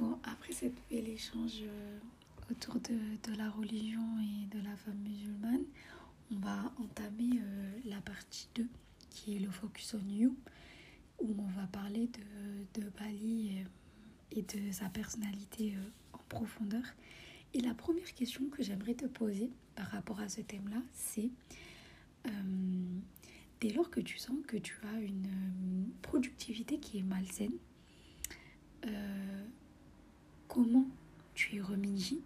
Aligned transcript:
Bon, 0.00 0.18
après 0.24 0.54
cet 0.54 0.72
bel 0.88 1.06
échange 1.06 1.60
euh, 1.60 1.98
autour 2.50 2.76
de, 2.76 3.36
la 3.36 3.50
religion 3.50 4.00
et 4.18 4.46
de 4.46 4.64
la 4.64 4.74
femme 4.76 4.96
musulmane, 4.96 5.64
on 6.32 6.36
va 6.38 6.72
entamer 6.78 7.38
euh, 7.38 7.78
la 7.84 8.00
partie 8.00 8.48
2 8.54 8.66
qui 9.10 9.36
est 9.36 9.40
le 9.40 9.50
focus 9.50 9.94
on 9.94 10.08
you, 10.08 10.34
où 11.18 11.34
on 11.38 11.48
va 11.48 11.66
parler 11.66 12.08
de, 12.74 12.82
Bali 12.98 13.66
et, 14.32 14.38
et, 14.38 14.42
de 14.42 14.72
sa 14.72 14.88
personnalité 14.88 15.74
euh, 15.76 16.14
en 16.14 16.20
profondeur. 16.30 16.84
Et 17.52 17.60
la 17.60 17.74
première 17.74 18.14
question 18.14 18.48
que 18.48 18.62
j'aimerais 18.62 18.94
te 18.94 19.04
poser 19.04 19.50
par 19.74 19.88
rapport 19.88 20.20
à 20.20 20.30
ce 20.30 20.40
thème-là, 20.40 20.80
c'est 20.94 21.28
euh, 22.26 22.30
dès 23.60 23.70
lors 23.74 23.90
que 23.90 24.00
tu 24.00 24.16
sens 24.16 24.38
que 24.46 24.56
tu 24.56 24.78
as 24.94 25.00
une 25.00 25.26
euh, 25.26 25.90
productivité 26.00 26.78
qui 26.78 27.00
est 27.00 27.02
malsaine, 27.02 27.52
euh, 28.86 29.44
comment 30.50 30.84
tu 31.34 31.56
y 31.56 31.60
remédies 31.60 32.20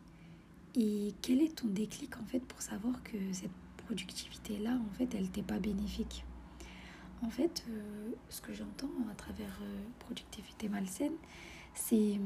et 0.75 1.15
quel 1.21 1.43
est 1.43 1.57
ton 1.57 1.69
déclic 1.69 2.17
en 2.17 2.25
fait 2.25 2.41
pour 2.41 2.61
savoir 2.62 3.03
que 3.03 3.19
cette 3.33 3.53
productivité 3.87 4.59
là 4.59 4.73
en 4.73 4.93
fait 4.95 5.15
elle 5.15 5.29
t'est 5.31 5.43
pas 5.43 5.59
bénéfique. 5.59 6.25
En 7.23 7.29
fait 7.29 7.65
euh, 7.69 8.11
ce 8.31 8.41
que 8.41 8.53
j'entends 8.53 8.91
à 9.12 9.15
travers 9.15 9.59
euh, 9.62 9.84
productivité 10.01 10.69
malsaine 10.69 11.12
c'est 11.75 12.19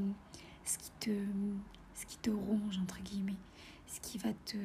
ce 0.65 0.79
qui 0.79 0.91
te 1.01 1.11
ce 1.95 2.07
qui 2.07 2.19
te 2.19 2.31
ronge 2.31 2.79
entre 2.79 3.03
guillemets. 3.03 3.37
Ce 3.89 4.01
qui 4.01 4.19
va 4.19 4.33
te, 4.45 4.59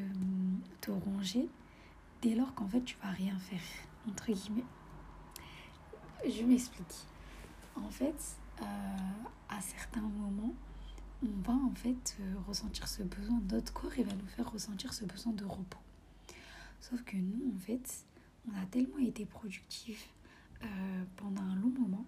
te 0.81 0.91
ronger 0.91 1.47
dès 2.21 2.35
lors 2.35 2.53
qu'en 2.53 2.67
fait 2.67 2.81
tu 2.81 2.95
vas 3.01 3.09
rien 3.09 3.37
faire 3.39 3.61
entre 4.07 4.31
guillemets. 4.31 4.65
Je 6.25 6.43
m'explique. 6.43 7.07
En 7.75 7.89
fait 7.89 8.37
euh, 8.61 8.65
à 9.49 9.61
certains 9.61 10.01
moments 10.01 10.53
on 11.23 11.51
va 11.51 11.53
en 11.53 11.73
fait 11.75 12.17
euh, 12.19 12.35
ressentir 12.47 12.87
ce 12.87 13.03
besoin. 13.03 13.41
Notre 13.51 13.73
corps 13.73 13.91
il 13.97 14.05
va 14.05 14.13
nous 14.13 14.27
faire 14.27 14.51
ressentir 14.51 14.93
ce 14.93 15.05
besoin 15.05 15.33
de 15.33 15.45
repos. 15.45 15.79
Sauf 16.79 17.01
que 17.03 17.15
nous 17.15 17.53
en 17.55 17.59
fait 17.59 18.05
on 18.47 18.61
a 18.61 18.65
tellement 18.65 18.99
été 18.99 19.25
productifs 19.25 20.09
euh, 20.63 20.67
pendant 21.17 21.41
un 21.41 21.55
long 21.55 21.71
moment 21.79 22.05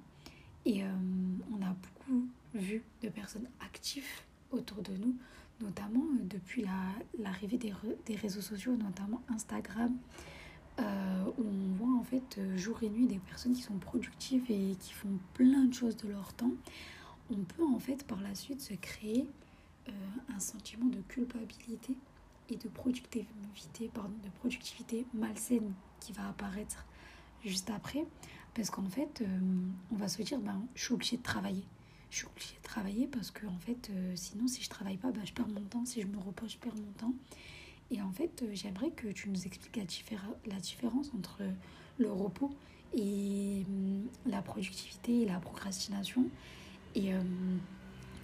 et 0.65 0.83
euh, 0.83 0.87
on 1.51 1.61
a 1.65 1.73
beaucoup 1.73 2.27
vu 2.53 2.83
de 3.01 3.09
personnes 3.09 3.47
actives 3.61 4.07
autour 4.51 4.81
de 4.81 4.93
nous 4.97 5.15
notamment 5.61 6.03
depuis 6.23 6.65
l'arrivée 7.17 7.57
la, 7.57 7.69
des, 7.69 7.73
des 8.05 8.15
réseaux 8.15 8.41
sociaux 8.41 8.75
notamment 8.75 9.21
Instagram 9.29 9.95
où 10.77 11.41
on 11.41 11.73
voit 11.75 11.97
en 11.97 12.03
fait 12.03 12.37
jour 12.57 12.83
et 12.83 12.89
nuit 12.89 13.07
des 13.07 13.19
personnes 13.19 13.53
qui 13.53 13.61
sont 13.61 13.77
productives 13.77 14.43
et 14.49 14.75
qui 14.77 14.91
font 14.91 15.17
plein 15.33 15.63
de 15.63 15.73
choses 15.73 15.95
de 15.95 16.09
leur 16.09 16.33
temps 16.33 16.51
on 17.31 17.43
peut 17.43 17.63
en 17.63 17.79
fait 17.79 18.05
par 18.05 18.21
la 18.21 18.35
suite 18.35 18.61
se 18.61 18.73
créer 18.73 19.27
euh, 19.87 19.91
un 20.35 20.39
sentiment 20.39 20.85
de 20.85 21.01
culpabilité 21.07 21.95
et 22.49 22.55
de 22.55 22.67
productivité, 22.67 23.27
pardon, 23.93 24.13
de 24.23 24.29
productivité 24.39 25.05
malsaine 25.13 25.73
qui 25.99 26.13
va 26.13 26.29
apparaître 26.29 26.85
juste 27.43 27.69
après. 27.69 28.05
Parce 28.53 28.69
qu'en 28.69 28.87
fait, 28.89 29.21
euh, 29.21 29.39
on 29.91 29.95
va 29.95 30.07
se 30.07 30.21
dire, 30.21 30.39
ben, 30.39 30.61
je 30.75 30.85
suis 30.85 30.93
obligée 30.93 31.17
de 31.17 31.23
travailler. 31.23 31.63
Je 32.09 32.17
suis 32.17 32.27
obligée 32.27 32.55
de 32.55 32.63
travailler 32.63 33.07
parce 33.07 33.31
que 33.31 33.45
en 33.47 33.57
fait, 33.57 33.89
euh, 33.89 34.13
sinon, 34.15 34.47
si 34.47 34.63
je 34.63 34.69
travaille 34.69 34.97
pas, 34.97 35.11
ben, 35.11 35.25
je 35.25 35.33
perds 35.33 35.49
mon 35.49 35.61
temps. 35.61 35.85
Si 35.85 36.01
je 36.01 36.07
me 36.07 36.17
repose, 36.19 36.51
je 36.51 36.57
perds 36.57 36.75
mon 36.75 36.91
temps. 36.93 37.13
Et 37.91 38.01
en 38.01 38.11
fait, 38.11 38.43
j'aimerais 38.53 38.91
que 38.91 39.07
tu 39.07 39.29
nous 39.29 39.45
expliques 39.45 39.75
la, 39.75 39.85
diffé 39.85 40.17
la 40.45 40.59
différence 40.59 41.11
entre 41.15 41.43
le 41.97 42.11
repos 42.11 42.51
et 42.93 43.63
euh, 43.69 44.01
la 44.25 44.41
productivité 44.41 45.21
et 45.21 45.25
la 45.25 45.39
procrastination 45.39 46.25
et 46.95 47.13
euh, 47.13 47.21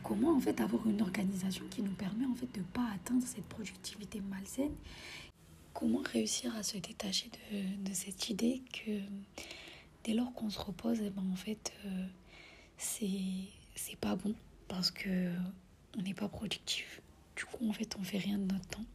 comment 0.04 0.36
en 0.36 0.40
fait 0.40 0.62
avoir 0.62 0.88
une 0.88 1.02
organisation 1.02 1.66
qui 1.70 1.82
nous 1.82 1.92
permet 1.92 2.26
en 2.26 2.36
fait 2.36 2.52
de 2.54 2.62
pas 2.62 2.88
atteindre 2.94 3.24
cette 3.26 3.46
productivité 3.46 4.22
malsaine? 4.22 4.74
Comment 5.74 6.02
réussir 6.02 6.56
à 6.56 6.64
se 6.64 6.78
détacher 6.78 7.30
de, 7.52 7.94
cette 7.94 8.30
idée 8.30 8.62
que 8.74 9.00
dès 10.04 10.14
lors 10.14 10.34
qu'on 10.34 10.50
se 10.50 10.60
repose 10.60 11.00
eh 11.02 11.10
ben 11.10 11.24
en 11.32 11.36
fait 11.36 11.74
euh, 11.86 12.06
c'est 12.78 13.96
pas 14.00 14.16
bon 14.16 14.34
parce 14.68 14.92
que 14.92 15.32
on 15.98 16.02
n'est 16.02 16.14
pas 16.14 16.28
productif. 16.28 17.02
Du 17.36 17.46
coup 17.46 17.70
en 17.70 17.74
fait 17.74 17.96
on 18.00 18.04
fait 18.04 18.18
rien 18.18 18.38
de 18.38 18.52
notre 18.54 18.68
temps. 18.68 18.86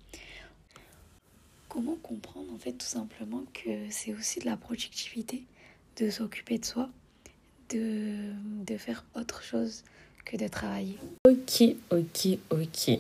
Comment 1.69 1.97
comprendre 1.97 2.53
en 2.53 2.59
fait 2.59 2.73
tout 2.73 2.87
simplement 2.87 3.45
que 3.53 3.91
c'est 3.91 4.15
aussi 4.15 4.41
de 4.41 4.47
la 4.47 4.57
productivité 4.57 5.45
de 5.97 6.11
s'occuper 6.11 6.59
de 6.59 6.65
soi 6.65 6.91
de, 7.71 8.13
de 8.67 8.77
faire 8.77 9.05
autre 9.15 9.43
chose 9.43 9.85
que 10.25 10.37
de 10.37 10.49
travailler. 10.49 10.99
Ok, 11.29 11.63
ok, 11.91 12.39
ok. 12.51 12.99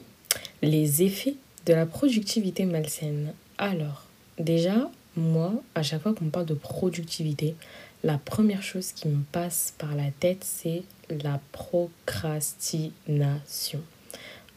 Les 0.63 1.03
effets 1.03 1.35
de 1.67 1.75
la 1.75 1.85
productivité 1.87 2.65
malsaine. 2.65 3.33
Alors, 3.59 4.05
déjà, 4.39 4.89
moi, 5.17 5.53
à 5.75 5.83
chaque 5.83 6.03
fois 6.03 6.15
qu'on 6.15 6.31
parle 6.31 6.47
de 6.47 6.55
productivité, 6.55 7.57
la 8.05 8.19
première 8.19 8.63
chose 8.63 8.93
qui 8.93 9.09
me 9.09 9.25
passe 9.33 9.75
par 9.79 9.97
la 9.97 10.13
tête, 10.21 10.45
c'est 10.45 10.85
la 11.11 11.41
procrastination. 11.53 13.81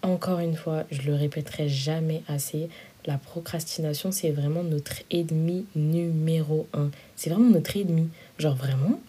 Encore 0.01 0.39
une 0.39 0.55
fois, 0.55 0.85
je 0.91 1.01
le 1.03 1.13
répéterai 1.15 1.67
jamais 1.67 2.23
assez, 2.27 2.69
la 3.05 3.17
procrastination, 3.17 4.11
c'est 4.11 4.31
vraiment 4.31 4.63
notre 4.63 5.01
ennemi 5.09 5.65
numéro 5.75 6.67
un. 6.73 6.89
C'est 7.15 7.29
vraiment 7.29 7.49
notre 7.49 7.77
ennemi. 7.77 8.09
Genre 8.37 8.55
vraiment, 8.55 8.99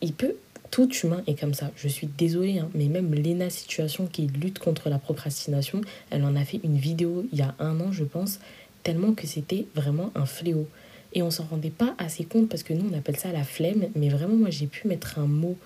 il 0.00 0.12
peut 0.12 0.36
tout 0.70 0.90
humain 1.02 1.22
est 1.26 1.38
comme 1.38 1.54
ça. 1.54 1.70
Je 1.76 1.88
suis 1.88 2.06
désolée, 2.06 2.58
hein, 2.58 2.68
mais 2.74 2.88
même 2.88 3.14
Lena 3.14 3.50
Situation 3.50 4.06
qui 4.06 4.26
lutte 4.26 4.58
contre 4.58 4.90
la 4.90 4.98
procrastination, 4.98 5.80
elle 6.10 6.24
en 6.24 6.36
a 6.36 6.44
fait 6.44 6.60
une 6.62 6.76
vidéo 6.76 7.26
il 7.32 7.38
y 7.38 7.42
a 7.42 7.54
un 7.58 7.80
an, 7.80 7.92
je 7.92 8.04
pense, 8.04 8.38
tellement 8.82 9.12
que 9.12 9.26
c'était 9.26 9.66
vraiment 9.74 10.10
un 10.14 10.26
fléau. 10.26 10.66
Et 11.14 11.22
on 11.22 11.30
s'en 11.30 11.44
rendait 11.44 11.70
pas 11.70 11.94
assez 11.98 12.24
compte 12.24 12.48
parce 12.48 12.62
que 12.62 12.74
nous, 12.74 12.88
on 12.92 12.96
appelle 12.96 13.16
ça 13.16 13.32
la 13.32 13.44
flemme, 13.44 13.88
mais 13.94 14.08
vraiment, 14.08 14.36
moi, 14.36 14.50
j'ai 14.50 14.66
pu 14.66 14.86
mettre 14.88 15.18
un 15.18 15.26
mot 15.26 15.56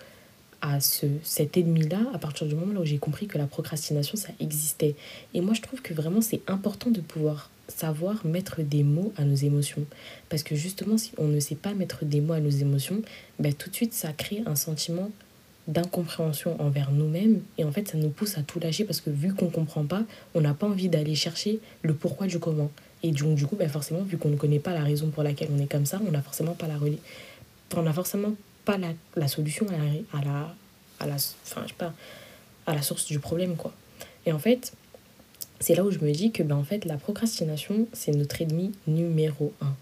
à 0.62 0.80
ce, 0.80 1.06
cet 1.22 1.56
ennemi-là 1.56 1.98
à 2.14 2.18
partir 2.18 2.46
du 2.46 2.54
moment 2.54 2.80
où 2.80 2.84
j'ai 2.84 2.98
compris 2.98 3.26
que 3.26 3.36
la 3.36 3.46
procrastination, 3.46 4.16
ça 4.16 4.28
existait. 4.40 4.94
Et 5.34 5.40
moi, 5.40 5.54
je 5.54 5.60
trouve 5.60 5.82
que 5.82 5.92
vraiment, 5.92 6.20
c'est 6.20 6.40
important 6.46 6.90
de 6.90 7.00
pouvoir 7.00 7.50
savoir 7.68 8.24
mettre 8.24 8.62
des 8.62 8.82
mots 8.82 9.12
à 9.16 9.24
nos 9.24 9.34
émotions. 9.34 9.84
Parce 10.28 10.42
que 10.42 10.54
justement, 10.54 10.96
si 10.96 11.12
on 11.18 11.26
ne 11.26 11.40
sait 11.40 11.56
pas 11.56 11.74
mettre 11.74 12.04
des 12.04 12.20
mots 12.20 12.34
à 12.34 12.40
nos 12.40 12.50
émotions, 12.50 13.02
ben, 13.38 13.52
tout 13.52 13.70
de 13.70 13.74
suite, 13.74 13.92
ça 13.92 14.12
crée 14.12 14.42
un 14.46 14.56
sentiment 14.56 15.10
d'incompréhension 15.68 16.60
envers 16.60 16.92
nous-mêmes. 16.92 17.40
Et 17.58 17.64
en 17.64 17.72
fait, 17.72 17.88
ça 17.88 17.98
nous 17.98 18.10
pousse 18.10 18.38
à 18.38 18.42
tout 18.42 18.60
lâcher 18.60 18.84
parce 18.84 19.00
que 19.00 19.10
vu 19.10 19.34
qu'on 19.34 19.46
ne 19.46 19.50
comprend 19.50 19.84
pas, 19.84 20.02
on 20.34 20.40
n'a 20.40 20.54
pas 20.54 20.66
envie 20.66 20.88
d'aller 20.88 21.14
chercher 21.14 21.60
le 21.82 21.94
pourquoi 21.94 22.26
du 22.26 22.38
comment. 22.38 22.70
Et 23.02 23.10
donc, 23.10 23.34
du 23.34 23.46
coup, 23.46 23.56
ben, 23.56 23.68
forcément, 23.68 24.02
vu 24.02 24.16
qu'on 24.16 24.30
ne 24.30 24.36
connaît 24.36 24.60
pas 24.60 24.72
la 24.72 24.84
raison 24.84 25.08
pour 25.08 25.22
laquelle 25.24 25.48
on 25.52 25.60
est 25.60 25.70
comme 25.70 25.86
ça, 25.86 26.00
on 26.06 26.10
n'a 26.10 26.22
forcément 26.22 26.54
pas 26.54 26.68
la 26.68 26.76
on 27.74 27.82
n'a 27.82 27.92
forcément 27.92 28.34
pas 28.64 28.78
la, 28.78 28.88
la 29.16 29.28
solution 29.28 29.66
à 29.68 29.72
la, 29.72 30.18
à 30.18 30.24
la, 30.24 30.54
à 31.00 31.06
la, 31.06 31.14
enfin, 31.14 31.62
je 31.64 31.68
sais 31.68 31.74
pas, 31.76 31.92
à 32.66 32.74
la 32.74 32.82
source 32.82 33.06
du 33.06 33.18
problème, 33.18 33.56
quoi. 33.56 33.72
Et 34.26 34.32
en 34.32 34.38
fait, 34.38 34.72
c'est 35.60 35.74
là 35.74 35.84
où 35.84 35.90
je 35.90 35.98
me 35.98 36.12
dis 36.12 36.32
que 36.32 36.42
ben, 36.42 36.56
en 36.56 36.64
fait, 36.64 36.84
la 36.84 36.96
procrastination, 36.96 37.86
c'est 37.92 38.12
notre 38.12 38.40
ennemi 38.40 38.72
numéro 38.86 39.52
un. 39.60 39.74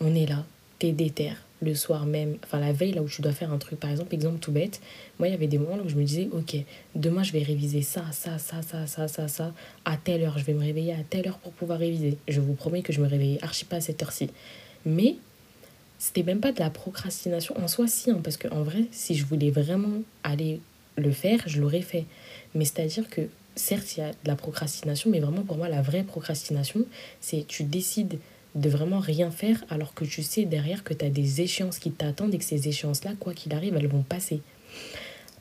On 0.00 0.14
est 0.14 0.26
là, 0.26 0.44
t'es 0.78 0.92
déter, 0.92 1.32
le 1.62 1.74
soir 1.74 2.06
même, 2.06 2.38
enfin 2.44 2.58
la 2.58 2.72
veille, 2.72 2.92
là 2.92 3.02
où 3.02 3.08
tu 3.08 3.22
dois 3.22 3.32
faire 3.32 3.52
un 3.52 3.58
truc. 3.58 3.78
Par 3.78 3.90
exemple, 3.90 4.14
exemple 4.14 4.38
tout 4.40 4.52
bête, 4.52 4.80
moi, 5.18 5.28
il 5.28 5.30
y 5.30 5.34
avait 5.34 5.46
des 5.46 5.58
moments 5.58 5.82
où 5.82 5.88
je 5.88 5.94
me 5.94 6.04
disais, 6.04 6.28
ok, 6.32 6.56
demain, 6.94 7.22
je 7.22 7.32
vais 7.32 7.42
réviser 7.42 7.82
ça, 7.82 8.04
ça, 8.12 8.38
ça, 8.38 8.62
ça, 8.62 8.86
ça, 8.86 9.08
ça, 9.08 9.28
ça, 9.28 9.54
à 9.84 9.96
telle 9.96 10.22
heure. 10.22 10.38
Je 10.38 10.44
vais 10.44 10.54
me 10.54 10.64
réveiller 10.64 10.92
à 10.92 11.02
telle 11.08 11.28
heure 11.28 11.38
pour 11.38 11.52
pouvoir 11.52 11.78
réviser. 11.78 12.18
Je 12.28 12.40
vous 12.40 12.54
promets 12.54 12.82
que 12.82 12.92
je 12.92 13.00
me 13.00 13.06
réveillais 13.06 13.38
archi 13.42 13.64
pas 13.64 13.76
à 13.76 13.80
cette 13.80 14.02
heure-ci. 14.02 14.30
Mais 14.84 15.16
c'était 16.02 16.24
même 16.24 16.40
pas 16.40 16.50
de 16.50 16.58
la 16.58 16.68
procrastination 16.68 17.56
en 17.62 17.68
soi, 17.68 17.86
si, 17.86 18.10
hein, 18.10 18.20
parce 18.24 18.36
qu'en 18.36 18.64
vrai, 18.64 18.86
si 18.90 19.14
je 19.14 19.24
voulais 19.24 19.52
vraiment 19.52 20.02
aller 20.24 20.60
le 20.96 21.12
faire, 21.12 21.38
je 21.46 21.60
l'aurais 21.60 21.80
fait. 21.80 22.06
Mais 22.56 22.64
c'est-à-dire 22.64 23.08
que 23.08 23.28
certes, 23.54 23.96
il 23.96 24.00
y 24.00 24.02
a 24.02 24.10
de 24.10 24.26
la 24.26 24.34
procrastination, 24.34 25.10
mais 25.10 25.20
vraiment 25.20 25.42
pour 25.42 25.56
moi, 25.56 25.68
la 25.68 25.80
vraie 25.80 26.02
procrastination, 26.02 26.86
c'est 27.20 27.46
tu 27.46 27.62
décides 27.62 28.18
de 28.56 28.68
vraiment 28.68 28.98
rien 28.98 29.30
faire 29.30 29.62
alors 29.70 29.94
que 29.94 30.04
tu 30.04 30.24
sais 30.24 30.44
derrière 30.44 30.82
que 30.82 30.92
tu 30.92 31.04
as 31.04 31.08
des 31.08 31.40
échéances 31.40 31.78
qui 31.78 31.92
t'attendent 31.92 32.34
et 32.34 32.38
que 32.38 32.44
ces 32.44 32.66
échéances-là, 32.66 33.12
quoi 33.20 33.32
qu'il 33.32 33.54
arrive, 33.54 33.76
elles 33.76 33.86
vont 33.86 34.02
passer. 34.02 34.40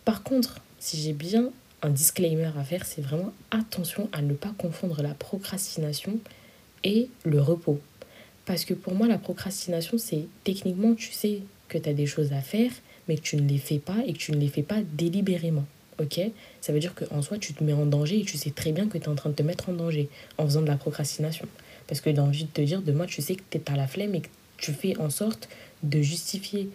Par 0.06 0.22
contre, 0.22 0.62
si 0.78 0.98
j'ai 0.98 1.13
bien 1.13 1.50
un 1.81 1.90
disclaimer 1.90 2.52
à 2.56 2.63
faire, 2.63 2.86
c'est 2.86 3.02
vraiment 3.02 3.34
attention 3.50 4.10
à 4.13 4.22
ne 4.22 4.36
pas 4.36 4.54
confondre 4.60 5.02
la 5.02 5.16
procrastination 5.16 6.19
et 6.84 7.10
le 7.25 7.42
repos. 7.42 7.81
Parce 8.46 8.66
que 8.66 8.74
pour 8.74 8.94
moi, 8.94 9.08
la 9.08 9.18
procrastination, 9.18 9.98
c'est 9.98 10.26
techniquement, 10.44 10.94
tu 10.96 11.12
sais 11.12 11.40
que 11.68 11.78
tu 11.78 11.90
as 11.90 11.94
des 11.94 12.08
choses 12.08 12.34
à 12.34 12.42
faire, 12.42 12.72
mais 13.08 13.16
que 13.16 13.22
tu 13.22 13.36
ne 13.38 13.48
les 13.48 13.58
fais 13.58 13.80
pas 13.80 13.98
et 14.06 14.14
que 14.14 14.18
tu 14.18 14.32
ne 14.32 14.38
les 14.38 14.48
fais 14.48 14.64
pas 14.64 14.80
délibérément 14.94 15.66
ok? 16.02 16.20
Ça 16.60 16.74
veut 16.74 16.80
dire 16.80 16.94
qu'en 16.96 17.22
soi, 17.22 17.38
tu 17.38 17.54
te 17.54 17.64
mets 17.64 17.74
en 17.74 17.86
danger 17.86 18.20
et 18.20 18.24
tu 18.24 18.38
sais 18.38 18.52
très 18.52 18.72
bien 18.72 18.88
que 18.88 18.98
tu 18.98 19.06
es 19.06 19.10
en 19.10 19.16
train 19.16 19.30
de 19.30 19.36
te 19.36 19.44
mettre 19.44 19.70
en 19.70 19.74
danger 19.74 20.10
en 20.38 20.46
faisant 20.46 20.62
de 20.62 20.68
la 20.68 20.76
procrastination. 20.76 21.48
Parce 21.88 22.02
que 22.02 22.14
j'ai 22.14 22.20
envie 22.20 22.46
de 22.46 22.50
te 22.50 22.62
dire, 22.62 22.82
demain, 22.82 23.06
tu 23.06 23.22
sais 23.22 23.36
que 23.36 23.58
tu 23.58 23.72
à 23.72 23.76
la 23.76 23.88
flemme 23.88 24.16
et 24.16 24.22
que 24.22 24.30
tu 24.58 24.72
fais 24.72 24.98
en 24.98 25.10
sorte 25.10 25.50
de 25.84 26.02
justifier 26.02 26.70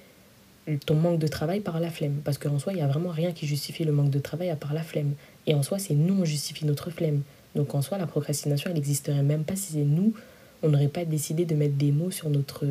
ton 0.85 0.95
manque 0.95 1.19
de 1.19 1.29
travail 1.29 1.61
par 1.61 1.81
la 1.81 1.91
flemme. 1.91 2.21
Parce 2.25 2.39
qu'en 2.39 2.59
soi, 2.59 2.73
il 2.73 2.77
n'y 2.77 2.83
a 2.83 2.87
vraiment 2.87 3.11
rien 3.11 3.33
qui 3.33 3.47
justifie 3.47 3.85
le 3.85 3.93
manque 3.93 4.11
de 4.11 4.19
travail 4.19 4.51
à 4.51 4.57
part 4.57 4.75
la 4.75 4.83
flemme. 4.83 5.15
Et 5.47 5.55
en 5.55 5.63
soi, 5.63 5.79
c'est 5.79 5.95
nous, 5.95 6.23
on 6.23 6.25
justifie 6.25 6.65
notre 6.65 6.91
flemme. 6.91 7.23
Donc 7.55 7.75
en 7.75 7.83
soi, 7.83 7.99
la 7.99 8.07
procrastination, 8.07 8.71
elle 8.71 8.77
n'existerait 8.77 9.23
même 9.23 9.45
pas 9.45 9.57
si 9.57 9.75
c'est 9.75 9.79
nous, 9.79 10.13
on 10.63 10.69
n'aurait 10.69 10.89
pas 10.89 11.05
décidé 11.05 11.45
de 11.45 11.55
mettre 11.55 11.75
des 11.75 11.93
mots 11.93 12.11
sur 12.11 12.31
notre, 12.31 12.67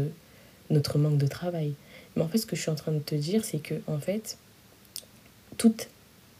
notre 0.70 0.98
manque 0.98 1.18
de 1.18 1.28
travail. 1.28 1.74
Mais 2.16 2.22
en 2.22 2.28
fait, 2.28 2.38
ce 2.38 2.46
que 2.46 2.56
je 2.56 2.62
suis 2.62 2.72
en 2.72 2.76
train 2.76 2.92
de 2.92 3.00
te 3.00 3.16
dire, 3.16 3.44
c'est 3.44 3.60
que, 3.60 3.76
en 3.88 4.00
fait, 4.00 4.38
toute 5.58 5.90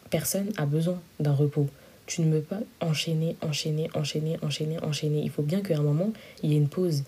personne 0.10 0.52
a 0.58 0.66
besoin 0.66 1.02
d'un 1.20 1.34
repos. 1.34 1.68
Tu 2.06 2.22
ne 2.22 2.32
peux 2.32 2.42
pas 2.42 2.60
enchaîner, 2.82 3.36
enchaîner, 3.42 3.90
enchaîner, 3.94 4.38
enchaîner, 4.42 4.80
enchaîner. 4.84 5.22
Il 5.24 5.32
faut 5.32 5.42
bien 5.42 5.62
qu'à 5.62 5.78
un 5.78 5.82
moment, 5.82 6.14
il 6.44 6.52
y 6.52 6.54
ait 6.54 6.58
une 6.58 6.70
pause. 6.70 7.04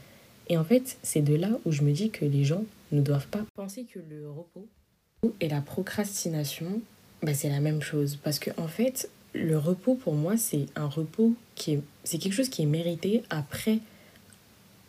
Et 0.50 0.57
en 0.57 0.63
fait, 0.63 0.98
c'est 1.04 1.22
de 1.22 1.36
là 1.36 1.50
où 1.66 1.72
je 1.72 1.83
me 1.83 1.92
dis 1.92 2.10
que 2.10 2.25
les 2.25 2.44
gens 2.44 2.63
ne 2.92 3.01
doivent 3.01 3.28
pas 3.28 3.45
penser 3.56 3.83
que 3.83 4.00
le 4.00 4.30
repos 4.30 4.68
et 5.40 5.50
la 5.50 5.62
procrastination, 5.62 6.81
bah, 7.22 7.33
c'est 7.33 7.50
la 7.50 7.60
même 7.60 7.81
chose. 7.81 8.18
Parce 8.24 8.40
que, 8.40 8.51
en 8.57 8.68
fait, 8.68 9.10
le 9.33 9.57
repos, 9.57 9.95
pour 9.95 10.13
moi, 10.13 10.38
c'est 10.38 10.66
un 10.75 10.88
repos 10.88 11.33
qui 11.56 11.74
est... 11.74 11.81
C'est 12.04 12.18
quelque 12.18 12.33
chose 12.33 12.50
qui 12.50 12.63
est 12.63 12.68
mérité 12.68 13.24
après 13.30 13.80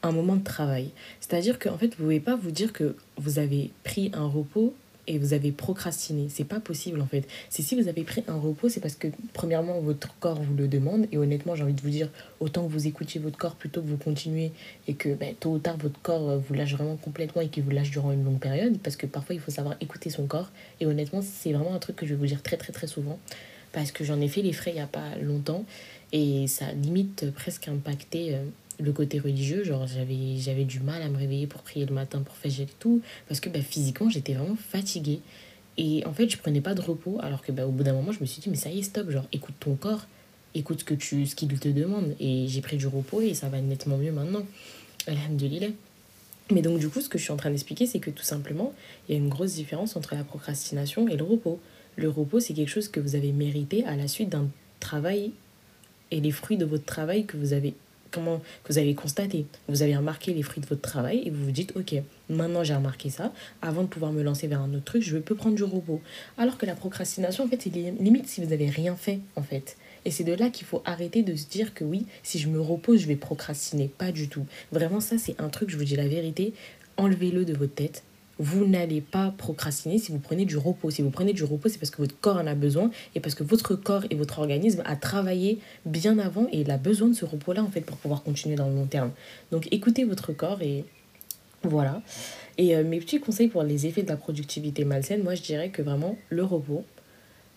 un 0.02 0.12
moment 0.12 0.36
de 0.36 0.44
travail. 0.44 0.90
C'est-à-dire 1.20 1.58
qu'en 1.58 1.78
fait, 1.78 1.94
vous 1.96 2.04
ne 2.04 2.08
pouvez 2.08 2.20
pas 2.20 2.36
vous 2.36 2.50
dire 2.50 2.72
que 2.72 2.96
vous 3.16 3.38
avez 3.38 3.70
pris 3.84 4.10
un 4.14 4.26
repos 4.26 4.74
et 5.08 5.18
vous 5.18 5.32
avez 5.32 5.50
procrastiné. 5.50 6.28
C'est 6.28 6.44
pas 6.44 6.60
possible 6.60 7.00
en 7.00 7.06
fait. 7.06 7.26
C'est 7.48 7.62
si 7.62 7.80
vous 7.80 7.88
avez 7.88 8.04
pris 8.04 8.22
un 8.28 8.36
repos, 8.36 8.68
c'est 8.68 8.80
parce 8.80 8.94
que 8.94 9.08
premièrement 9.32 9.80
votre 9.80 10.14
corps 10.20 10.40
vous 10.40 10.54
le 10.54 10.68
demande 10.68 11.06
et 11.10 11.18
honnêtement 11.18 11.56
j'ai 11.56 11.64
envie 11.64 11.72
de 11.72 11.80
vous 11.80 11.90
dire 11.90 12.10
autant 12.40 12.66
que 12.66 12.70
vous 12.70 12.86
écoutiez 12.86 13.20
votre 13.20 13.38
corps 13.38 13.56
plutôt 13.56 13.80
que 13.80 13.86
vous 13.86 13.96
continuez 13.96 14.52
et 14.86 14.94
que 14.94 15.14
ben, 15.14 15.34
tôt 15.40 15.52
ou 15.52 15.58
tard 15.58 15.78
votre 15.78 16.00
corps 16.02 16.28
euh, 16.28 16.38
vous 16.38 16.54
lâche 16.54 16.74
vraiment 16.74 16.96
complètement 16.96 17.40
et 17.40 17.48
qu'il 17.48 17.64
vous 17.64 17.70
lâche 17.70 17.90
durant 17.90 18.12
une 18.12 18.22
longue 18.22 18.38
période 18.38 18.78
parce 18.82 18.96
que 18.96 19.06
parfois 19.06 19.34
il 19.34 19.40
faut 19.40 19.50
savoir 19.50 19.76
écouter 19.80 20.10
son 20.10 20.26
corps 20.26 20.50
et 20.80 20.86
honnêtement 20.86 21.22
c'est 21.22 21.52
vraiment 21.52 21.74
un 21.74 21.78
truc 21.78 21.96
que 21.96 22.06
je 22.06 22.12
vais 22.12 22.20
vous 22.20 22.26
dire 22.26 22.42
très 22.42 22.58
très 22.58 22.74
très 22.74 22.86
souvent 22.86 23.18
parce 23.72 23.92
que 23.92 24.04
j'en 24.04 24.20
ai 24.20 24.28
fait 24.28 24.42
les 24.42 24.52
frais 24.52 24.72
il 24.72 24.76
y 24.76 24.80
a 24.80 24.86
pas 24.86 25.16
longtemps 25.22 25.64
et 26.12 26.46
ça 26.48 26.70
limite 26.72 27.30
presque 27.32 27.68
impacté 27.68 28.34
euh, 28.34 28.44
le 28.78 28.92
côté 28.92 29.18
religieux, 29.18 29.64
genre 29.64 29.86
j'avais, 29.86 30.36
j'avais 30.38 30.64
du 30.64 30.80
mal 30.80 31.02
à 31.02 31.08
me 31.08 31.16
réveiller 31.16 31.46
pour 31.46 31.62
prier 31.62 31.86
le 31.86 31.94
matin, 31.94 32.22
pour 32.22 32.36
faire 32.36 32.52
et 32.60 32.66
tout, 32.78 33.00
parce 33.26 33.40
que 33.40 33.48
bah, 33.48 33.60
physiquement 33.60 34.08
j'étais 34.08 34.34
vraiment 34.34 34.56
fatiguée. 34.56 35.20
Et 35.76 36.04
en 36.06 36.12
fait, 36.12 36.28
je 36.28 36.36
prenais 36.36 36.60
pas 36.60 36.74
de 36.74 36.80
repos, 36.80 37.18
alors 37.22 37.42
que 37.42 37.52
bah, 37.52 37.66
au 37.66 37.70
bout 37.70 37.84
d'un 37.84 37.92
moment, 37.92 38.12
je 38.12 38.20
me 38.20 38.26
suis 38.26 38.40
dit, 38.40 38.50
mais 38.50 38.56
ça 38.56 38.70
y 38.70 38.80
est, 38.80 38.82
stop, 38.82 39.10
genre 39.10 39.26
écoute 39.32 39.54
ton 39.60 39.74
corps, 39.76 40.06
écoute 40.54 40.80
ce 40.80 40.84
que 40.84 40.94
tu 40.94 41.26
ce 41.26 41.34
qu'il 41.34 41.48
te 41.58 41.68
demande. 41.68 42.14
Et 42.20 42.46
j'ai 42.48 42.60
pris 42.60 42.76
du 42.76 42.86
repos 42.86 43.20
et 43.20 43.34
ça 43.34 43.48
va 43.48 43.60
nettement 43.60 43.96
mieux 43.96 44.12
maintenant. 44.12 44.44
Alhamdulillah. 45.06 45.68
Mais 46.50 46.62
donc, 46.62 46.78
du 46.78 46.88
coup, 46.88 47.00
ce 47.00 47.08
que 47.08 47.18
je 47.18 47.24
suis 47.24 47.32
en 47.32 47.36
train 47.36 47.50
d'expliquer, 47.50 47.86
c'est 47.86 48.00
que 48.00 48.10
tout 48.10 48.22
simplement, 48.22 48.72
il 49.08 49.14
y 49.14 49.18
a 49.18 49.20
une 49.20 49.28
grosse 49.28 49.54
différence 49.54 49.96
entre 49.96 50.14
la 50.14 50.24
procrastination 50.24 51.06
et 51.08 51.16
le 51.16 51.24
repos. 51.24 51.60
Le 51.96 52.08
repos, 52.08 52.40
c'est 52.40 52.54
quelque 52.54 52.70
chose 52.70 52.88
que 52.88 53.00
vous 53.00 53.16
avez 53.16 53.32
mérité 53.32 53.84
à 53.84 53.96
la 53.96 54.08
suite 54.08 54.30
d'un 54.30 54.48
travail 54.80 55.32
et 56.10 56.20
les 56.20 56.30
fruits 56.30 56.56
de 56.56 56.64
votre 56.64 56.84
travail 56.84 57.26
que 57.26 57.36
vous 57.36 57.52
avez 57.52 57.74
comment 58.10 58.38
que 58.64 58.72
vous 58.72 58.78
avez 58.78 58.94
constaté. 58.94 59.46
Vous 59.68 59.82
avez 59.82 59.96
remarqué 59.96 60.32
les 60.32 60.42
fruits 60.42 60.62
de 60.62 60.66
votre 60.66 60.82
travail 60.82 61.22
et 61.24 61.30
vous 61.30 61.44
vous 61.44 61.50
dites, 61.50 61.74
ok, 61.76 61.94
maintenant 62.28 62.64
j'ai 62.64 62.74
remarqué 62.74 63.10
ça, 63.10 63.32
avant 63.62 63.82
de 63.82 63.88
pouvoir 63.88 64.12
me 64.12 64.22
lancer 64.22 64.46
vers 64.46 64.60
un 64.60 64.72
autre 64.74 64.84
truc, 64.84 65.02
je 65.02 65.18
peux 65.18 65.34
prendre 65.34 65.56
du 65.56 65.64
robot. 65.64 66.00
Alors 66.36 66.58
que 66.58 66.66
la 66.66 66.74
procrastination, 66.74 67.44
en 67.44 67.48
fait, 67.48 67.62
c'est 67.62 67.70
limite 67.70 68.28
si 68.28 68.42
vous 68.42 68.50
n'avez 68.50 68.70
rien 68.70 68.96
fait, 68.96 69.20
en 69.36 69.42
fait. 69.42 69.76
Et 70.04 70.10
c'est 70.10 70.24
de 70.24 70.32
là 70.32 70.50
qu'il 70.50 70.66
faut 70.66 70.82
arrêter 70.84 71.22
de 71.22 71.34
se 71.34 71.46
dire 71.48 71.74
que 71.74 71.84
oui, 71.84 72.06
si 72.22 72.38
je 72.38 72.48
me 72.48 72.60
repose, 72.60 73.00
je 73.00 73.06
vais 73.06 73.16
procrastiner. 73.16 73.88
Pas 73.88 74.12
du 74.12 74.28
tout. 74.28 74.46
Vraiment, 74.72 75.00
ça, 75.00 75.18
c'est 75.18 75.40
un 75.40 75.48
truc, 75.48 75.70
je 75.70 75.76
vous 75.76 75.84
dis 75.84 75.96
la 75.96 76.08
vérité, 76.08 76.54
enlevez-le 76.96 77.44
de 77.44 77.54
votre 77.54 77.74
tête 77.74 78.04
vous 78.38 78.66
n'allez 78.66 79.00
pas 79.00 79.34
procrastiner 79.36 79.98
si 79.98 80.12
vous 80.12 80.18
prenez 80.18 80.44
du 80.44 80.56
repos. 80.56 80.90
Si 80.90 81.02
vous 81.02 81.10
prenez 81.10 81.32
du 81.32 81.44
repos, 81.44 81.68
c'est 81.68 81.78
parce 81.78 81.90
que 81.90 82.02
votre 82.02 82.18
corps 82.20 82.36
en 82.36 82.46
a 82.46 82.54
besoin 82.54 82.90
et 83.14 83.20
parce 83.20 83.34
que 83.34 83.42
votre 83.42 83.74
corps 83.74 84.04
et 84.10 84.14
votre 84.14 84.38
organisme 84.38 84.82
a 84.86 84.96
travaillé 84.96 85.58
bien 85.84 86.18
avant 86.18 86.46
et 86.52 86.60
il 86.60 86.70
a 86.70 86.78
besoin 86.78 87.08
de 87.08 87.14
ce 87.14 87.24
repos-là 87.24 87.62
en 87.62 87.68
fait 87.68 87.80
pour 87.80 87.96
pouvoir 87.96 88.22
continuer 88.22 88.56
dans 88.56 88.68
le 88.68 88.74
long 88.74 88.86
terme. 88.86 89.10
Donc 89.50 89.68
écoutez 89.72 90.04
votre 90.04 90.32
corps 90.32 90.62
et 90.62 90.84
voilà. 91.64 92.02
Et 92.56 92.76
euh, 92.76 92.84
mes 92.84 92.98
petits 92.98 93.20
conseils 93.20 93.48
pour 93.48 93.62
les 93.62 93.86
effets 93.86 94.02
de 94.02 94.08
la 94.08 94.16
productivité 94.16 94.84
malsaine, 94.84 95.22
moi 95.22 95.34
je 95.34 95.42
dirais 95.42 95.70
que 95.70 95.82
vraiment 95.82 96.16
le 96.28 96.44
repos, 96.44 96.84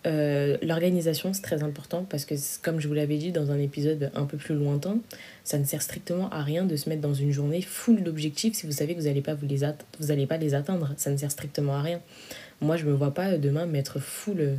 euh, 0.08 0.58
l'organisation, 0.64 1.34
c'est 1.34 1.42
très 1.42 1.62
important 1.62 2.06
parce 2.10 2.26
que, 2.26 2.34
comme 2.62 2.80
je 2.80 2.88
vous 2.88 2.94
l'avais 2.94 3.18
dit 3.18 3.32
dans 3.32 3.52
un 3.52 3.60
épisode 3.60 4.12
un 4.16 4.26
peu 4.26 4.38
plus 4.38 4.56
lointain, 4.56 4.98
ça 5.44 5.60
ne 5.60 5.64
sert 5.64 5.82
strictement 5.82 6.30
à 6.30 6.42
rien 6.42 6.66
de 6.66 6.76
se 6.76 6.90
mettre 6.90 7.02
dans 7.02 7.14
une 7.14 7.32
journée 7.32 7.62
full 7.62 8.02
d'objectifs 8.02 8.56
si 8.56 8.66
vous 8.66 8.72
savez 8.72 8.96
que 8.96 9.00
vous 9.00 9.08
n'allez 9.08 9.22
pas, 9.22 9.36
les 9.42 10.26
pas 10.26 10.38
les 10.38 10.54
atteindre. 10.56 10.94
Ça 10.98 11.12
ne 11.12 11.18
sert 11.18 11.32
strictement 11.32 11.76
à 11.76 11.82
rien. 11.82 12.02
Moi, 12.62 12.78
je 12.78 12.86
ne 12.86 12.92
me 12.92 12.96
vois 12.96 13.14
pas 13.14 13.38
demain 13.38 13.66
mettre 13.66 14.00
full 14.00 14.58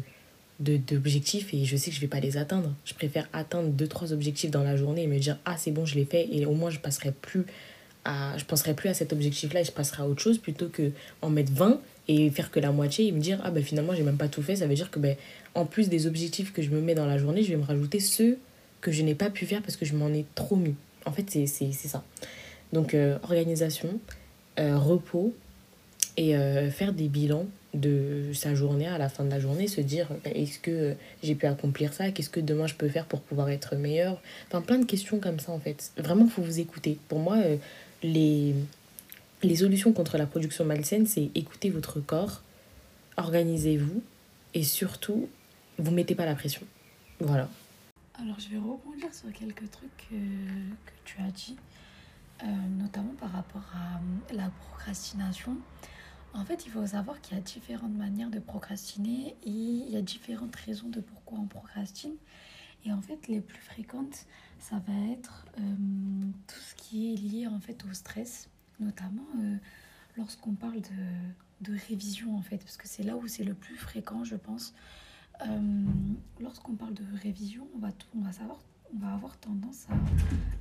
d'objectifs 0.60 1.52
et 1.54 1.64
je 1.64 1.76
sais 1.76 1.90
que 1.90 1.96
je 1.96 2.00
ne 2.00 2.02
vais 2.02 2.10
pas 2.10 2.20
les 2.20 2.36
atteindre. 2.36 2.72
Je 2.84 2.94
préfère 2.94 3.28
atteindre 3.32 3.70
2-3 3.70 4.12
objectifs 4.12 4.50
dans 4.50 4.62
la 4.62 4.76
journée 4.76 5.02
et 5.02 5.06
me 5.08 5.18
dire 5.18 5.38
Ah, 5.44 5.56
c'est 5.58 5.72
bon, 5.72 5.84
je 5.86 5.96
l'ai 5.96 6.04
fait 6.04 6.28
et 6.30 6.46
au 6.46 6.52
moins 6.52 6.70
je 6.70 6.78
passerai 6.78 7.10
plus 7.10 7.46
à, 8.04 8.36
je 8.36 8.44
penserai 8.44 8.74
plus 8.74 8.88
à 8.88 8.94
cet 8.94 9.12
objectif-là 9.12 9.60
et 9.60 9.64
je 9.64 9.72
passerai 9.72 10.02
à 10.02 10.06
autre 10.06 10.22
chose 10.22 10.38
plutôt 10.38 10.68
que 10.68 10.92
en 11.20 11.30
mettre 11.30 11.52
20 11.52 11.80
et 12.08 12.30
faire 12.30 12.50
que 12.50 12.60
la 12.60 12.72
moitié 12.72 13.06
et 13.06 13.12
me 13.12 13.20
dire 13.20 13.40
ah 13.44 13.50
ben 13.50 13.62
finalement 13.62 13.94
j'ai 13.94 14.02
même 14.02 14.16
pas 14.16 14.28
tout 14.28 14.42
fait 14.42 14.56
ça 14.56 14.66
veut 14.66 14.74
dire 14.74 14.90
que 14.90 14.98
ben 14.98 15.16
en 15.54 15.66
plus 15.66 15.88
des 15.88 16.06
objectifs 16.06 16.52
que 16.52 16.62
je 16.62 16.70
me 16.70 16.80
mets 16.80 16.94
dans 16.94 17.06
la 17.06 17.18
journée 17.18 17.42
je 17.42 17.50
vais 17.50 17.56
me 17.56 17.64
rajouter 17.64 18.00
ceux 18.00 18.38
que 18.82 18.92
je 18.92 19.02
n'ai 19.02 19.14
pas 19.14 19.30
pu 19.30 19.46
faire 19.46 19.62
parce 19.62 19.76
que 19.76 19.86
je 19.86 19.94
m'en 19.94 20.08
ai 20.08 20.26
trop 20.34 20.56
mis. 20.56 20.74
En 21.06 21.12
fait 21.12 21.24
c'est 21.30 21.46
ça. 21.46 22.04
Donc 22.74 22.92
euh, 22.92 23.18
organisation 23.22 23.98
euh, 24.58 24.76
repos 24.76 25.34
et 26.18 26.36
euh, 26.36 26.70
faire 26.70 26.92
des 26.92 27.08
bilans 27.08 27.46
de 27.72 28.32
sa 28.34 28.54
journée 28.54 28.86
à 28.86 28.98
la 28.98 29.08
fin 29.08 29.24
de 29.24 29.30
la 29.30 29.40
journée 29.40 29.66
se 29.66 29.80
dire 29.80 30.08
ben, 30.24 30.32
est-ce 30.34 30.58
que 30.58 30.94
j'ai 31.22 31.34
pu 31.34 31.46
accomplir 31.46 31.94
ça 31.94 32.10
qu'est-ce 32.10 32.28
que 32.28 32.40
demain 32.40 32.66
je 32.66 32.74
peux 32.74 32.88
faire 32.88 33.06
pour 33.06 33.20
pouvoir 33.20 33.48
être 33.48 33.76
meilleur? 33.76 34.20
Enfin 34.48 34.60
plein 34.60 34.78
de 34.78 34.84
questions 34.84 35.20
comme 35.20 35.40
ça 35.40 35.52
en 35.52 35.60
fait. 35.60 35.92
Vraiment 35.96 36.26
faut 36.26 36.42
vous 36.42 36.60
écouter. 36.60 36.98
Pour 37.08 37.20
moi 37.20 37.38
les 38.02 38.54
les 39.42 39.56
solutions 39.56 39.92
contre 39.92 40.18
la 40.18 40.26
production 40.26 40.64
malsaine, 40.64 41.06
c'est 41.06 41.30
écouter 41.34 41.70
votre 41.70 42.00
corps, 42.00 42.42
organisez-vous 43.16 44.02
et 44.54 44.62
surtout, 44.62 45.28
vous 45.78 45.90
mettez 45.90 46.14
pas 46.14 46.26
la 46.26 46.34
pression. 46.34 46.62
Voilà. 47.20 47.48
Alors, 48.14 48.38
je 48.38 48.48
vais 48.48 48.58
rebondir 48.58 49.12
sur 49.14 49.32
quelques 49.32 49.70
trucs 49.70 49.96
que, 50.10 50.14
tu 51.04 51.20
as 51.20 51.30
dit, 51.30 51.56
euh, 52.42 52.46
notamment 52.78 53.14
par 53.14 53.32
rapport 53.32 53.64
à 53.74 53.96
euh, 53.96 54.36
la 54.36 54.50
procrastination. 54.50 55.56
En 56.34 56.44
fait, 56.44 56.64
il 56.66 56.70
faut 56.70 56.86
savoir 56.86 57.20
qu'il 57.20 57.36
y 57.36 57.40
a 57.40 57.42
différentes 57.42 57.96
manières 57.96 58.30
de 58.30 58.38
procrastiner 58.38 59.36
et 59.44 59.50
il 59.50 59.90
y 59.90 59.96
a 59.96 60.02
différentes 60.02 60.54
raisons 60.56 60.88
de 60.88 61.00
pourquoi 61.00 61.38
on 61.38 61.46
procrastine. 61.46 62.14
Et 62.84 62.92
en 62.92 63.00
fait, 63.00 63.28
les 63.28 63.40
plus 63.40 63.60
fréquentes, 63.60 64.26
ça 64.58 64.76
va 64.86 65.12
être 65.12 65.46
euh, 65.58 65.62
tout 66.46 66.60
ce 66.60 66.74
qui 66.74 67.12
est 67.12 67.16
lié 67.16 67.46
en 67.46 67.60
fait 67.60 67.84
au 67.88 67.94
stress 67.94 68.48
notamment 68.82 69.26
euh, 69.38 69.56
lorsqu'on 70.16 70.54
parle 70.54 70.80
de, 71.60 71.76
révision 71.88 72.36
en 72.36 72.42
fait, 72.42 72.58
parce 72.58 72.76
que 72.76 72.88
c'est 72.88 73.02
là 73.02 73.16
où 73.16 73.26
c'est 73.28 73.44
le 73.44 73.54
plus 73.54 73.76
fréquent, 73.76 74.24
je 74.24 74.36
pense. 74.36 74.74
Euh, 75.46 75.84
lorsqu'on 76.40 76.74
parle 76.74 76.94
de 76.94 77.04
révision, 77.22 77.66
on 77.74 77.78
va, 77.78 77.88
on 78.14 78.20
va 78.20 78.32
savoir, 78.32 78.58
on 78.94 78.98
va 78.98 79.12
avoir 79.14 79.38
tendance 79.38 79.86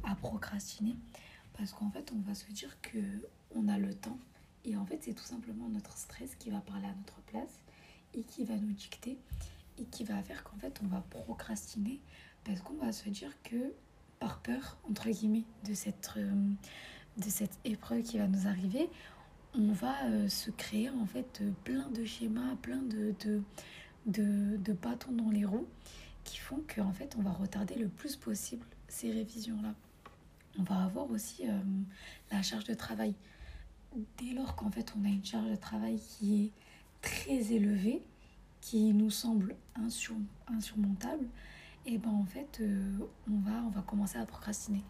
à, 0.04 0.12
à 0.12 0.16
procrastiner, 0.16 0.96
parce 1.58 1.74
qu'en 1.74 1.90
fait, 1.90 2.12
on 2.16 2.20
va 2.22 2.34
se 2.34 2.50
dire 2.52 2.80
que 2.82 3.00
on 3.56 3.68
a 3.68 3.78
le 3.78 3.94
temps, 3.94 4.18
et 4.64 4.78
en 4.78 4.86
fait, 4.86 5.00
c'est 5.02 5.14
tout 5.14 5.24
simplement 5.24 5.68
notre 5.70 5.98
stress 5.98 6.36
qui 6.36 6.50
va 6.50 6.62
parler 6.62 6.86
à 6.86 6.94
notre 6.96 7.20
place 7.24 7.62
et 8.14 8.24
qui 8.24 8.46
va 8.46 8.56
nous 8.56 8.72
dicter 8.72 9.18
et 9.78 9.86
qui 9.86 10.04
va 10.04 10.22
faire 10.22 10.44
qu'en 10.44 10.58
fait, 10.58 10.80
on 10.84 10.88
va 10.88 11.04
procrastiner, 11.10 12.00
parce 12.44 12.62
qu'on 12.62 12.76
va 12.76 12.92
se 12.92 13.10
dire 13.10 13.32
que 13.44 13.74
par 14.22 14.40
peur 14.40 14.78
entre 14.88 15.10
guillemets 15.10 15.46
de 15.68 15.74
cette 15.74 16.12
euh, 16.16 16.32
de 17.22 17.30
cette 17.30 17.58
épreuve 17.64 18.02
qui 18.02 18.18
va 18.18 18.28
nous 18.28 18.48
arriver, 18.48 18.90
on 19.56 19.72
va 19.72 20.06
euh, 20.06 20.28
se 20.28 20.50
créer 20.52 20.90
en 20.90 21.06
fait 21.06 21.40
euh, 21.42 21.52
plein 21.64 21.90
de 21.90 22.04
schémas, 22.04 22.56
plein 22.62 22.82
de, 22.82 23.42
bâtons 24.82 25.12
dans 25.12 25.30
les 25.30 25.46
roues 25.46 25.68
qui 26.24 26.38
font 26.38 26.62
qu'en 26.74 26.92
fait 26.92 27.16
on 27.18 27.22
va 27.22 27.32
retarder 27.32 27.76
le 27.76 27.88
plus 27.88 28.16
possible 28.16 28.66
ces 28.88 29.12
révisions-là. 29.12 29.74
On 30.60 30.64
va 30.64 30.84
avoir 30.84 31.10
aussi 31.12 31.48
euh, 31.48 31.60
la 32.32 32.42
charge 32.42 32.66
de 32.66 32.74
travail. 32.74 33.14
Dès 34.18 34.34
lors 34.34 34.56
qu'en 34.56 34.72
fait 34.72 34.94
on 35.00 35.06
a 35.06 35.10
une 35.10 35.26
charge 35.26 35.50
de 35.50 35.56
travail 35.56 36.00
qui 36.00 36.46
est 36.46 36.52
très 37.02 37.54
élevée, 37.54 38.02
qui 38.62 38.94
nous 38.94 39.10
semble 39.10 39.56
insurmontable, 39.76 41.26
et 41.86 41.96
eh 41.96 41.98
ben 41.98 42.12
en 42.12 42.26
fait 42.26 42.62
on, 43.28 43.40
va, 43.40 43.64
on 43.66 43.70
va 43.70 43.82
commencer 43.82 44.20
à 44.20 44.26
procrastiner 44.26 44.84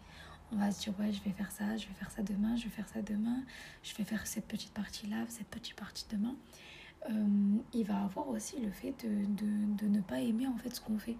on 0.52 0.56
va 0.56 0.70
se 0.70 0.82
dire 0.82 0.94
ouais 1.00 1.12
je 1.12 1.22
vais 1.22 1.30
faire 1.30 1.50
ça, 1.50 1.76
je 1.76 1.86
vais 1.86 1.94
faire 1.94 2.10
ça 2.10 2.22
demain, 2.22 2.56
je 2.56 2.64
vais 2.64 2.70
faire 2.70 2.88
ça 2.88 3.02
demain, 3.02 3.42
je 3.82 3.94
vais 3.94 4.04
faire 4.04 4.26
cette 4.26 4.46
petite 4.46 4.72
partie 4.72 5.06
là, 5.06 5.24
cette 5.28 5.48
petite 5.48 5.74
partie 5.74 6.06
demain. 6.10 6.36
Euh, 7.10 7.58
il 7.72 7.84
va 7.84 8.02
avoir 8.04 8.28
aussi 8.28 8.60
le 8.60 8.70
fait 8.70 8.94
de, 9.04 9.24
de, 9.24 9.74
de, 9.76 9.88
ne 9.88 10.00
pas 10.00 10.20
aimer 10.20 10.46
en 10.46 10.56
fait 10.56 10.70
ce 10.70 10.80
qu'on 10.80 10.98
fait. 10.98 11.16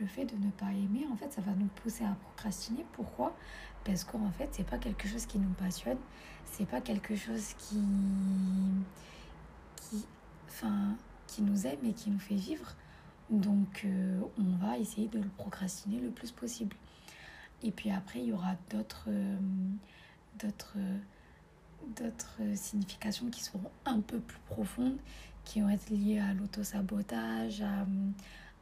Le 0.00 0.06
fait 0.06 0.24
de 0.24 0.36
ne 0.36 0.50
pas 0.50 0.72
aimer, 0.72 1.06
en 1.12 1.16
fait, 1.16 1.32
ça 1.32 1.40
va 1.40 1.52
nous 1.52 1.68
pousser 1.68 2.04
à 2.04 2.16
procrastiner. 2.20 2.84
Pourquoi? 2.92 3.36
Parce 3.84 4.02
qu'en 4.02 4.30
fait, 4.32 4.48
c'est 4.50 4.66
pas 4.66 4.78
quelque 4.78 5.06
chose 5.06 5.24
qui 5.26 5.38
nous 5.38 5.52
passionne, 5.52 5.98
c'est 6.46 6.66
pas 6.66 6.80
quelque 6.80 7.14
chose 7.14 7.54
qui, 7.58 7.80
qui, 9.76 10.04
enfin, 10.48 10.96
qui 11.28 11.42
nous 11.42 11.66
aime 11.66 11.84
et 11.84 11.92
qui 11.92 12.10
nous 12.10 12.18
fait 12.18 12.34
vivre. 12.34 12.74
Donc 13.30 13.82
euh, 13.84 14.20
on 14.38 14.56
va 14.56 14.78
essayer 14.78 15.08
de 15.08 15.18
le 15.18 15.28
procrastiner 15.28 16.00
le 16.00 16.10
plus 16.10 16.32
possible. 16.32 16.74
Et 17.64 17.70
puis 17.70 17.90
après, 17.90 18.20
il 18.20 18.26
y 18.26 18.32
aura 18.32 18.54
d'autres 18.70 19.06
euh, 19.08 19.36
d'autres 20.38 20.76
d'autres 21.98 22.40
significations 22.54 23.28
qui 23.28 23.42
seront 23.42 23.70
un 23.84 24.00
peu 24.00 24.18
plus 24.18 24.38
profondes, 24.46 24.96
qui 25.44 25.60
vont 25.60 25.68
être 25.68 25.90
liées 25.90 26.18
à 26.18 26.32
l'autosabotage, 26.32 27.62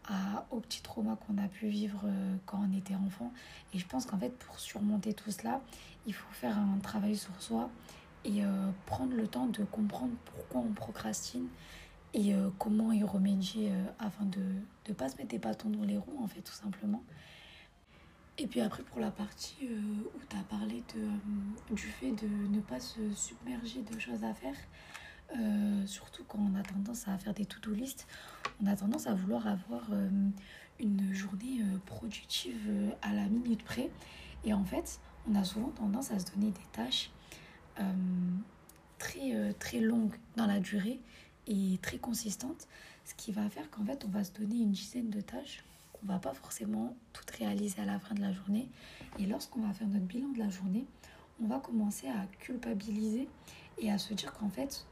à, 0.08 0.46
aux 0.50 0.58
petits 0.60 0.82
traumas 0.82 1.16
qu'on 1.16 1.38
a 1.38 1.46
pu 1.46 1.68
vivre 1.68 2.00
euh, 2.04 2.36
quand 2.46 2.60
on 2.68 2.76
était 2.76 2.94
enfant. 2.94 3.32
Et 3.74 3.78
je 3.78 3.86
pense 3.86 4.06
qu'en 4.06 4.18
fait, 4.18 4.30
pour 4.30 4.58
surmonter 4.58 5.14
tout 5.14 5.30
cela, 5.30 5.60
il 6.06 6.14
faut 6.14 6.32
faire 6.32 6.56
un 6.58 6.78
travail 6.78 7.16
sur 7.16 7.40
soi 7.40 7.70
et 8.24 8.44
euh, 8.44 8.70
prendre 8.86 9.14
le 9.14 9.26
temps 9.26 9.46
de 9.46 9.64
comprendre 9.64 10.12
pourquoi 10.24 10.60
on 10.60 10.72
procrastine 10.72 11.46
et 12.14 12.34
comment 12.58 12.92
y 12.92 13.02
remédier 13.02 13.72
afin 13.98 14.26
de 14.26 14.42
ne 14.86 14.92
pas 14.92 15.08
se 15.08 15.16
mettre 15.16 15.30
des 15.30 15.38
bâtons 15.38 15.70
dans 15.70 15.84
les 15.84 15.96
roues, 15.96 16.18
en 16.22 16.26
fait, 16.26 16.42
tout 16.42 16.52
simplement. 16.52 17.02
Et 18.38 18.46
puis 18.46 18.60
après, 18.60 18.82
pour 18.82 19.00
la 19.00 19.10
partie 19.10 19.68
où 19.68 20.18
tu 20.28 20.36
as 20.36 20.42
parlé 20.44 20.82
de, 20.94 21.74
du 21.74 21.82
fait 21.82 22.12
de 22.12 22.26
ne 22.26 22.60
pas 22.60 22.80
se 22.80 23.12
submerger 23.14 23.82
de 23.82 23.98
choses 23.98 24.24
à 24.24 24.32
faire, 24.34 24.56
surtout 25.86 26.24
quand 26.24 26.38
on 26.38 26.58
a 26.58 26.62
tendance 26.62 27.08
à 27.08 27.18
faire 27.18 27.34
des 27.34 27.44
to-do 27.44 27.72
list, 27.72 28.06
on 28.62 28.66
a 28.66 28.76
tendance 28.76 29.06
à 29.06 29.14
vouloir 29.14 29.46
avoir 29.46 29.82
euh, 29.92 30.08
une 30.78 31.12
journée 31.12 31.60
euh, 31.62 31.78
productive 31.86 32.60
euh, 32.68 32.90
à 33.02 33.12
la 33.12 33.26
minute 33.26 33.62
près. 33.64 33.90
Et 34.44 34.52
en 34.52 34.64
fait, 34.64 35.00
on 35.28 35.34
a 35.34 35.44
souvent 35.44 35.70
tendance 35.70 36.10
à 36.10 36.18
se 36.18 36.32
donner 36.32 36.50
des 36.50 36.66
tâches 36.72 37.10
très, 38.98 39.54
très 39.54 39.80
longues 39.80 40.14
dans 40.36 40.46
la 40.46 40.60
durée 40.60 41.00
et 41.46 41.78
très 41.80 41.96
consistantes. 41.98 42.68
Ce 43.04 43.14
qui 43.14 43.32
va 43.32 43.48
faire 43.48 43.70
qu'en 43.70 43.84
fait, 43.84 44.04
on 44.04 44.08
va 44.08 44.24
se 44.24 44.32
donner 44.32 44.56
une 44.56 44.72
dizaine 44.72 45.10
de 45.10 45.20
tâches 45.20 45.64
qu'on 46.02 46.12
va 46.12 46.18
pas 46.18 46.34
forcément 46.34 46.94
toutes 47.12 47.30
réaliser 47.30 47.80
à 47.80 47.84
la 47.84 47.98
fin 47.98 48.14
de 48.14 48.20
la 48.20 48.32
journée. 48.32 48.68
Et 49.18 49.26
lorsqu'on 49.26 49.60
va 49.60 49.72
faire 49.72 49.88
notre 49.88 50.04
bilan 50.04 50.28
de 50.28 50.38
la 50.38 50.48
journée, 50.48 50.84
on 51.42 51.46
va 51.46 51.58
commencer 51.58 52.08
à 52.08 52.26
culpabiliser 52.38 53.28
et 53.78 53.90
à 53.90 53.98
se 53.98 54.12
dire 54.14 54.32
qu'en 54.32 54.48
fait, 54.48 54.86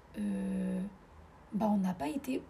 bah, 1.53 1.69
on 1.69 1.79
n'a 1.79 1.95
pas 1.95 2.09
été 2.09 2.43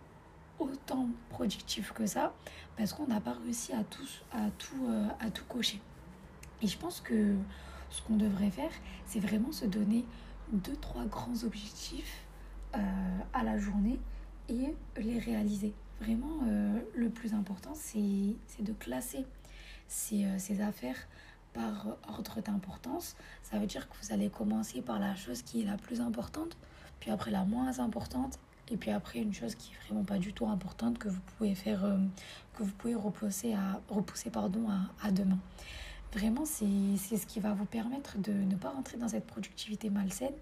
autant 0.58 1.08
productif 1.30 1.92
que 1.92 2.06
ça 2.06 2.34
parce 2.76 2.92
qu'on 2.92 3.06
n'a 3.06 3.20
pas 3.20 3.32
réussi 3.32 3.72
tout, 3.88 4.86
euh, 4.86 5.08
à 5.18 5.30
tout 5.30 5.44
cocher. 5.46 5.80
Et 6.62 6.66
je 6.66 6.76
pense 6.76 7.00
que 7.00 7.34
ce 7.88 8.02
qu'on 8.02 8.16
devrait 8.16 8.50
faire, 8.50 8.70
c'est 9.06 9.20
vraiment 9.20 9.52
se 9.52 9.64
donner 9.64 10.04
deux, 10.52 10.76
trois 10.76 11.04
grands 11.06 11.44
objectifs 11.44 12.24
euh, 12.76 12.78
à 13.32 13.42
la 13.42 13.58
journée 13.58 13.98
et 14.48 14.74
les 14.98 15.18
réaliser. 15.18 15.72
Vraiment, 16.00 16.40
euh, 16.48 16.80
le 16.94 17.10
plus 17.10 17.34
important, 17.34 17.72
c'est 17.74 17.92
de 18.62 18.72
classer 18.78 19.26
ces, 19.86 20.26
ces 20.38 20.60
affaires 20.62 20.96
par 21.52 21.86
ordre 22.08 22.40
d'importance. 22.40 23.16
Ça 23.42 23.58
veut 23.58 23.66
dire 23.66 23.88
que 23.88 23.94
vous 24.02 24.12
allez 24.12 24.30
commencer 24.30 24.80
par 24.82 24.98
la 24.98 25.14
chose 25.14 25.42
qui 25.42 25.62
est 25.62 25.64
la 25.64 25.76
plus 25.76 26.00
importante, 26.00 26.56
puis 27.00 27.10
après 27.10 27.30
la 27.30 27.44
moins 27.44 27.78
importante, 27.80 28.38
et 28.70 28.76
puis 28.76 28.90
après, 28.90 29.18
une 29.18 29.34
chose 29.34 29.54
qui 29.56 29.72
est 29.72 29.86
vraiment 29.86 30.04
pas 30.04 30.18
du 30.18 30.32
tout 30.32 30.46
importante 30.46 30.98
que 30.98 31.08
vous 31.08 31.20
pouvez 31.36 31.54
faire, 31.54 31.84
euh, 31.84 31.98
que 32.54 32.62
vous 32.62 32.72
pouvez 32.72 32.94
repousser, 32.94 33.52
à, 33.54 33.80
repousser 33.88 34.30
pardon, 34.30 34.68
à, 34.70 35.06
à 35.06 35.10
demain. 35.10 35.38
Vraiment, 36.12 36.44
c'est 36.44 36.64
ce 36.66 37.26
qui 37.26 37.40
va 37.40 37.52
vous 37.52 37.64
permettre 37.64 38.18
de 38.18 38.32
ne 38.32 38.56
pas 38.56 38.70
rentrer 38.70 38.96
dans 38.96 39.08
cette 39.08 39.26
productivité 39.26 39.90
malsaine 39.90 40.34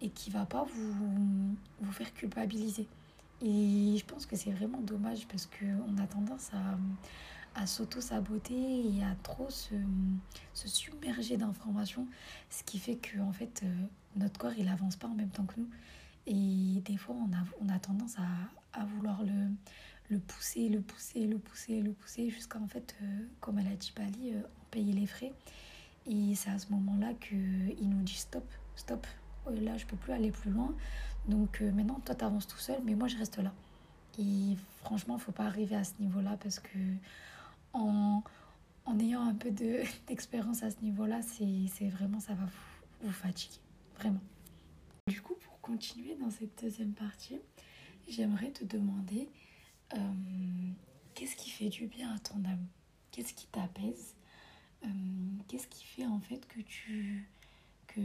et 0.00 0.08
qui 0.08 0.30
va 0.30 0.46
pas 0.46 0.64
vous, 0.64 1.56
vous 1.80 1.92
faire 1.92 2.12
culpabiliser. 2.14 2.86
Et 3.42 3.96
je 3.96 4.04
pense 4.04 4.26
que 4.26 4.36
c'est 4.36 4.50
vraiment 4.50 4.80
dommage 4.80 5.26
parce 5.26 5.46
qu'on 5.46 5.96
a 5.98 6.06
tendance 6.06 6.50
à, 6.52 7.60
à 7.60 7.66
s'auto-saboter 7.66 8.54
et 8.54 9.02
à 9.02 9.14
trop 9.22 9.48
se, 9.48 9.74
se 10.52 10.68
submerger 10.68 11.36
d'informations, 11.36 12.06
ce 12.50 12.62
qui 12.62 12.78
fait 12.78 12.96
que 12.96 13.18
en 13.20 13.32
fait, 13.32 13.62
euh, 13.64 13.86
notre 14.16 14.38
corps, 14.38 14.52
il 14.58 14.68
avance 14.68 14.96
pas 14.96 15.08
en 15.08 15.14
même 15.14 15.30
temps 15.30 15.44
que 15.44 15.58
nous. 15.58 15.68
Et 16.26 16.80
des 16.84 16.96
fois, 16.96 17.16
on 17.16 17.32
a, 17.32 17.44
on 17.60 17.68
a 17.74 17.78
tendance 17.78 18.16
à, 18.18 18.80
à 18.80 18.84
vouloir 18.84 19.22
le, 19.22 19.48
le 20.10 20.18
pousser, 20.18 20.68
le 20.68 20.80
pousser, 20.80 21.26
le 21.26 21.38
pousser, 21.38 21.80
le 21.80 21.92
pousser, 21.92 22.30
jusqu'à 22.30 22.58
en 22.58 22.66
fait, 22.68 22.94
euh, 23.02 23.06
comme 23.40 23.58
elle 23.58 23.68
a 23.68 23.76
dit 23.76 23.92
Bali, 23.96 24.34
euh, 24.34 24.42
payer 24.70 24.92
les 24.92 25.06
frais. 25.06 25.32
Et 26.06 26.34
c'est 26.34 26.50
à 26.50 26.58
ce 26.58 26.70
moment-là 26.72 27.14
qu'il 27.14 27.88
nous 27.88 28.02
dit 28.02 28.14
stop, 28.14 28.44
stop, 28.74 29.06
oh, 29.46 29.50
là 29.50 29.76
je 29.76 29.86
peux 29.86 29.96
plus 29.96 30.12
aller 30.12 30.30
plus 30.30 30.50
loin. 30.50 30.74
Donc 31.28 31.60
euh, 31.60 31.70
maintenant, 31.72 32.00
toi 32.04 32.14
tu 32.14 32.24
avances 32.24 32.46
tout 32.46 32.58
seul, 32.58 32.80
mais 32.84 32.94
moi 32.94 33.08
je 33.08 33.16
reste 33.16 33.38
là. 33.38 33.52
Et 34.18 34.56
franchement, 34.82 35.16
il 35.16 35.20
faut 35.20 35.32
pas 35.32 35.44
arriver 35.44 35.76
à 35.76 35.84
ce 35.84 35.92
niveau-là 36.00 36.36
parce 36.42 36.58
que 36.58 36.78
en, 37.72 38.22
en 38.84 38.98
ayant 38.98 39.22
un 39.22 39.34
peu 39.34 39.50
d'expérience 40.06 40.62
à 40.62 40.70
ce 40.70 40.80
niveau-là, 40.82 41.20
c'est 41.22 41.88
vraiment, 41.88 42.20
ça 42.20 42.34
va 42.34 42.44
vous, 42.44 43.06
vous 43.06 43.12
fatiguer. 43.12 43.60
Vraiment. 43.96 44.20
Du 45.08 45.20
coup, 45.20 45.34
continuer 45.70 46.16
dans 46.16 46.30
cette 46.30 46.60
deuxième 46.62 46.92
partie, 46.92 47.38
j'aimerais 48.08 48.50
te 48.50 48.64
demander 48.64 49.28
euh, 49.94 49.98
qu'est-ce 51.14 51.36
qui 51.36 51.50
fait 51.50 51.68
du 51.68 51.86
bien 51.86 52.12
à 52.12 52.18
ton 52.18 52.44
âme? 52.44 52.66
Qu'est-ce 53.12 53.34
qui 53.34 53.46
t'apaise? 53.46 54.14
Euh, 54.84 54.88
Qu'est-ce 55.48 55.68
qui 55.68 55.84
fait 55.84 56.06
en 56.06 56.20
fait 56.20 56.46
que 56.48 56.60
tu 56.60 57.28
que, 57.86 58.00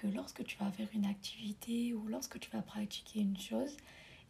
que 0.00 0.06
lorsque 0.14 0.44
tu 0.44 0.56
vas 0.58 0.70
faire 0.70 0.88
une 0.94 1.06
activité 1.06 1.92
ou 1.94 2.08
lorsque 2.08 2.38
tu 2.38 2.50
vas 2.50 2.62
pratiquer 2.62 3.20
une 3.20 3.38
chose, 3.38 3.76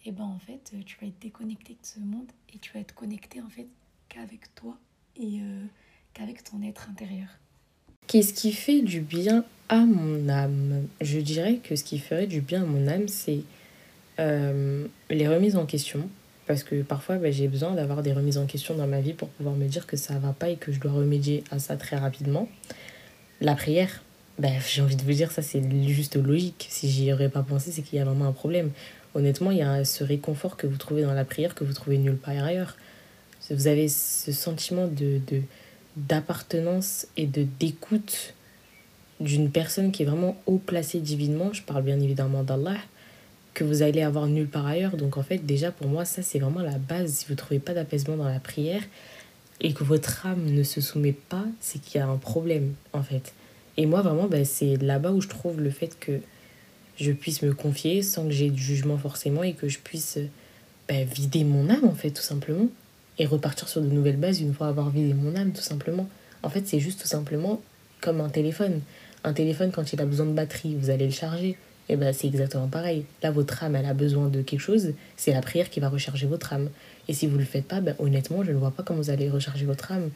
et 0.04 0.08
eh 0.08 0.12
ben 0.12 0.24
en 0.24 0.38
fait 0.38 0.74
tu 0.84 0.96
vas 1.00 1.06
être 1.06 1.18
déconnecté 1.20 1.74
de 1.74 1.86
ce 1.86 2.00
monde 2.00 2.30
et 2.54 2.58
tu 2.58 2.72
vas 2.72 2.80
être 2.80 2.94
connecté 2.94 3.40
en 3.42 3.50
fait 3.50 3.66
qu'avec 4.08 4.54
toi 4.54 4.78
et 5.16 5.40
euh, 5.40 5.64
qu'avec 6.14 6.42
ton 6.42 6.62
être 6.62 6.88
intérieur. 6.88 7.28
Qu'est-ce 8.06 8.32
qui 8.32 8.52
fait 8.52 8.80
du 8.80 9.00
bien 9.00 9.44
à 9.68 9.84
mon 9.84 10.28
âme? 10.28 10.88
Je 11.00 11.20
dirais 11.20 11.60
que 11.62 11.76
ce 11.76 11.84
qui 11.84 11.98
ferait 11.98 12.26
du 12.26 12.40
bien 12.40 12.62
à 12.62 12.66
mon 12.66 12.88
âme, 12.88 13.08
c'est 13.08 13.42
euh, 14.18 14.86
les 15.10 15.28
remises 15.28 15.56
en 15.56 15.66
question. 15.66 16.08
Parce 16.46 16.64
que 16.64 16.82
parfois, 16.82 17.16
bah, 17.16 17.30
j'ai 17.30 17.46
besoin 17.46 17.74
d'avoir 17.74 18.02
des 18.02 18.12
remises 18.12 18.38
en 18.38 18.46
question 18.46 18.74
dans 18.74 18.88
ma 18.88 19.00
vie 19.00 19.12
pour 19.12 19.28
pouvoir 19.28 19.54
me 19.54 19.68
dire 19.68 19.86
que 19.86 19.96
ça 19.96 20.18
va 20.18 20.32
pas 20.32 20.48
et 20.48 20.56
que 20.56 20.72
je 20.72 20.80
dois 20.80 20.90
remédier 20.90 21.44
à 21.52 21.60
ça 21.60 21.76
très 21.76 21.96
rapidement. 21.96 22.48
La 23.40 23.54
prière, 23.54 24.02
bah, 24.40 24.48
j'ai 24.66 24.80
envie 24.80 24.96
de 24.96 25.02
vous 25.02 25.12
dire, 25.12 25.30
ça 25.30 25.42
c'est 25.42 25.62
juste 25.86 26.16
logique. 26.16 26.66
Si 26.70 26.90
j'y 26.90 27.12
aurais 27.12 27.28
pas 27.28 27.42
pensé, 27.42 27.70
c'est 27.70 27.82
qu'il 27.82 27.98
y 27.98 28.02
a 28.02 28.04
vraiment 28.04 28.26
un 28.26 28.32
problème. 28.32 28.70
Honnêtement, 29.14 29.50
il 29.50 29.58
y 29.58 29.62
a 29.62 29.84
ce 29.84 30.02
réconfort 30.02 30.56
que 30.56 30.66
vous 30.66 30.76
trouvez 30.76 31.02
dans 31.02 31.12
la 31.12 31.24
prière 31.24 31.54
que 31.54 31.62
vous 31.62 31.74
trouvez 31.74 31.98
nulle 31.98 32.16
part 32.16 32.42
ailleurs. 32.42 32.76
Vous 33.50 33.66
avez 33.66 33.88
ce 33.88 34.32
sentiment 34.32 34.86
de 34.86 35.20
d'appartenance 35.96 37.08
et 37.16 37.26
de 37.26 37.44
d'écoute 37.58 38.34
d'une 39.18 39.50
personne 39.50 39.92
qui 39.92 40.04
est 40.04 40.06
vraiment 40.06 40.40
haut 40.46 40.58
placée 40.58 41.00
divinement, 41.00 41.52
je 41.52 41.62
parle 41.62 41.82
bien 41.82 42.00
évidemment 42.00 42.42
d'Allah, 42.42 42.78
que 43.52 43.64
vous 43.64 43.82
allez 43.82 44.00
avoir 44.00 44.26
nulle 44.26 44.48
part 44.48 44.66
ailleurs. 44.66 44.96
Donc 44.96 45.18
en 45.18 45.22
fait, 45.22 45.44
déjà 45.44 45.72
pour 45.72 45.88
moi, 45.88 46.04
ça 46.04 46.22
c'est 46.22 46.38
vraiment 46.38 46.60
la 46.60 46.78
base. 46.78 47.12
Si 47.12 47.26
vous 47.26 47.32
ne 47.32 47.38
trouvez 47.38 47.60
pas 47.60 47.74
d'apaisement 47.74 48.16
dans 48.16 48.28
la 48.28 48.40
prière 48.40 48.82
et 49.60 49.74
que 49.74 49.84
votre 49.84 50.26
âme 50.26 50.46
ne 50.46 50.62
se 50.62 50.80
soumet 50.80 51.12
pas, 51.12 51.44
c'est 51.60 51.80
qu'il 51.82 52.00
y 52.00 52.02
a 52.02 52.06
un 52.06 52.16
problème 52.16 52.72
en 52.92 53.02
fait. 53.02 53.34
Et 53.80 53.86
moi 53.86 54.02
vraiment, 54.02 54.26
ben, 54.26 54.44
c'est 54.44 54.76
là-bas 54.76 55.10
où 55.10 55.22
je 55.22 55.28
trouve 55.28 55.58
le 55.58 55.70
fait 55.70 55.98
que 55.98 56.20
je 56.98 57.12
puisse 57.12 57.40
me 57.40 57.54
confier 57.54 58.02
sans 58.02 58.24
que 58.26 58.30
j'ai 58.30 58.50
de 58.50 58.56
jugement 58.58 58.98
forcément 58.98 59.42
et 59.42 59.54
que 59.54 59.70
je 59.70 59.78
puisse 59.78 60.18
ben, 60.86 61.08
vider 61.08 61.44
mon 61.44 61.70
âme 61.70 61.86
en 61.86 61.94
fait 61.94 62.10
tout 62.10 62.20
simplement 62.20 62.66
et 63.18 63.24
repartir 63.24 63.70
sur 63.70 63.80
de 63.80 63.86
nouvelles 63.86 64.18
bases 64.18 64.42
une 64.42 64.52
fois 64.52 64.66
avoir 64.66 64.90
vidé 64.90 65.14
mon 65.14 65.34
âme, 65.34 65.52
tout 65.52 65.62
simplement. 65.62 66.10
En 66.42 66.50
fait, 66.50 66.68
c'est 66.68 66.78
juste 66.78 67.00
tout 67.00 67.08
simplement 67.08 67.62
comme 68.02 68.20
un 68.20 68.28
téléphone. 68.28 68.82
Un 69.24 69.32
téléphone, 69.32 69.70
quand 69.72 69.94
il 69.94 70.00
a 70.02 70.04
besoin 70.04 70.26
de 70.26 70.32
batterie, 70.32 70.76
vous 70.78 70.90
allez 70.90 71.06
le 71.06 71.12
charger. 71.12 71.56
Et 71.88 71.94
eh 71.94 71.96
ben 71.96 72.12
c'est 72.12 72.26
exactement 72.26 72.68
pareil. 72.68 73.06
Là, 73.22 73.30
votre 73.30 73.64
âme, 73.64 73.76
elle 73.76 73.86
a 73.86 73.94
besoin 73.94 74.28
de 74.28 74.42
quelque 74.42 74.60
chose, 74.60 74.92
c'est 75.16 75.32
la 75.32 75.40
prière 75.40 75.70
qui 75.70 75.80
va 75.80 75.88
recharger 75.88 76.26
votre 76.26 76.52
âme. 76.52 76.68
Et 77.08 77.14
si 77.14 77.26
vous 77.26 77.36
ne 77.36 77.40
le 77.40 77.46
faites 77.46 77.64
pas, 77.64 77.80
ben, 77.80 77.96
honnêtement, 77.98 78.44
je 78.44 78.52
ne 78.52 78.58
vois 78.58 78.72
pas 78.72 78.82
comment 78.82 79.00
vous 79.00 79.10
allez 79.10 79.30
recharger 79.30 79.64
votre 79.64 79.90
âme. 79.90 80.10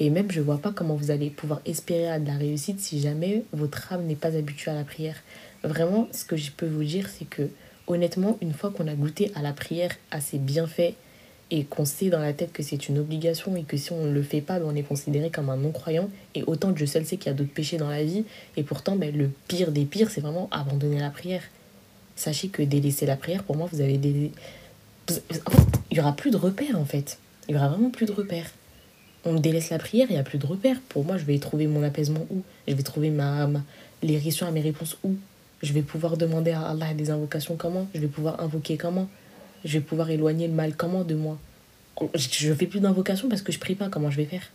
Et 0.00 0.10
même, 0.10 0.32
je 0.32 0.40
ne 0.40 0.44
vois 0.44 0.58
pas 0.58 0.72
comment 0.72 0.94
vous 0.94 1.10
allez 1.10 1.30
pouvoir 1.30 1.60
espérer 1.66 2.10
à 2.10 2.18
de 2.18 2.26
la 2.26 2.36
réussite 2.36 2.80
si 2.80 3.00
jamais 3.00 3.44
votre 3.52 3.92
âme 3.92 4.06
n'est 4.06 4.16
pas 4.16 4.34
habituée 4.34 4.70
à 4.70 4.74
la 4.74 4.84
prière. 4.84 5.16
Vraiment, 5.62 6.08
ce 6.10 6.24
que 6.24 6.36
je 6.36 6.50
peux 6.50 6.66
vous 6.66 6.82
dire, 6.82 7.08
c'est 7.08 7.26
que, 7.26 7.48
honnêtement, 7.86 8.38
une 8.40 8.54
fois 8.54 8.70
qu'on 8.70 8.88
a 8.88 8.94
goûté 8.94 9.30
à 9.34 9.42
la 9.42 9.52
prière, 9.52 9.92
à 10.10 10.20
ses 10.20 10.38
bienfaits, 10.38 10.94
et 11.50 11.64
qu'on 11.64 11.84
sait 11.84 12.08
dans 12.10 12.20
la 12.20 12.32
tête 12.32 12.52
que 12.52 12.62
c'est 12.62 12.88
une 12.88 12.98
obligation 12.98 13.56
et 13.56 13.64
que 13.64 13.76
si 13.76 13.92
on 13.92 14.04
ne 14.04 14.12
le 14.12 14.22
fait 14.22 14.40
pas, 14.40 14.58
ben, 14.58 14.66
on 14.68 14.74
est 14.74 14.82
considéré 14.82 15.30
comme 15.30 15.50
un 15.50 15.56
non-croyant. 15.56 16.08
Et 16.34 16.44
autant 16.44 16.70
Dieu 16.70 16.86
seul 16.86 17.04
sait 17.04 17.16
qu'il 17.16 17.26
y 17.26 17.30
a 17.30 17.34
d'autres 17.34 17.52
péchés 17.52 17.76
dans 17.76 17.88
la 17.88 18.04
vie. 18.04 18.24
Et 18.56 18.62
pourtant, 18.62 18.96
ben, 18.96 19.14
le 19.14 19.30
pire 19.48 19.72
des 19.72 19.84
pires, 19.84 20.10
c'est 20.10 20.20
vraiment 20.20 20.48
abandonner 20.52 21.00
la 21.00 21.10
prière. 21.10 21.42
Sachez 22.14 22.48
que 22.48 22.62
délaisser 22.62 23.04
la 23.04 23.16
prière, 23.16 23.42
pour 23.42 23.56
moi, 23.56 23.68
vous 23.70 23.80
avez 23.80 23.98
des... 23.98 24.30
Il 25.10 25.94
n'y 25.94 26.00
aura 26.00 26.14
plus 26.14 26.30
de 26.30 26.36
repères, 26.36 26.78
en 26.78 26.84
fait. 26.84 27.18
Il 27.48 27.54
n'y 27.54 27.60
aura 27.60 27.68
vraiment 27.68 27.90
plus 27.90 28.06
de 28.06 28.12
repères. 28.12 28.46
On 29.24 29.34
délaisse 29.34 29.70
la 29.70 29.78
prière, 29.78 30.06
il 30.08 30.14
n'y 30.14 30.18
a 30.18 30.22
plus 30.22 30.38
de 30.38 30.46
repères. 30.46 30.80
Pour 30.88 31.04
moi, 31.04 31.18
je 31.18 31.24
vais 31.24 31.38
trouver 31.38 31.66
mon 31.66 31.82
apaisement 31.82 32.26
où? 32.30 32.42
Je 32.66 32.74
vais 32.74 32.82
trouver 32.82 33.10
ma, 33.10 33.46
ma, 33.46 33.62
les 34.02 34.16
réactions 34.16 34.46
à 34.46 34.50
mes 34.50 34.62
réponses 34.62 34.96
où? 35.04 35.14
Je 35.62 35.72
vais 35.74 35.82
pouvoir 35.82 36.16
demander 36.16 36.52
à 36.52 36.62
Allah 36.62 36.94
des 36.94 37.10
invocations 37.10 37.56
comment? 37.56 37.86
Je 37.94 38.00
vais 38.00 38.06
pouvoir 38.06 38.40
invoquer 38.40 38.78
comment? 38.78 39.08
Je 39.64 39.74
vais 39.74 39.84
pouvoir 39.84 40.10
éloigner 40.10 40.48
le 40.48 40.54
mal 40.54 40.74
comment 40.74 41.04
de 41.04 41.14
moi? 41.14 41.38
Je 42.14 42.54
fais 42.54 42.66
plus 42.66 42.80
d'invocation 42.80 43.28
parce 43.28 43.42
que 43.42 43.52
je 43.52 43.58
prie 43.58 43.74
pas. 43.74 43.90
Comment 43.90 44.10
je 44.10 44.16
vais 44.16 44.24
faire 44.24 44.48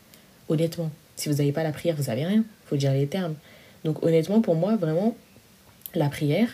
Honnêtement. 0.49 0.89
Si 1.15 1.29
vous 1.29 1.35
n'avez 1.35 1.51
pas 1.51 1.63
la 1.63 1.71
prière, 1.71 1.95
vous 1.95 2.03
savez 2.03 2.25
rien. 2.25 2.43
faut 2.65 2.75
dire 2.75 2.91
les 2.91 3.07
termes. 3.07 3.35
Donc 3.83 4.03
honnêtement, 4.03 4.41
pour 4.41 4.55
moi, 4.55 4.75
vraiment, 4.77 5.15
la 5.93 6.09
prière. 6.09 6.49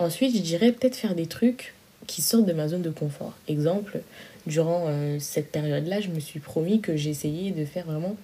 Ensuite, 0.00 0.36
je 0.36 0.42
dirais 0.42 0.72
peut-être 0.72 0.96
faire 0.96 1.14
des 1.14 1.26
trucs 1.26 1.73
qui 2.06 2.22
sortent 2.22 2.46
de 2.46 2.52
ma 2.52 2.68
zone 2.68 2.82
de 2.82 2.90
confort. 2.90 3.34
Exemple, 3.48 4.00
durant 4.46 4.86
euh, 4.88 5.18
cette 5.20 5.50
période-là, 5.50 6.00
je 6.00 6.08
me 6.08 6.20
suis 6.20 6.40
promis 6.40 6.80
que 6.80 6.96
j'essayais 6.96 7.50
de 7.50 7.64
faire 7.64 7.86
vraiment 7.86 8.16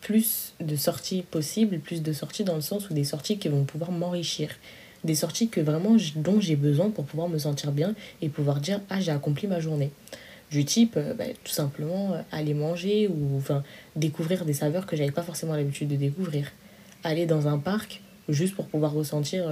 plus 0.00 0.54
de 0.60 0.74
sorties 0.74 1.22
possibles, 1.22 1.78
plus 1.78 2.02
de 2.02 2.12
sorties 2.12 2.44
dans 2.44 2.56
le 2.56 2.60
sens 2.60 2.90
où 2.90 2.94
des 2.94 3.04
sorties 3.04 3.38
qui 3.38 3.48
vont 3.48 3.64
pouvoir 3.64 3.92
m'enrichir. 3.92 4.50
Des 5.04 5.14
sorties 5.14 5.48
que 5.48 5.60
vraiment 5.60 5.96
dont 6.16 6.40
j'ai 6.40 6.56
besoin 6.56 6.90
pour 6.90 7.04
pouvoir 7.04 7.28
me 7.28 7.38
sentir 7.38 7.72
bien 7.72 7.94
et 8.20 8.28
pouvoir 8.28 8.60
dire 8.60 8.80
ah 8.90 9.00
j'ai 9.00 9.12
accompli 9.12 9.46
ma 9.46 9.60
journée. 9.60 9.90
Du 10.50 10.64
type 10.64 10.96
euh, 10.96 11.14
bah, 11.14 11.24
tout 11.44 11.52
simplement 11.52 12.14
euh, 12.14 12.22
aller 12.32 12.54
manger 12.54 13.08
ou 13.08 13.36
enfin 13.36 13.62
découvrir 13.96 14.44
des 14.44 14.54
saveurs 14.54 14.86
que 14.86 14.96
j'avais 14.96 15.12
pas 15.12 15.22
forcément 15.22 15.54
l'habitude 15.54 15.88
de 15.88 15.96
découvrir. 15.96 16.50
Aller 17.04 17.26
dans 17.26 17.48
un 17.48 17.58
parc 17.58 18.00
juste 18.28 18.54
pour 18.54 18.66
pouvoir 18.66 18.92
ressentir 18.92 19.44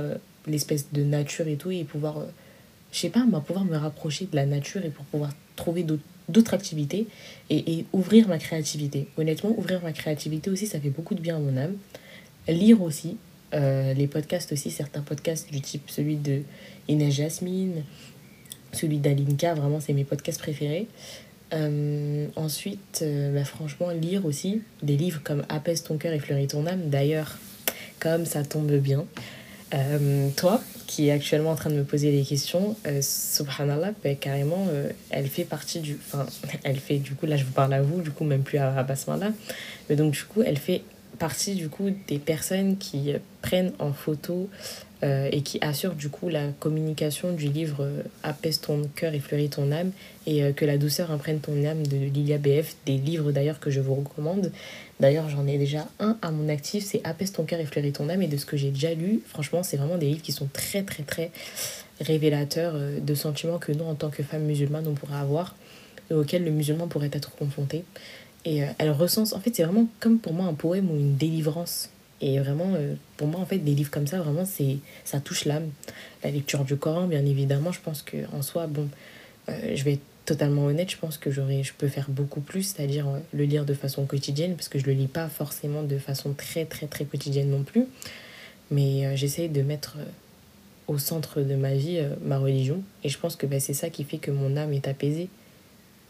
l'espèce 0.47 0.93
de 0.93 1.03
nature 1.03 1.49
et 1.49 1.57
tout 1.57 1.73
et 1.73 1.83
pouvoir 1.83 2.27
je 2.92 2.99
sais 2.99 3.11
pas, 3.11 3.25
moi, 3.25 3.40
pouvoir 3.40 3.64
me 3.64 3.76
rapprocher 3.76 4.26
de 4.26 4.37
la 4.37 4.47
nature 4.47 4.85
et 4.85 4.90
pour 4.90 5.04
pouvoir 5.06 5.32
trouver 5.56 5.85
d'autres 5.85 6.54
activités 6.54 7.06
et, 7.50 7.78
et, 7.78 7.87
ouvrir 7.92 8.28
ma 8.28 8.38
créativité. 8.38 9.09
Honnêtement, 9.16 9.50
ouvrir 9.56 9.82
ma 9.82 9.92
créativité 9.92 10.50
aussi, 10.50 10.66
ça 10.66 10.80
fait 10.80 10.90
beaucoup 10.90 11.14
de 11.14 11.20
bien 11.20 11.37
à 11.37 11.38
mon 11.38 11.56
âme. 11.56 11.76
Lire 12.49 12.82
aussi, 12.82 13.16
euh, 13.52 13.94
les 13.94 14.06
podcasts 14.06 14.52
aussi, 14.52 14.70
certains 14.70 15.00
podcasts 15.00 15.50
du 15.50 15.61
type 15.61 15.82
celui 15.88 16.16
de 16.16 16.42
Inès 16.88 17.12
Jasmine, 17.12 17.82
celui 18.73 18.99
d'Alinka, 18.99 19.54
vraiment, 19.54 19.80
c'est 19.80 19.92
mes 19.92 20.04
podcasts 20.04 20.40
préférés. 20.40 20.87
Euh, 21.52 22.28
ensuite, 22.37 23.00
euh, 23.02 23.35
bah, 23.35 23.44
franchement, 23.44 23.90
lire 23.90 24.25
aussi 24.25 24.62
des 24.82 24.97
livres 24.97 25.20
comme 25.25 25.44
Apaise 25.49 25.82
ton 25.82 25.97
cœur 25.97 26.12
et 26.12 26.20
fleurit 26.20 26.47
ton 26.47 26.66
âme. 26.66 26.90
D'ailleurs, 26.90 27.38
comme 27.99 28.25
ça 28.25 28.44
tombe 28.44 28.73
bien, 28.73 29.04
toi, 30.37 30.61
qui 30.90 31.06
est 31.06 31.12
actuellement 31.12 31.50
en 31.52 31.54
train 31.54 31.70
de 31.70 31.76
me 31.76 31.85
poser 31.85 32.11
des 32.11 32.25
questions, 32.25 32.75
euh, 32.88 33.00
subhanallah, 33.00 33.92
ben, 34.02 34.16
carrément, 34.16 34.66
euh, 34.70 34.90
elle 35.11 35.28
fait 35.28 35.44
partie 35.44 35.78
du... 35.78 35.97
Enfin, 36.04 36.26
elle 36.64 36.80
fait, 36.80 36.97
du 36.97 37.14
coup, 37.14 37.26
là 37.26 37.37
je 37.37 37.44
vous 37.44 37.52
parle 37.52 37.73
à 37.75 37.80
vous, 37.80 38.02
du 38.02 38.11
coup, 38.11 38.25
même 38.25 38.42
plus 38.42 38.59
à, 38.59 38.76
à. 38.76 38.87
Mais 39.88 39.94
donc, 39.94 40.11
du 40.11 40.25
coup, 40.25 40.42
elle 40.42 40.59
fait 40.59 40.82
partie, 41.20 41.54
du 41.54 41.68
coup, 41.68 41.90
des 42.09 42.18
personnes 42.18 42.76
qui 42.76 43.12
prennent 43.40 43.73
en 43.78 43.92
photo 43.92 44.50
euh, 45.02 45.30
et 45.32 45.40
qui 45.40 45.59
assure 45.62 45.94
du 45.94 46.11
coup 46.11 46.28
la 46.28 46.49
communication 46.59 47.32
du 47.32 47.49
livre 47.49 47.85
euh, 47.85 48.02
Apaise 48.23 48.61
ton 48.61 48.82
cœur 48.94 49.14
et 49.14 49.18
fleurit 49.18 49.49
ton 49.49 49.73
âme 49.73 49.92
et 50.26 50.44
euh, 50.44 50.52
que 50.52 50.66
la 50.66 50.76
douceur 50.76 51.11
imprègne 51.11 51.38
ton 51.38 51.64
âme 51.64 51.87
de 51.87 51.97
Lilia 51.97 52.37
BF, 52.37 52.76
des 52.85 52.99
livres 52.99 53.32
d'ailleurs 53.32 53.61
que 53.61 53.70
je 53.70 53.80
vous 53.80 53.94
recommande. 53.94 54.52
D'ailleurs, 55.00 55.28
j'en 55.28 55.47
ai 55.47 55.59
déjà 55.59 55.88
un 55.99 56.16
à 56.23 56.30
mon 56.30 56.49
actif, 56.49 56.85
c'est 56.85 57.00
Apaise 57.04 57.33
ton 57.33 57.45
cœur 57.45 57.59
et 57.59 57.66
fleurit 57.66 57.92
ton 57.92 58.09
âme 58.09 58.23
et 58.23 58.28
de 58.28 58.37
ce 58.37 58.47
que 58.47 58.57
j'ai 58.57 58.71
déjà 58.71 58.95
lu, 58.95 59.21
franchement, 59.26 59.62
c'est 59.62 59.76
vraiment 59.76 59.97
des 59.97 60.07
livres 60.07 60.23
qui 60.23 60.33
sont 60.33 60.49
très 60.52 60.83
très 60.83 61.02
très 61.02 61.30
révélateurs 62.00 62.75
de 63.00 63.14
sentiments 63.14 63.59
que 63.59 63.73
nous 63.73 63.85
en 63.85 63.95
tant 63.95 64.11
que 64.11 64.23
femmes 64.23 64.45
musulmanes 64.45 64.87
on 64.87 64.95
pourrait 64.95 65.19
avoir 65.19 65.57
et 66.11 66.14
auxquels 66.14 66.45
le 66.45 66.50
musulman 66.50 66.87
pourrait 66.87 67.11
être 67.12 67.35
confronté. 67.35 67.85
Et 68.45 68.62
elle 68.78 68.90
recense, 68.90 69.33
en 69.33 69.40
fait, 69.40 69.54
c'est 69.54 69.64
vraiment 69.64 69.87
comme 70.00 70.19
pour 70.19 70.33
moi 70.33 70.47
un 70.47 70.54
poème 70.54 70.90
ou 70.90 70.97
une 70.97 71.16
délivrance 71.16 71.90
et 72.21 72.38
vraiment, 72.38 72.75
euh, 72.75 72.95
pour 73.16 73.28
moi, 73.28 73.40
en 73.40 73.47
fait, 73.47 73.59
des 73.59 73.75
livres 73.75 73.90
comme 73.90 74.07
ça, 74.07 74.19
vraiment, 74.19 74.45
c'est 74.45 74.78
ça 75.04 75.21
touche 75.21 75.47
l'âme. 75.47 75.71
La 76.23 76.30
lecture 76.30 76.64
du 76.64 76.76
Coran, 76.76 77.07
bien 77.07 77.25
évidemment, 77.25 77.73
je 77.73 77.80
pense 77.80 78.02
qu'en 78.02 78.42
soi, 78.42 78.66
bon, 78.66 78.88
euh, 79.49 79.75
je 79.75 79.85
vais 79.85 79.99
totalement 80.34 80.66
honnête, 80.66 80.90
je 80.90 80.96
pense 80.96 81.18
que 81.18 81.30
j'aurais, 81.30 81.62
je 81.62 81.72
peux 81.76 81.88
faire 81.88 82.08
beaucoup 82.08 82.40
plus, 82.40 82.62
c'est-à-dire 82.62 83.08
euh, 83.08 83.18
le 83.32 83.44
lire 83.44 83.64
de 83.64 83.75
façon 83.75 84.06
quotidienne, 84.06 84.54
parce 84.54 84.68
que 84.68 84.78
je 84.78 84.87
le 84.87 84.92
lis 84.92 85.08
pas 85.08 85.28
forcément 85.28 85.82
de 85.82 85.99
façon 85.99 86.32
très, 86.34 86.64
très, 86.64 86.87
très 86.87 87.04
quotidienne 87.04 87.50
non 87.50 87.62
plus. 87.62 87.87
Mais 88.71 89.16
j'essaye 89.16 89.49
de 89.49 89.62
mettre 89.62 89.97
au 90.86 90.97
centre 90.97 91.40
de 91.40 91.56
ma 91.56 91.75
vie 91.75 92.00
ma 92.25 92.38
religion. 92.38 92.84
Et 93.02 93.08
je 93.08 93.19
pense 93.19 93.34
que 93.34 93.45
bah, 93.45 93.58
c'est 93.58 93.75
ça 93.75 93.90
qui 93.90 94.04
fait 94.04 94.19
que 94.19 94.30
mon 94.30 94.56
âme 94.56 94.73
est 94.73 94.86
apaisée. 94.86 95.28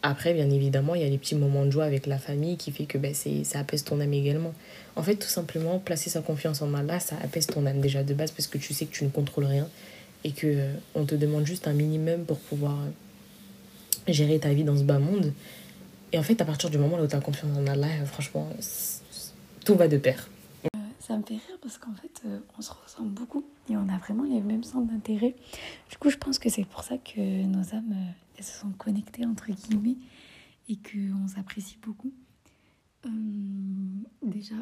Après, 0.03 0.33
bien 0.33 0.49
évidemment, 0.49 0.95
il 0.95 1.01
y 1.01 1.05
a 1.05 1.09
les 1.09 1.17
petits 1.17 1.35
moments 1.35 1.65
de 1.65 1.69
joie 1.69 1.85
avec 1.85 2.07
la 2.07 2.17
famille 2.17 2.57
qui 2.57 2.71
fait 2.71 2.85
que 2.85 2.97
ben, 2.97 3.13
c'est, 3.13 3.43
ça 3.43 3.59
apaise 3.59 3.83
ton 3.83 3.99
âme 3.99 4.13
également. 4.13 4.53
En 4.95 5.03
fait, 5.03 5.15
tout 5.15 5.27
simplement, 5.27 5.77
placer 5.77 6.09
sa 6.09 6.21
confiance 6.21 6.61
en 6.61 6.73
Allah, 6.73 6.99
ça 6.99 7.15
apaise 7.23 7.45
ton 7.45 7.65
âme 7.67 7.81
déjà 7.81 8.03
de 8.03 8.13
base 8.13 8.31
parce 8.31 8.47
que 8.47 8.57
tu 8.57 8.73
sais 8.73 8.85
que 8.85 8.91
tu 8.91 9.03
ne 9.03 9.09
contrôles 9.09 9.45
rien 9.45 9.67
et 10.23 10.31
que 10.31 10.47
euh, 10.47 10.73
on 10.95 11.05
te 11.05 11.15
demande 11.15 11.45
juste 11.45 11.67
un 11.67 11.73
minimum 11.73 12.25
pour 12.25 12.39
pouvoir 12.39 12.73
euh, 12.73 12.89
gérer 14.07 14.39
ta 14.39 14.53
vie 14.53 14.63
dans 14.63 14.77
ce 14.77 14.83
bas 14.83 14.99
monde. 14.99 15.33
Et 16.11 16.19
en 16.19 16.23
fait, 16.23 16.41
à 16.41 16.45
partir 16.45 16.69
du 16.69 16.77
moment 16.77 16.99
où 16.99 17.07
tu 17.07 17.15
as 17.15 17.21
confiance 17.21 17.57
en 17.57 17.65
Allah, 17.67 17.87
euh, 17.87 18.05
franchement, 18.05 18.49
tout 19.65 19.75
va 19.75 19.87
de 19.87 19.97
pair. 19.97 20.29
ça 20.99 21.17
me 21.17 21.23
fait 21.23 21.35
rire 21.35 21.57
parce 21.61 21.77
qu'en 21.77 21.93
fait, 21.93 22.21
on 22.57 22.61
se 22.61 22.71
ressemble 22.71 23.09
beaucoup 23.09 23.45
et 23.69 23.77
on 23.77 23.87
a 23.89 23.97
vraiment 23.97 24.23
les 24.23 24.41
mêmes 24.41 24.63
centres 24.63 24.91
d'intérêt. 24.91 25.35
Du 25.89 25.97
coup, 25.97 26.09
je 26.09 26.17
pense 26.17 26.39
que 26.39 26.49
c'est 26.49 26.65
pour 26.65 26.83
ça 26.83 26.97
que 26.97 27.43
nos 27.45 27.73
âmes 27.73 27.95
elles 28.37 28.43
se 28.43 28.59
sont 28.59 28.71
connectées 28.71 29.25
entre 29.25 29.51
guillemets 29.51 29.97
et 30.67 30.77
qu'on 30.77 31.27
s'apprécie 31.27 31.77
beaucoup. 31.81 32.13
Euh, 33.05 33.09
déjà, 34.23 34.55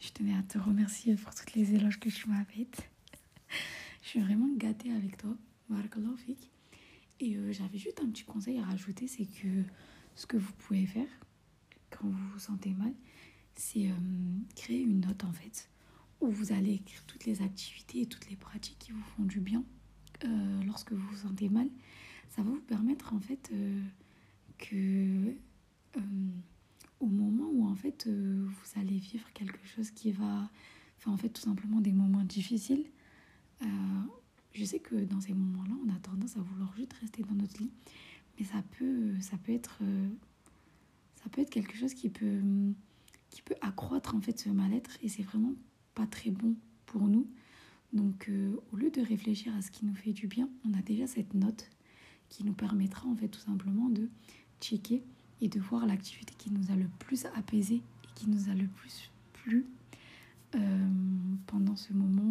je 0.00 0.10
tenais 0.10 0.34
à 0.34 0.42
te 0.42 0.58
remercier 0.58 1.14
pour 1.16 1.34
toutes 1.34 1.54
les 1.54 1.74
éloges 1.74 1.98
que 1.98 2.08
tu 2.08 2.28
m'as 2.28 2.44
faites. 2.44 2.88
je 4.02 4.08
suis 4.08 4.20
vraiment 4.20 4.48
gâtée 4.56 4.92
avec 4.92 5.16
toi. 5.16 5.30
Et 7.20 7.36
euh, 7.36 7.52
j'avais 7.52 7.78
juste 7.78 8.00
un 8.00 8.08
petit 8.08 8.24
conseil 8.24 8.58
à 8.58 8.64
rajouter, 8.64 9.08
c'est 9.08 9.26
que 9.26 9.64
ce 10.14 10.26
que 10.26 10.36
vous 10.36 10.52
pouvez 10.52 10.86
faire 10.86 11.08
quand 11.90 12.08
vous 12.08 12.28
vous 12.32 12.38
sentez 12.38 12.70
mal, 12.74 12.92
c'est 13.54 13.88
euh, 13.88 13.94
créer 14.54 14.80
une 14.80 15.00
note 15.00 15.24
en 15.24 15.32
fait, 15.32 15.68
où 16.20 16.28
vous 16.30 16.52
allez 16.52 16.74
écrire 16.74 17.04
toutes 17.06 17.24
les 17.24 17.42
activités 17.42 18.02
et 18.02 18.06
toutes 18.06 18.28
les 18.30 18.36
pratiques 18.36 18.78
qui 18.78 18.92
vous 18.92 19.02
font 19.16 19.24
du 19.24 19.40
bien 19.40 19.64
lorsque 20.66 20.92
vous 20.92 21.06
vous 21.10 21.16
sentez 21.18 21.48
mal. 21.48 21.68
Ça 22.30 22.42
va 22.42 22.50
vous 22.50 22.60
permettre 22.60 23.14
en 23.14 23.20
fait 23.20 23.50
euh, 23.52 23.82
que 24.58 25.34
euh, 25.96 26.00
au 27.00 27.06
moment 27.06 27.48
où 27.52 27.66
en 27.66 27.74
fait 27.74 28.06
euh, 28.06 28.46
vous 28.46 28.80
allez 28.80 28.98
vivre 28.98 29.30
quelque 29.32 29.58
chose 29.66 29.90
qui 29.90 30.12
va 30.12 30.50
faire 30.98 31.12
en 31.12 31.16
fait 31.16 31.30
tout 31.30 31.42
simplement 31.42 31.80
des 31.80 31.92
moments 31.92 32.24
difficiles 32.24 32.86
je 34.58 34.64
sais 34.64 34.80
que 34.80 34.96
dans 34.96 35.20
ces 35.20 35.34
moments-là 35.34 35.74
on 35.86 35.88
a 35.94 35.98
tendance 36.00 36.36
à 36.36 36.40
vouloir 36.40 36.74
juste 36.74 36.92
rester 36.94 37.22
dans 37.22 37.34
notre 37.34 37.60
lit 37.62 37.70
mais 38.38 38.44
ça 38.44 38.62
peut 38.76 39.14
peut 41.30 41.42
être 41.42 41.50
quelque 41.50 41.76
chose 41.76 41.94
qui 41.94 42.08
peut 42.08 42.42
accroître 43.60 44.14
en 44.14 44.20
fait 44.20 44.38
ce 44.38 44.48
mal-être 44.48 44.98
et 45.02 45.08
c'est 45.08 45.22
vraiment 45.22 45.52
pas 45.94 46.06
très 46.06 46.30
bon 46.30 46.56
pour 46.86 47.02
nous. 47.02 47.26
Donc 47.92 48.30
au 48.72 48.76
lieu 48.76 48.90
de 48.90 49.00
réfléchir 49.00 49.54
à 49.54 49.62
ce 49.62 49.70
qui 49.70 49.84
nous 49.86 49.94
fait 49.94 50.12
du 50.12 50.26
bien 50.26 50.48
on 50.64 50.74
a 50.74 50.82
déjà 50.82 51.06
cette 51.06 51.34
note 51.34 51.70
qui 52.28 52.44
nous 52.44 52.52
permettra 52.52 53.08
en 53.08 53.14
fait 53.14 53.28
tout 53.28 53.40
simplement 53.40 53.88
de 53.88 54.08
checker 54.60 55.02
et 55.40 55.48
de 55.48 55.60
voir 55.60 55.86
l'activité 55.86 56.34
qui 56.36 56.50
nous 56.50 56.72
a 56.72 56.76
le 56.76 56.88
plus 56.98 57.26
apaisé 57.26 57.76
et 57.76 58.08
qui 58.14 58.28
nous 58.28 58.50
a 58.50 58.54
le 58.54 58.66
plus 58.66 59.10
plu 59.32 59.66
euh, 60.54 60.58
pendant 61.46 61.76
ce 61.76 61.92
moment 61.92 62.22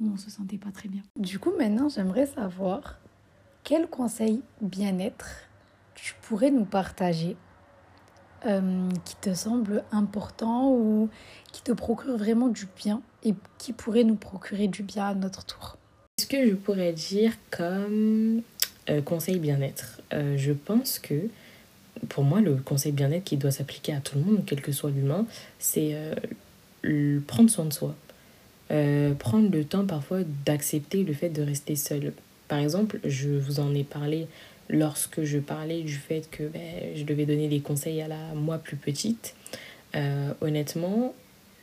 où, 0.00 0.10
on 0.12 0.16
se 0.16 0.30
sentait 0.30 0.58
pas 0.58 0.70
très 0.72 0.88
bien. 0.88 1.02
Du 1.16 1.38
coup, 1.38 1.52
maintenant, 1.58 1.88
j'aimerais 1.88 2.26
savoir 2.26 2.98
quel 3.64 3.86
conseil 3.88 4.42
bien-être 4.60 5.48
tu 5.94 6.14
pourrais 6.22 6.50
nous 6.50 6.64
partager 6.64 7.36
euh, 8.44 8.88
qui 9.04 9.14
te 9.16 9.32
semble 9.34 9.84
important 9.92 10.72
ou 10.72 11.08
qui 11.52 11.62
te 11.62 11.70
procure 11.72 12.16
vraiment 12.16 12.48
du 12.48 12.66
bien 12.76 13.00
et 13.22 13.34
qui 13.58 13.72
pourrait 13.72 14.02
nous 14.02 14.16
procurer 14.16 14.66
du 14.66 14.82
bien 14.82 15.04
à 15.04 15.14
notre 15.14 15.44
tour. 15.44 15.76
Ce 16.18 16.26
que 16.26 16.48
je 16.48 16.54
pourrais 16.54 16.92
dire 16.92 17.32
comme 17.50 18.42
euh, 18.90 19.00
conseil 19.00 19.38
bien-être? 19.38 20.00
Euh, 20.12 20.36
je 20.36 20.52
pense 20.52 20.98
que 20.98 21.28
pour 22.08 22.24
moi, 22.24 22.40
le 22.40 22.56
conseil 22.56 22.90
bien-être 22.90 23.22
qui 23.22 23.36
doit 23.36 23.52
s'appliquer 23.52 23.94
à 23.94 24.00
tout 24.00 24.18
le 24.18 24.24
monde, 24.24 24.42
quel 24.44 24.60
que 24.60 24.72
soit 24.72 24.90
l'humain, 24.90 25.24
c'est 25.60 25.96
euh, 26.84 27.20
prendre 27.26 27.50
soin 27.50 27.64
de 27.64 27.72
soi. 27.72 27.94
prendre 29.18 29.50
le 29.50 29.64
temps 29.64 29.86
parfois 29.86 30.20
d'accepter 30.46 31.04
le 31.04 31.12
fait 31.12 31.28
de 31.28 31.42
rester 31.42 31.76
seul. 31.76 32.12
Par 32.48 32.58
exemple, 32.58 32.98
je 33.04 33.30
vous 33.30 33.60
en 33.60 33.74
ai 33.74 33.84
parlé 33.84 34.26
lorsque 34.68 35.22
je 35.24 35.38
parlais 35.38 35.82
du 35.82 35.94
fait 35.94 36.28
que 36.30 36.44
ben, 36.44 36.94
je 36.94 37.04
devais 37.04 37.26
donner 37.26 37.48
des 37.48 37.60
conseils 37.60 38.00
à 38.00 38.08
la 38.08 38.34
moi 38.34 38.58
plus 38.58 38.76
petite. 38.76 39.34
honnêtement, 40.40 41.14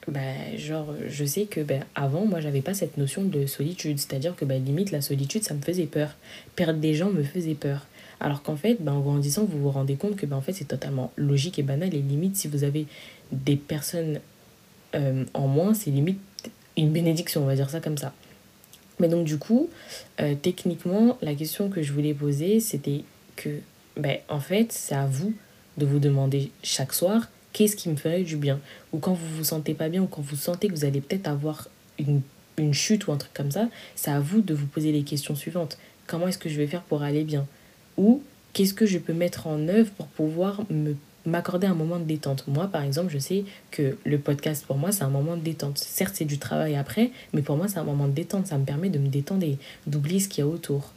bah, 0.10 0.56
genre, 0.58 0.94
je 1.08 1.26
sais 1.26 1.46
que 1.46 1.62
ben, 1.62 1.84
avant, 1.96 2.26
moi, 2.26 2.40
j'avais 2.40 2.62
pas 2.62 2.74
cette 2.74 2.98
notion 2.98 3.24
de 3.24 3.46
solitude. 3.46 4.00
C'est-à-dire 4.00 4.36
que 4.36 4.46
ben, 4.46 4.64
limite, 4.64 4.92
la 4.92 5.02
solitude, 5.02 5.44
ça 5.44 5.54
me 5.54 5.62
faisait 5.62 5.86
peur. 5.86 6.16
Perdre 6.56 6.80
des 6.80 6.94
gens 6.94 7.10
me 7.10 7.24
faisait 7.24 7.56
peur. 7.56 7.86
Alors 8.20 8.42
qu'en 8.42 8.56
fait, 8.56 8.78
ben, 8.80 8.94
en 8.94 9.02
grandissant, 9.02 9.46
vous 9.46 9.60
vous 9.60 9.72
rendez 9.72 9.96
compte 9.96 10.16
que 10.16 10.26
ben, 10.26 10.38
en 10.38 10.42
fait, 10.42 10.54
c'est 10.54 10.68
totalement 10.68 11.12
logique 11.16 11.60
et 11.60 11.64
banal. 11.64 11.94
Et 11.94 12.02
limite, 12.02 12.36
si 12.36 12.48
vous 12.48 12.64
avez 12.64 12.86
des 13.32 13.56
personnes 13.56 14.20
euh, 14.95 15.25
en 15.34 15.47
moins, 15.47 15.73
c'est 15.73 15.91
limite 15.91 16.19
une 16.78 16.91
bénédiction, 16.91 17.43
on 17.43 17.45
va 17.45 17.56
dire 17.56 17.69
ça 17.69 17.82
comme 17.82 17.97
ça. 17.97 18.13
Mais 18.99 19.08
donc, 19.08 19.25
du 19.25 19.38
coup, 19.38 19.69
euh, 20.19 20.36
techniquement, 20.41 21.17
la 21.21 21.36
question 21.36 21.69
que 21.69 21.82
je 21.82 21.93
voulais 21.93 22.13
poser, 22.13 22.60
c'était 22.60 23.04
que, 23.36 23.60
ben, 23.97 24.17
en 24.30 24.39
fait, 24.39 24.71
c'est 24.71 24.95
à 24.95 25.06
vous 25.06 25.34
de 25.78 25.86
vous 25.86 25.99
demander 25.99 26.52
chaque 26.63 26.93
soir 26.93 27.28
qu'est-ce 27.54 27.75
qui 27.75 27.89
me 27.89 27.95
ferait 27.95 28.23
du 28.23 28.38
bien? 28.38 28.60
Ou 28.93 28.99
quand 28.99 29.13
vous 29.13 29.38
vous 29.38 29.43
sentez 29.43 29.73
pas 29.73 29.89
bien, 29.89 30.02
ou 30.04 30.08
quand 30.08 30.21
vous 30.21 30.36
sentez 30.36 30.67
que 30.67 30.73
vous 30.73 30.86
allez 30.86 31.02
peut-être 31.02 31.28
avoir 31.28 31.67
une, 31.97 32.21
une 32.58 32.73
chute 32.73 33.08
ou 33.08 33.12
un 33.12 33.17
truc 33.17 33.34
comme 33.34 33.52
ça, 33.52 33.69
c'est 33.95 34.12
à 34.12 34.19
vous 34.19 34.41
de 34.41 34.54
vous 34.54 34.67
poser 34.67 34.91
les 34.91 35.04
questions 35.04 35.36
suivantes. 35.36 35.78
Comment 36.08 36.28
est-ce 36.28 36.38
que 36.38 36.49
je 36.49 36.58
vais 36.58 36.67
faire 36.67 36.82
pour 36.84 37.04
aller 37.04 37.23
bien? 37.23 37.45
Ou 37.97 38.23
qu'est-ce 38.54 38.73
que 38.73 38.86
je 38.86 38.97
peux 38.97 39.13
mettre 39.13 39.47
en 39.47 39.67
œuvre 39.67 39.91
pour 39.91 40.08
pouvoir 40.08 40.63
me 40.69 40.95
m'accorder 41.30 41.68
un 41.68 41.74
moment 41.74 42.00
de 42.00 42.04
détente. 42.04 42.46
Moi, 42.48 42.68
par 42.68 42.84
exemple, 42.84 43.12
je 43.12 43.20
sais 43.20 43.46
que 43.72 43.98
le 44.06 44.18
podcast, 44.18 44.65
pour 44.65 44.78
moi, 44.78 44.92
c'est 44.92 45.04
un 45.04 45.10
moment 45.10 45.38
de 45.38 45.42
détente. 45.42 45.78
Certes, 45.78 46.15
c'est 46.15 46.26
du 46.26 46.38
travail 46.38 46.76
après, 46.76 47.12
mais 47.34 47.42
pour 47.42 47.58
moi, 47.58 47.68
c'est 47.68 47.80
un 47.80 47.84
moment 47.84 48.08
de 48.08 48.13
détente. 48.13 48.48
Ça 48.48 48.58
me 48.58 48.65
permet 48.65 48.89
de 48.89 49.00
me 49.00 49.08
détendre 49.08 49.44
et 49.44 49.58
d'oublier 49.88 50.20
ce 50.20 50.28
qu'il 50.30 50.44
y 50.44 50.48
a 50.48 50.50
autour. 50.50 50.92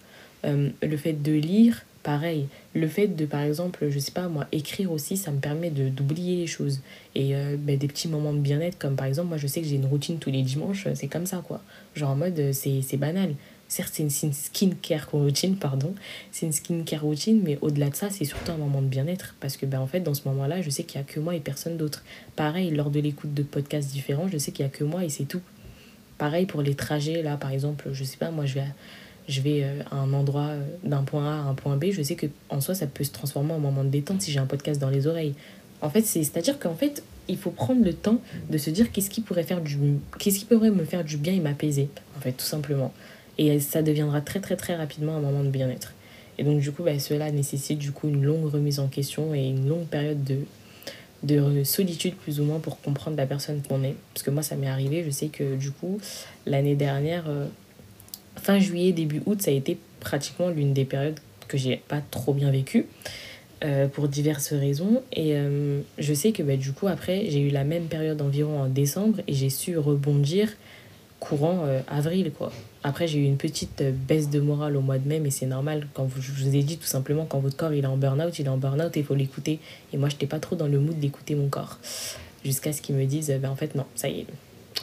Euh, 0.45 0.71
le 0.83 0.97
fait 0.97 1.13
de 1.13 1.33
lire, 1.33 1.83
pareil. 2.03 2.49
Le 2.75 2.89
fait 2.89 3.09
de, 3.09 3.27
par 3.27 3.43
exemple, 3.43 3.89
je 3.89 3.99
sais 3.99 4.13
pas, 4.13 4.29
moi, 4.29 4.47
écrire 4.53 4.91
aussi, 4.91 5.17
ça 5.17 5.31
me 5.31 5.39
permet 5.39 5.71
d'oublier 5.71 6.37
les 6.37 6.47
choses. 6.47 6.81
Et 7.15 7.37
euh, 7.37 7.57
ben, 7.59 7.79
des 7.79 7.89
petits 7.89 8.09
moments 8.09 8.33
de 8.33 8.39
bien-être, 8.39 8.79
comme 8.79 8.97
par 8.97 9.07
exemple, 9.07 9.29
moi, 9.29 9.37
je 9.37 9.47
sais 9.47 9.61
que 9.61 9.67
j'ai 9.67 9.77
une 9.77 9.87
routine 9.87 10.19
tous 10.19 10.31
les 10.31 10.43
dimanches, 10.43 10.89
c'est 10.95 11.09
comme 11.09 11.27
ça, 11.27 11.43
quoi. 11.47 11.63
Genre 11.95 12.11
en 12.11 12.17
mode, 12.17 12.53
c'est 12.53 12.97
banal. 12.97 13.35
Certes, 13.73 13.95
c'est 13.95 14.27
une 14.27 14.35
skincare 14.35 15.09
routine, 15.13 15.57
pardon. 15.57 15.95
C'est 16.31 16.45
une 16.45 16.53
skincare 16.53 17.01
routine, 17.01 17.41
mais 17.43 17.57
au-delà 17.63 17.89
de 17.89 17.95
ça, 17.95 18.11
c'est 18.11 18.27
surtout 18.27 18.53
un 18.53 18.59
moment 18.59 18.83
de 18.83 18.87
bien-être. 18.87 19.35
Parce 19.41 19.57
que, 19.57 19.65
ben, 19.65 19.81
en 19.81 19.87
fait, 19.87 20.01
dans 20.01 20.13
ce 20.13 20.29
moment-là, 20.29 20.61
je 20.61 20.69
sais 20.69 20.85
qu'il 20.85 21.01
n'y 21.01 21.07
a 21.07 21.11
que 21.11 21.19
moi 21.19 21.35
et 21.35 21.41
personne 21.41 21.79
d'autre. 21.79 22.05
Pareil, 22.37 22.71
lors 22.71 22.91
de 22.91 23.01
l'écoute 23.01 23.33
de 23.33 23.43
podcasts 23.43 23.91
différents, 23.91 24.29
je 24.29 24.37
sais 24.37 24.53
qu'il 24.53 24.67
n'y 24.67 24.71
a 24.71 24.77
que 24.77 24.85
moi 24.85 25.07
et 25.07 25.09
c'est 25.09 25.25
tout. 25.25 25.41
Pareil 26.19 26.45
pour 26.45 26.61
les 26.61 26.75
trajets, 26.75 27.23
là, 27.23 27.39
par 27.39 27.51
exemple, 27.51 27.89
je 27.95 28.05
sais 28.05 28.19
pas, 28.19 28.31
moi, 28.31 28.45
je 28.45 28.57
vais 28.57 28.61
à, 28.61 28.75
je 29.27 29.41
vais 29.41 29.65
euh, 29.65 29.83
un 29.91 30.13
endroit 30.13 30.49
euh, 30.49 30.63
d'un 30.85 31.03
point 31.03 31.25
A 31.25 31.37
à 31.37 31.49
un 31.49 31.55
point 31.55 31.79
B, 31.79 31.93
je 31.93 32.03
sais 32.03 32.15
que 32.15 32.27
en 32.51 32.61
soi, 32.61 32.75
ça 32.75 32.87
peut 32.87 33.05
se 33.05 33.13
transformer 33.13 33.55
en 33.55 33.59
moment 33.59 33.85
de 33.85 33.89
détente 33.89 34.21
si 34.21 34.33
j'ai 34.33 34.39
un 34.39 34.45
podcast 34.45 34.83
dans 34.83 34.91
les 34.91 35.07
oreilles. 35.07 35.33
En 35.81 35.89
fait, 35.89 36.03
c'est-à-dire 36.03 36.59
qu'en 36.59 36.75
fait, 36.75 37.03
il 37.27 37.39
faut 37.39 37.51
prendre 37.51 37.83
le 37.83 37.95
temps 37.95 38.21
de 38.51 38.59
se 38.59 38.69
dire 38.69 38.93
qu'est-ce 38.93 39.09
qui 39.09 39.23
pourrait 39.23 39.45
faire 39.45 39.63
du 39.63 39.79
qu'est-ce 40.19 40.41
qui 40.41 40.45
pourrait 40.45 40.71
me 40.71 40.85
faire 40.85 41.05
du 41.05 41.17
bien 41.17 41.33
et 41.33 41.41
m'apaiser 41.41 41.89
en 42.19 42.21
fait 42.21 42.33
tout 42.33 42.45
simplement 42.45 42.93
et 43.39 43.59
ça 43.61 43.83
deviendra 43.83 44.21
très 44.21 44.41
très 44.41 44.57
très 44.57 44.77
rapidement 44.77 45.17
un 45.17 45.21
moment 45.21 45.45
de 45.45 45.49
bien-être. 45.49 45.95
Et 46.39 46.45
donc 46.45 46.61
du 46.61 46.73
coup, 46.73 46.83
bah, 46.83 46.99
cela 46.99 47.31
nécessite 47.31 47.79
du 47.79 47.93
coup 47.93 48.09
une 48.09 48.25
longue 48.25 48.47
remise 48.47 48.81
en 48.81 48.89
question 48.89 49.35
et 49.35 49.47
une 49.47 49.69
longue 49.69 49.87
période 49.87 50.25
de, 50.25 50.39
de 51.23 51.65
solitude 51.65 52.15
plus 52.15 52.41
ou 52.41 52.45
moins 52.45 52.59
pour 52.59 52.81
comprendre 52.81 53.17
la 53.17 53.27
personne 53.27 53.63
qu'on 53.63 53.83
est. 53.85 53.95
Parce 54.15 54.23
que 54.25 54.31
moi, 54.31 54.43
ça 54.43 54.57
m'est 54.57 54.69
arrivé, 54.69 55.05
je 55.05 55.11
sais 55.11 55.29
que 55.29 55.57
du 55.57 55.71
coup, 55.71 56.01
l'année 56.47 56.75
dernière, 56.75 57.25
euh, 57.29 57.47
fin 58.37 58.59
juillet, 58.59 58.93
début 58.93 59.23
août, 59.27 59.41
ça 59.43 59.51
a 59.51 59.55
été 59.55 59.79
pratiquement 60.01 60.49
l'une 60.49 60.73
des 60.73 60.85
périodes 60.85 61.21
que 61.49 61.59
j'ai 61.59 61.77
pas 61.89 62.01
trop 62.11 62.33
bien 62.33 62.51
vécues. 62.51 62.87
Euh, 63.65 63.87
pour 63.87 64.09
diverses 64.09 64.53
raisons 64.53 65.05
et 65.13 65.37
euh, 65.37 65.83
je 65.97 66.15
sais 66.15 66.33
que 66.33 66.43
bah, 66.43 66.57
du 66.57 66.73
coup 66.73 66.89
après 66.89 67.27
j'ai 67.31 67.39
eu 67.39 67.51
la 67.51 67.63
même 67.63 67.85
période 67.85 68.21
environ 68.21 68.61
en 68.61 68.67
décembre 68.67 69.21
et 69.29 69.35
j'ai 69.35 69.51
su 69.51 69.79
rebondir 69.79 70.49
courant 71.23 71.65
euh, 71.67 71.81
avril 71.87 72.33
quoi. 72.37 72.53
Après 72.83 73.07
j'ai 73.07 73.21
eu 73.21 73.25
une 73.25 73.37
petite 73.37 73.81
euh, 73.81 73.93
baisse 73.93 74.29
de 74.29 74.41
morale 74.41 74.77
au 74.77 74.81
mois 74.81 74.99
de 74.99 75.09
mai 75.09 75.21
mais 75.21 75.31
c'est 75.31 75.47
normal 75.47 75.87
quand 75.95 76.05
vous, 76.05 76.21
je 76.21 76.33
vous 76.33 76.57
ai 76.57 76.63
dit 76.65 76.79
tout 76.79 76.87
simplement 76.87 77.25
quand 77.27 77.39
votre 77.39 77.57
corps 77.57 77.73
il 77.73 77.85
est 77.85 77.87
en 77.87 77.97
burn-out, 77.97 78.37
il 78.41 78.47
est 78.47 78.49
en 78.49 78.57
burn-out 78.57 78.93
il 78.97 79.05
faut 79.05 79.15
l'écouter 79.15 79.61
et 79.93 79.97
moi 79.97 80.09
j'étais 80.09 80.27
pas 80.27 80.41
trop 80.41 80.57
dans 80.57 80.67
le 80.67 80.81
mood 80.81 80.99
d'écouter 80.99 81.37
mon 81.37 81.49
corps 81.49 81.79
jusqu'à 82.45 82.73
ce 82.73 82.83
qu'ils 82.83 82.97
me 82.97 83.05
disent 83.05 83.33
ben 83.41 83.51
en 83.51 83.57
fait 83.57 83.77
non, 83.77 83.87
ça 83.95 84.09
y 84.09 84.21
est, 84.21 84.27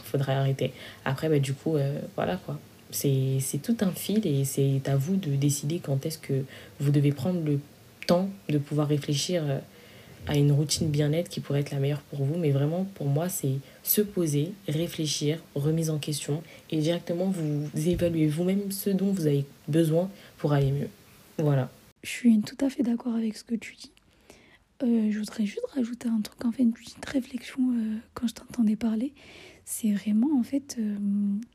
faudrait 0.06 0.34
arrêter. 0.34 0.71
Après 1.04 1.28
bah, 1.28 1.39
du 1.39 1.54
coup 1.54 1.75
euh, 1.75 1.99
voilà 2.15 2.38
quoi. 2.38 2.58
C'est 2.91 3.62
tout 3.62 3.78
un 3.82 3.91
fil 3.91 4.25
et 4.25 4.45
c'est 4.45 4.82
à 4.88 4.95
vous 4.95 5.15
de 5.15 5.36
décider 5.36 5.78
quand 5.78 6.08
est-ce 6.08 6.17
que 6.17 6.43
vous 6.80 6.89
devez 6.89 7.12
prendre 7.12 7.39
le 7.45 7.60
temps 8.08 8.30
de 8.47 8.58
pouvoir 8.58 8.88
réfléchir 8.88 9.43
à 10.28 10.36
une 10.36 10.52
routine 10.52 10.89
bien-être 10.89 11.30
qui 11.30 11.39
pourrait 11.39 11.62
être 11.62 11.71
la 11.71 11.80
meilleure 11.80 12.02
pour 12.02 12.23
vous. 12.23 12.38
Mais 12.38 12.52
vraiment, 12.52 12.88
pour 12.95 13.08
moi, 13.08 13.30
c'est 13.30 13.58
se 13.83 14.01
poser, 14.01 14.53
réfléchir, 14.67 15.39
remise 15.55 15.89
en 15.89 15.97
question 15.97 16.43
et 16.71 16.77
directement 16.77 17.25
vous 17.25 17.69
évaluer 17.87 18.27
vous-même 18.27 18.71
ce 18.71 18.89
dont 18.89 19.11
vous 19.11 19.27
avez 19.27 19.45
besoin 19.67 20.09
pour 20.37 20.53
aller 20.53 20.71
mieux. 20.71 20.89
Voilà. 21.37 21.69
Je 22.03 22.09
suis 22.09 22.39
tout 22.41 22.57
à 22.63 22.69
fait 22.69 22.83
d'accord 22.83 23.15
avec 23.15 23.35
ce 23.35 23.43
que 23.43 23.55
tu 23.55 23.75
dis. 23.75 23.91
Euh, 24.81 25.11
je 25.11 25.19
voudrais 25.19 25.45
juste 25.45 25.65
rajouter 25.73 26.07
un 26.07 26.21
truc, 26.21 26.45
en 26.45 26.51
fait, 26.51 26.63
une 26.63 26.71
petite 26.71 27.03
réflexion 27.05 27.59
euh, 27.71 27.97
quand 28.13 28.27
je 28.27 28.33
t'entendais 28.33 28.77
parler. 28.77 29.13
C'est 29.65 29.91
vraiment 29.91 30.39
en 30.39 30.41
fait 30.41 30.77
euh, 30.79 30.97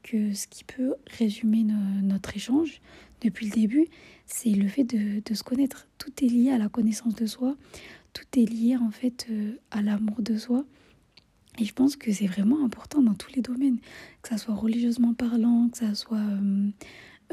que 0.02 0.34
ce 0.34 0.46
qui 0.46 0.62
peut 0.62 0.94
résumer 1.18 1.64
notre 2.02 2.36
échange 2.36 2.80
depuis 3.22 3.46
le 3.46 3.52
début, 3.52 3.88
c'est 4.26 4.50
le 4.50 4.68
fait 4.68 4.84
de, 4.84 5.34
se 5.34 5.42
connaître. 5.42 5.88
Tout 5.98 6.12
est 6.22 6.28
lié 6.28 6.50
à 6.50 6.58
la 6.58 6.68
connaissance 6.68 7.14
de 7.14 7.26
soi, 7.26 7.56
tout 8.12 8.26
est 8.38 8.44
lié 8.44 8.76
en 8.76 8.90
fait 8.90 9.26
à 9.72 9.82
l'amour 9.82 10.20
de 10.20 10.36
soi. 10.36 10.64
Et 11.58 11.64
je 11.64 11.72
pense 11.72 11.96
que 11.96 12.12
c'est 12.12 12.26
vraiment 12.26 12.64
important 12.64 13.02
dans 13.02 13.14
tous 13.14 13.32
les 13.34 13.42
domaines, 13.42 13.78
que 14.22 14.28
ça 14.28 14.38
soit 14.38 14.54
religieusement 14.54 15.14
parlant, 15.14 15.68
que 15.68 15.78
ça 15.78 15.94
soit 15.94 16.18
euh, 16.18 16.70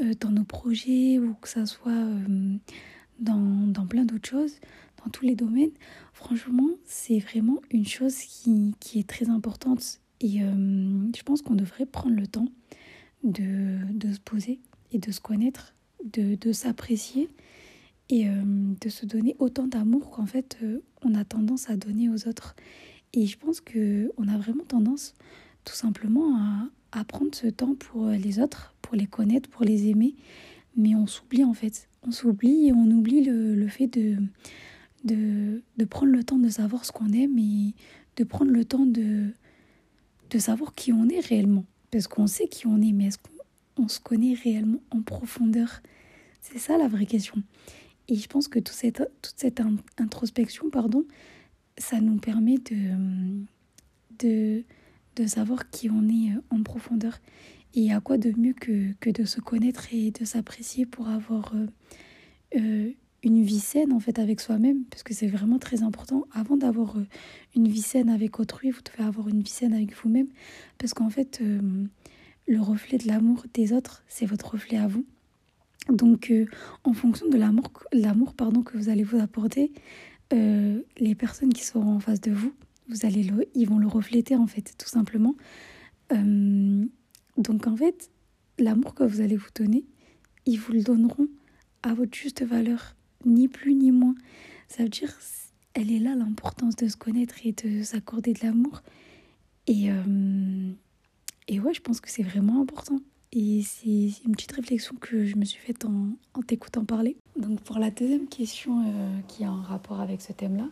euh, 0.00 0.14
dans 0.20 0.30
nos 0.30 0.44
projets 0.44 1.18
ou 1.18 1.34
que 1.34 1.48
ça 1.48 1.66
soit 1.66 2.06
dans, 3.18 3.66
dans, 3.66 3.86
plein 3.86 4.04
d'autres 4.04 4.28
choses, 4.28 4.54
dans 5.04 5.10
tous 5.10 5.24
les 5.24 5.34
domaines. 5.34 5.72
Franchement, 6.12 6.70
c'est 6.84 7.18
vraiment 7.18 7.60
une 7.70 7.86
chose 7.86 8.16
qui, 8.16 8.74
qui, 8.78 9.00
est 9.00 9.08
très 9.08 9.28
importante 9.28 10.00
et 10.20 10.38
je 10.38 11.22
pense 11.24 11.42
qu'on 11.42 11.56
devrait 11.56 11.84
prendre 11.84 12.14
le 12.14 12.28
temps 12.28 12.46
de, 13.24 13.78
de, 13.92 14.12
se 14.12 14.20
poser 14.20 14.60
et 14.92 14.98
de 14.98 15.10
se 15.10 15.20
connaître, 15.20 15.74
de, 16.04 16.36
de 16.36 16.52
s'apprécier 16.52 17.28
et 18.12 18.28
euh, 18.28 18.42
de 18.80 18.88
se 18.88 19.06
donner 19.06 19.36
autant 19.38 19.66
d'amour 19.66 20.10
qu'en 20.10 20.26
fait 20.26 20.58
euh, 20.62 20.80
on 21.02 21.14
a 21.14 21.24
tendance 21.24 21.70
à 21.70 21.76
donner 21.76 22.08
aux 22.08 22.28
autres. 22.28 22.54
Et 23.14 23.26
je 23.26 23.36
pense 23.38 23.60
que 23.60 24.10
on 24.16 24.28
a 24.28 24.38
vraiment 24.38 24.64
tendance 24.64 25.14
tout 25.64 25.74
simplement 25.74 26.36
à, 26.36 26.68
à 26.92 27.04
prendre 27.04 27.34
ce 27.34 27.46
temps 27.46 27.74
pour 27.74 28.06
euh, 28.06 28.16
les 28.16 28.38
autres, 28.40 28.74
pour 28.82 28.96
les 28.96 29.06
connaître, 29.06 29.48
pour 29.48 29.64
les 29.64 29.88
aimer, 29.88 30.14
mais 30.76 30.94
on 30.94 31.06
s'oublie 31.06 31.44
en 31.44 31.54
fait. 31.54 31.88
On 32.06 32.10
s'oublie 32.10 32.68
et 32.68 32.72
on 32.72 32.90
oublie 32.90 33.22
le, 33.22 33.54
le 33.54 33.68
fait 33.68 33.86
de, 33.86 34.16
de, 35.04 35.62
de, 35.76 35.84
prendre 35.84 36.10
le 36.12 36.24
temps 36.24 36.38
de 36.38 36.48
savoir 36.48 36.84
ce 36.84 36.92
qu'on 36.92 37.12
aime 37.12 37.38
et 37.38 37.74
de 38.16 38.24
prendre 38.24 38.50
le 38.50 38.64
temps 38.64 38.86
de, 38.86 39.28
de 40.30 40.38
savoir 40.38 40.74
qui 40.74 40.92
on 40.92 41.08
est 41.08 41.20
réellement. 41.20 41.64
Parce 41.90 42.08
qu'on 42.08 42.26
sait 42.26 42.48
qui 42.48 42.66
on 42.66 42.80
est, 42.80 42.92
mais 42.92 43.06
est-ce 43.06 43.18
qu'on 43.76 43.88
se 43.88 44.00
connaît 44.00 44.34
réellement 44.34 44.80
en 44.90 45.02
profondeur? 45.02 45.80
C'est 46.40 46.58
ça 46.58 46.76
la 46.76 46.88
vraie 46.88 47.06
question. 47.06 47.42
Et 48.08 48.16
je 48.16 48.26
pense 48.26 48.48
que 48.48 48.58
toute 48.58 48.74
cette, 48.74 49.02
toute 49.22 49.34
cette 49.36 49.62
introspection, 49.98 50.70
pardon, 50.70 51.04
ça 51.78 52.00
nous 52.00 52.16
permet 52.16 52.58
de, 52.58 53.44
de, 54.18 54.64
de 55.16 55.26
savoir 55.26 55.70
qui 55.70 55.90
on 55.90 56.08
est 56.08 56.34
euh, 56.34 56.40
en 56.50 56.62
profondeur. 56.62 57.18
Et 57.74 57.92
à 57.92 58.00
quoi 58.00 58.18
de 58.18 58.32
mieux 58.38 58.52
que, 58.52 58.92
que 59.00 59.10
de 59.10 59.24
se 59.24 59.40
connaître 59.40 59.88
et 59.92 60.10
de 60.10 60.24
s'apprécier 60.24 60.84
pour 60.84 61.08
avoir 61.08 61.54
euh, 61.54 61.66
euh, 62.56 62.90
une 63.22 63.42
vie 63.42 63.60
saine 63.60 63.92
en 63.92 64.00
fait 64.00 64.18
avec 64.18 64.40
soi-même, 64.40 64.84
parce 64.90 65.02
que 65.02 65.14
c'est 65.14 65.28
vraiment 65.28 65.58
très 65.58 65.82
important. 65.82 66.24
Avant 66.32 66.56
d'avoir 66.56 66.96
une 67.54 67.68
vie 67.68 67.82
saine 67.82 68.10
avec 68.10 68.40
autrui, 68.40 68.70
vous 68.70 68.80
devez 68.82 69.08
avoir 69.08 69.28
une 69.28 69.42
vie 69.42 69.50
saine 69.50 69.72
avec 69.72 69.94
vous-même, 69.96 70.26
parce 70.76 70.92
qu'en 70.92 71.08
fait, 71.08 71.40
le 72.48 72.60
reflet 72.60 72.98
de 72.98 73.06
l'amour 73.06 73.44
des 73.54 73.72
autres, 73.72 74.02
c'est 74.08 74.26
votre 74.26 74.50
reflet 74.50 74.76
à 74.76 74.88
vous. 74.88 75.06
Donc, 75.88 76.32
en 76.82 76.92
fonction 76.94 77.28
de 77.28 77.38
l'amour, 77.38 77.70
l'amour 77.92 78.34
pardon, 78.34 78.62
que 78.62 78.76
vous 78.76 78.88
allez 78.88 79.04
vous 79.04 79.20
apporter, 79.20 79.70
euh, 80.32 80.82
les 80.98 81.14
personnes 81.14 81.52
qui 81.52 81.64
seront 81.64 81.94
en 81.94 82.00
face 82.00 82.20
de 82.20 82.30
vous, 82.30 82.52
vous 82.88 83.06
allez 83.06 83.22
le, 83.22 83.46
ils 83.54 83.68
vont 83.68 83.78
le 83.78 83.86
refléter 83.86 84.36
en 84.36 84.46
fait, 84.46 84.74
tout 84.78 84.88
simplement. 84.88 85.34
Euh, 86.12 86.84
donc, 87.36 87.66
en 87.66 87.76
fait, 87.76 88.10
l'amour 88.58 88.94
que 88.94 89.04
vous 89.04 89.20
allez 89.20 89.36
vous 89.36 89.50
donner, 89.54 89.84
ils 90.46 90.58
vous 90.58 90.72
le 90.72 90.82
donneront 90.82 91.28
à 91.82 91.94
votre 91.94 92.16
juste 92.16 92.42
valeur, 92.42 92.96
ni 93.24 93.48
plus 93.48 93.74
ni 93.74 93.92
moins. 93.92 94.14
Ça 94.68 94.82
veut 94.82 94.88
dire, 94.88 95.16
elle 95.74 95.90
est 95.90 95.98
là 95.98 96.14
l'importance 96.14 96.76
de 96.76 96.88
se 96.88 96.96
connaître 96.96 97.34
et 97.44 97.52
de 97.52 97.82
s'accorder 97.82 98.32
de 98.32 98.40
l'amour. 98.44 98.82
Et, 99.66 99.88
et 101.48 101.60
ouais, 101.60 101.72
je 101.72 101.80
pense 101.80 102.00
que 102.00 102.10
c'est 102.10 102.22
vraiment 102.22 102.60
important. 102.60 102.98
Et 103.34 103.62
c'est 103.62 104.10
une 104.26 104.32
petite 104.32 104.52
réflexion 104.52 104.94
que 105.00 105.24
je 105.24 105.36
me 105.36 105.44
suis 105.44 105.60
faite 105.60 105.86
en, 105.86 106.10
en 106.34 106.42
t'écoutant 106.42 106.84
parler. 106.84 107.16
Donc 107.36 107.60
pour 107.62 107.78
la 107.78 107.90
deuxième 107.90 108.28
question 108.28 108.84
euh, 108.86 109.20
qui 109.26 109.44
a 109.44 109.48
un 109.48 109.62
rapport 109.62 110.00
avec 110.00 110.20
ce 110.20 110.32
thème-là, 110.32 110.66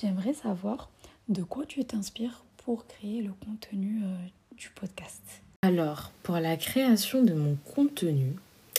j'aimerais 0.00 0.34
savoir 0.34 0.88
de 1.28 1.42
quoi 1.42 1.66
tu 1.66 1.84
t'inspires 1.84 2.44
pour 2.58 2.86
créer 2.86 3.22
le 3.22 3.32
contenu 3.44 4.02
euh, 4.04 4.16
du 4.56 4.70
podcast. 4.70 5.22
Alors, 5.62 6.12
pour 6.22 6.36
la 6.36 6.56
création 6.56 7.24
de 7.24 7.34
mon 7.34 7.56
contenu, 7.74 8.34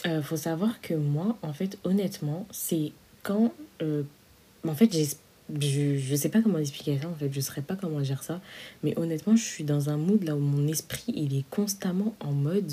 il 0.06 0.12
euh, 0.12 0.22
faut 0.22 0.38
savoir 0.38 0.80
que 0.80 0.94
moi, 0.94 1.38
en 1.42 1.52
fait, 1.52 1.78
honnêtement, 1.84 2.48
c'est 2.52 2.94
quand... 3.24 3.52
en 3.82 4.76
fait, 4.76 4.94
je 4.94 6.12
ne 6.12 6.16
sais 6.16 6.30
pas 6.30 6.42
comment 6.42 6.60
expliquer 6.60 6.98
ça, 7.00 7.10
en 7.10 7.16
fait, 7.16 7.30
je 7.30 7.38
ne 7.38 7.42
saurais 7.42 7.62
pas 7.62 7.76
comment 7.76 8.00
dire 8.00 8.24
ça, 8.24 8.40
mais 8.84 8.98
honnêtement, 8.98 9.36
je 9.36 9.44
suis 9.44 9.66
dans 9.66 9.90
un 9.90 9.98
mood 9.98 10.24
là 10.24 10.36
où 10.36 10.40
mon 10.40 10.66
esprit, 10.68 11.14
il 11.14 11.36
est 11.36 11.50
constamment 11.50 12.16
en 12.22 12.32
mode 12.32 12.72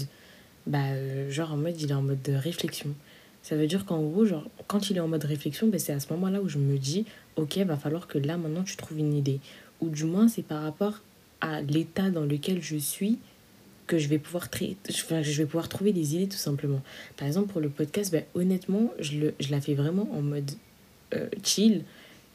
bah, 0.66 0.84
euh, 0.92 1.30
genre 1.30 1.52
en 1.52 1.56
mode, 1.56 1.80
il 1.80 1.90
est 1.90 1.94
en 1.94 2.02
mode 2.02 2.22
de 2.22 2.34
réflexion. 2.34 2.94
Ça 3.42 3.56
veut 3.56 3.66
dire 3.66 3.84
qu'en 3.84 4.02
gros, 4.02 4.24
genre, 4.24 4.48
quand 4.66 4.88
il 4.90 4.96
est 4.96 5.00
en 5.00 5.08
mode 5.08 5.24
réflexion, 5.24 5.68
bah, 5.68 5.78
c'est 5.78 5.92
à 5.92 6.00
ce 6.00 6.12
moment-là 6.14 6.40
où 6.40 6.48
je 6.48 6.58
me 6.58 6.78
dis, 6.78 7.04
ok, 7.36 7.58
va 7.58 7.76
falloir 7.76 8.06
que 8.06 8.18
là 8.18 8.36
maintenant 8.36 8.62
tu 8.62 8.76
trouves 8.76 8.98
une 8.98 9.14
idée. 9.14 9.40
Ou 9.80 9.90
du 9.90 10.04
moins 10.04 10.28
c'est 10.28 10.42
par 10.42 10.62
rapport 10.62 11.02
à 11.40 11.60
l'état 11.60 12.10
dans 12.10 12.24
lequel 12.24 12.62
je 12.62 12.76
suis 12.76 13.18
que 13.86 13.98
je 13.98 14.08
vais 14.08 14.18
pouvoir 14.18 14.48
je 14.88 15.36
vais 15.36 15.44
pouvoir 15.44 15.68
trouver 15.68 15.92
des 15.92 16.14
idées 16.14 16.28
tout 16.28 16.38
simplement. 16.38 16.80
Par 17.18 17.28
exemple 17.28 17.52
pour 17.52 17.60
le 17.60 17.68
podcast, 17.68 18.10
ben, 18.10 18.24
honnêtement, 18.34 18.90
je, 18.98 19.18
le, 19.18 19.34
je 19.40 19.50
la 19.50 19.60
fais 19.60 19.74
vraiment 19.74 20.08
en 20.12 20.22
mode 20.22 20.50
euh, 21.14 21.28
chill. 21.42 21.82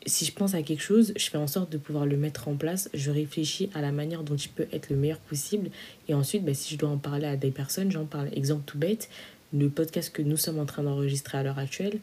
Si 0.05 0.25
je 0.25 0.31
pense 0.31 0.53
à 0.53 0.61
quelque 0.63 0.81
chose, 0.81 1.13
je 1.17 1.29
fais 1.29 1.37
en 1.37 1.47
sorte 1.47 1.71
de 1.71 1.77
pouvoir 1.77 2.05
le 2.05 2.17
mettre 2.17 2.47
en 2.47 2.55
place. 2.55 2.89
Je 2.93 3.11
réfléchis 3.11 3.69
à 3.73 3.81
la 3.81 3.91
manière 3.91 4.23
dont 4.23 4.35
il 4.35 4.49
peut 4.49 4.67
être 4.71 4.89
le 4.89 4.95
meilleur 4.95 5.19
possible. 5.19 5.69
Et 6.07 6.13
ensuite, 6.13 6.43
ben, 6.43 6.55
si 6.55 6.73
je 6.73 6.79
dois 6.79 6.89
en 6.89 6.97
parler 6.97 7.25
à 7.25 7.35
des 7.35 7.51
personnes, 7.51 7.91
j'en 7.91 8.05
parle. 8.05 8.29
Exemple 8.33 8.63
tout 8.65 8.77
bête, 8.77 9.09
le 9.53 9.69
podcast 9.69 10.11
que 10.13 10.21
nous 10.21 10.37
sommes 10.37 10.59
en 10.59 10.65
train 10.65 10.83
d'enregistrer 10.83 11.37
à 11.37 11.43
l'heure 11.43 11.59
actuelle, 11.59 11.99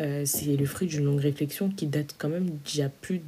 euh, 0.00 0.22
c'est 0.24 0.56
le 0.56 0.66
fruit 0.66 0.88
d'une 0.88 1.04
longue 1.04 1.20
réflexion 1.20 1.70
qui 1.70 1.86
date 1.86 2.14
quand 2.18 2.28
même 2.28 2.58
a 2.80 2.88
plus 2.88 3.22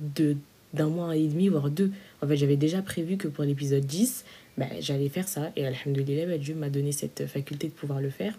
d'un 0.75 0.89
mois 0.89 1.17
et 1.17 1.27
demi, 1.27 1.49
voire 1.49 1.71
deux. 1.71 1.91
En 2.21 2.27
fait, 2.27 2.37
j'avais 2.37 2.57
déjà 2.57 2.83
prévu 2.83 3.17
que 3.17 3.29
pour 3.29 3.45
l'épisode 3.45 3.85
10, 3.85 4.25
bah, 4.59 4.67
j'allais 4.81 5.09
faire 5.09 5.29
ça. 5.29 5.51
Et 5.57 5.65
alhamdoulilah, 5.67 6.27
bah, 6.27 6.39
Dieu 6.39 6.55
m'a 6.55 6.71
donné 6.71 6.93
cette 6.93 7.27
faculté 7.27 7.69
de 7.69 7.73
pouvoir 7.73 8.01
le 8.01 8.11
faire. 8.11 8.39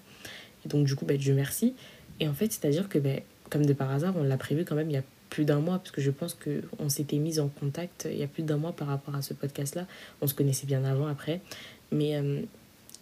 Donc, 0.66 0.86
du 0.86 0.96
coup, 0.96 1.06
bah, 1.06 1.18
Dieu 1.18 1.34
merci. 1.34 1.74
Et 2.20 2.28
en 2.28 2.34
fait, 2.34 2.52
c'est-à-dire 2.52 2.90
que, 2.90 3.00
bah, 3.00 3.22
comme 3.50 3.66
de 3.66 3.74
par 3.74 3.90
hasard, 3.92 4.14
on 4.18 4.24
l'a 4.24 4.38
prévu 4.38 4.66
quand 4.66 4.76
même 4.76 4.90
il 4.90 4.94
y 4.94 4.98
a 4.98 5.04
plus 5.30 5.46
d'un 5.46 5.60
mois, 5.60 5.78
parce 5.78 5.92
que 5.92 6.02
je 6.02 6.12
pense 6.12 6.36
qu'on 6.36 6.90
s'était 6.90 7.18
mis 7.18 7.40
en 7.40 7.48
contact 7.48 8.08
il 8.10 8.18
y 8.18 8.24
a 8.24 8.28
plus 8.28 8.44
d'un 8.44 8.58
mois 8.58 8.74
par 8.74 8.88
rapport 8.88 9.16
à 9.16 9.22
ce 9.22 9.34
podcast-là. 9.34 9.86
On 10.22 10.28
se 10.28 10.34
connaissait 10.34 10.66
bien 10.66 10.84
avant, 10.84 11.08
après. 11.08 11.42
Mais 11.92 12.16
euh, 12.16 12.42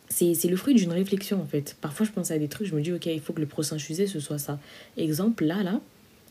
c'est 0.10 0.48
le 0.48 0.56
fruit 0.56 0.76
d'une 0.76 0.92
réflexion, 0.92 1.42
en 1.42 1.46
fait. 1.46 1.76
Parfois, 1.82 2.06
je 2.06 2.12
pense 2.12 2.32
à 2.32 2.38
des 2.38 2.48
trucs, 2.48 2.68
je 2.68 2.76
me 2.76 2.82
dis, 2.82 2.92
ok, 2.92 3.06
il 3.08 3.22
faut 3.22 3.34
que 3.34 3.42
le 3.42 3.48
prochain 3.48 3.78
sujet, 3.78 4.08
ce 4.08 4.20
soit 4.20 4.40
ça. 4.40 4.60
Exemple, 4.98 5.46
là, 5.46 5.63
là, 5.63 5.82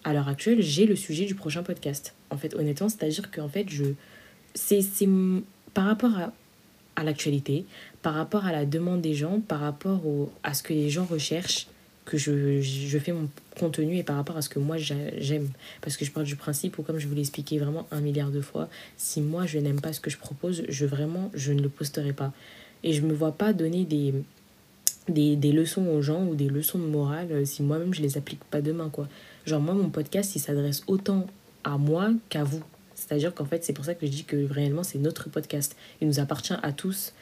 à 0.04 0.12
l'heure 0.12 0.28
actuelle, 0.28 0.62
j'ai 0.62 0.87
le 0.87 0.96
sujet 0.96 1.24
du 1.24 1.35
prochain 1.35 1.62
podcast. 1.62 2.14
En 2.30 2.37
fait, 2.37 2.54
honnêtement, 2.54 2.88
c'est-à-dire 2.88 3.30
qu'en 3.30 3.48
fait, 3.48 3.68
je... 3.68 3.85
C'est 4.54 4.80
par 5.74 5.85
rapport 5.85 6.16
à, 6.16 6.32
à 6.94 7.04
l'actualité, 7.04 7.66
par 8.00 8.14
rapport 8.14 8.46
à 8.46 8.52
la 8.52 8.64
demande 8.64 9.02
des 9.02 9.12
gens, 9.12 9.40
par 9.40 9.61
rapport 9.61 10.06
au, 10.06 10.32
à 10.42 10.54
ce 10.54 10.62
que 10.62 10.72
les 10.72 10.88
gens 10.88 11.04
recherchent, 11.04 11.66
que 12.06 12.16
je, 12.16 12.60
je 12.62 12.98
fais 12.98 13.12
mon 13.12 13.28
contenu 13.58 13.98
et 13.98 14.02
par 14.02 14.16
rapport 14.16 14.36
à 14.36 14.42
ce 14.42 14.48
que 14.48 14.58
moi 14.58 14.76
j'aime. 14.78 15.48
Parce 15.82 15.96
que 15.96 16.04
je 16.04 16.12
pars 16.12 16.22
du 16.22 16.36
principe 16.36 16.78
où, 16.78 16.82
comme 16.82 16.98
je 16.98 17.08
vous 17.08 17.14
l'ai 17.14 17.20
expliqué 17.20 17.58
vraiment 17.58 17.86
un 17.90 18.00
milliard 18.00 18.30
de 18.30 18.40
fois, 18.40 18.68
si 18.96 19.20
moi 19.20 19.44
je 19.44 19.58
n'aime 19.58 19.80
pas 19.80 19.92
ce 19.92 20.00
que 20.00 20.08
je 20.08 20.16
propose, 20.16 20.62
je 20.68 20.86
vraiment, 20.86 21.30
je 21.34 21.52
ne 21.52 21.60
le 21.60 21.68
posterai 21.68 22.12
pas. 22.12 22.32
Et 22.84 22.92
je 22.92 23.02
me 23.02 23.12
vois 23.12 23.32
pas 23.32 23.52
donner 23.52 23.84
des, 23.84 24.14
des, 25.08 25.36
des 25.36 25.52
leçons 25.52 25.86
aux 25.88 26.00
gens 26.00 26.24
ou 26.24 26.34
des 26.34 26.48
leçons 26.48 26.78
de 26.78 26.86
morale 26.86 27.28
euh, 27.32 27.44
si 27.44 27.62
moi-même 27.62 27.92
je 27.92 28.02
les 28.02 28.16
applique 28.16 28.44
pas 28.44 28.60
demain, 28.60 28.88
quoi. 28.88 29.08
Genre, 29.44 29.60
moi, 29.60 29.74
mon 29.74 29.90
podcast, 29.90 30.34
il 30.36 30.40
s'adresse 30.40 30.82
autant 30.86 31.26
à 31.64 31.76
moi 31.76 32.12
qu'à 32.28 32.44
vous. 32.44 32.62
C'est-à-dire 32.94 33.34
qu'en 33.34 33.44
fait, 33.44 33.64
c'est 33.64 33.72
pour 33.72 33.84
ça 33.84 33.94
que 33.94 34.06
je 34.06 34.10
dis 34.10 34.24
que 34.24 34.50
réellement, 34.50 34.82
c'est 34.82 34.98
notre 34.98 35.28
podcast. 35.28 35.76
Il 36.00 36.08
nous 36.08 36.20
appartient 36.20 36.54
à 36.62 36.72
tous. 36.72 37.12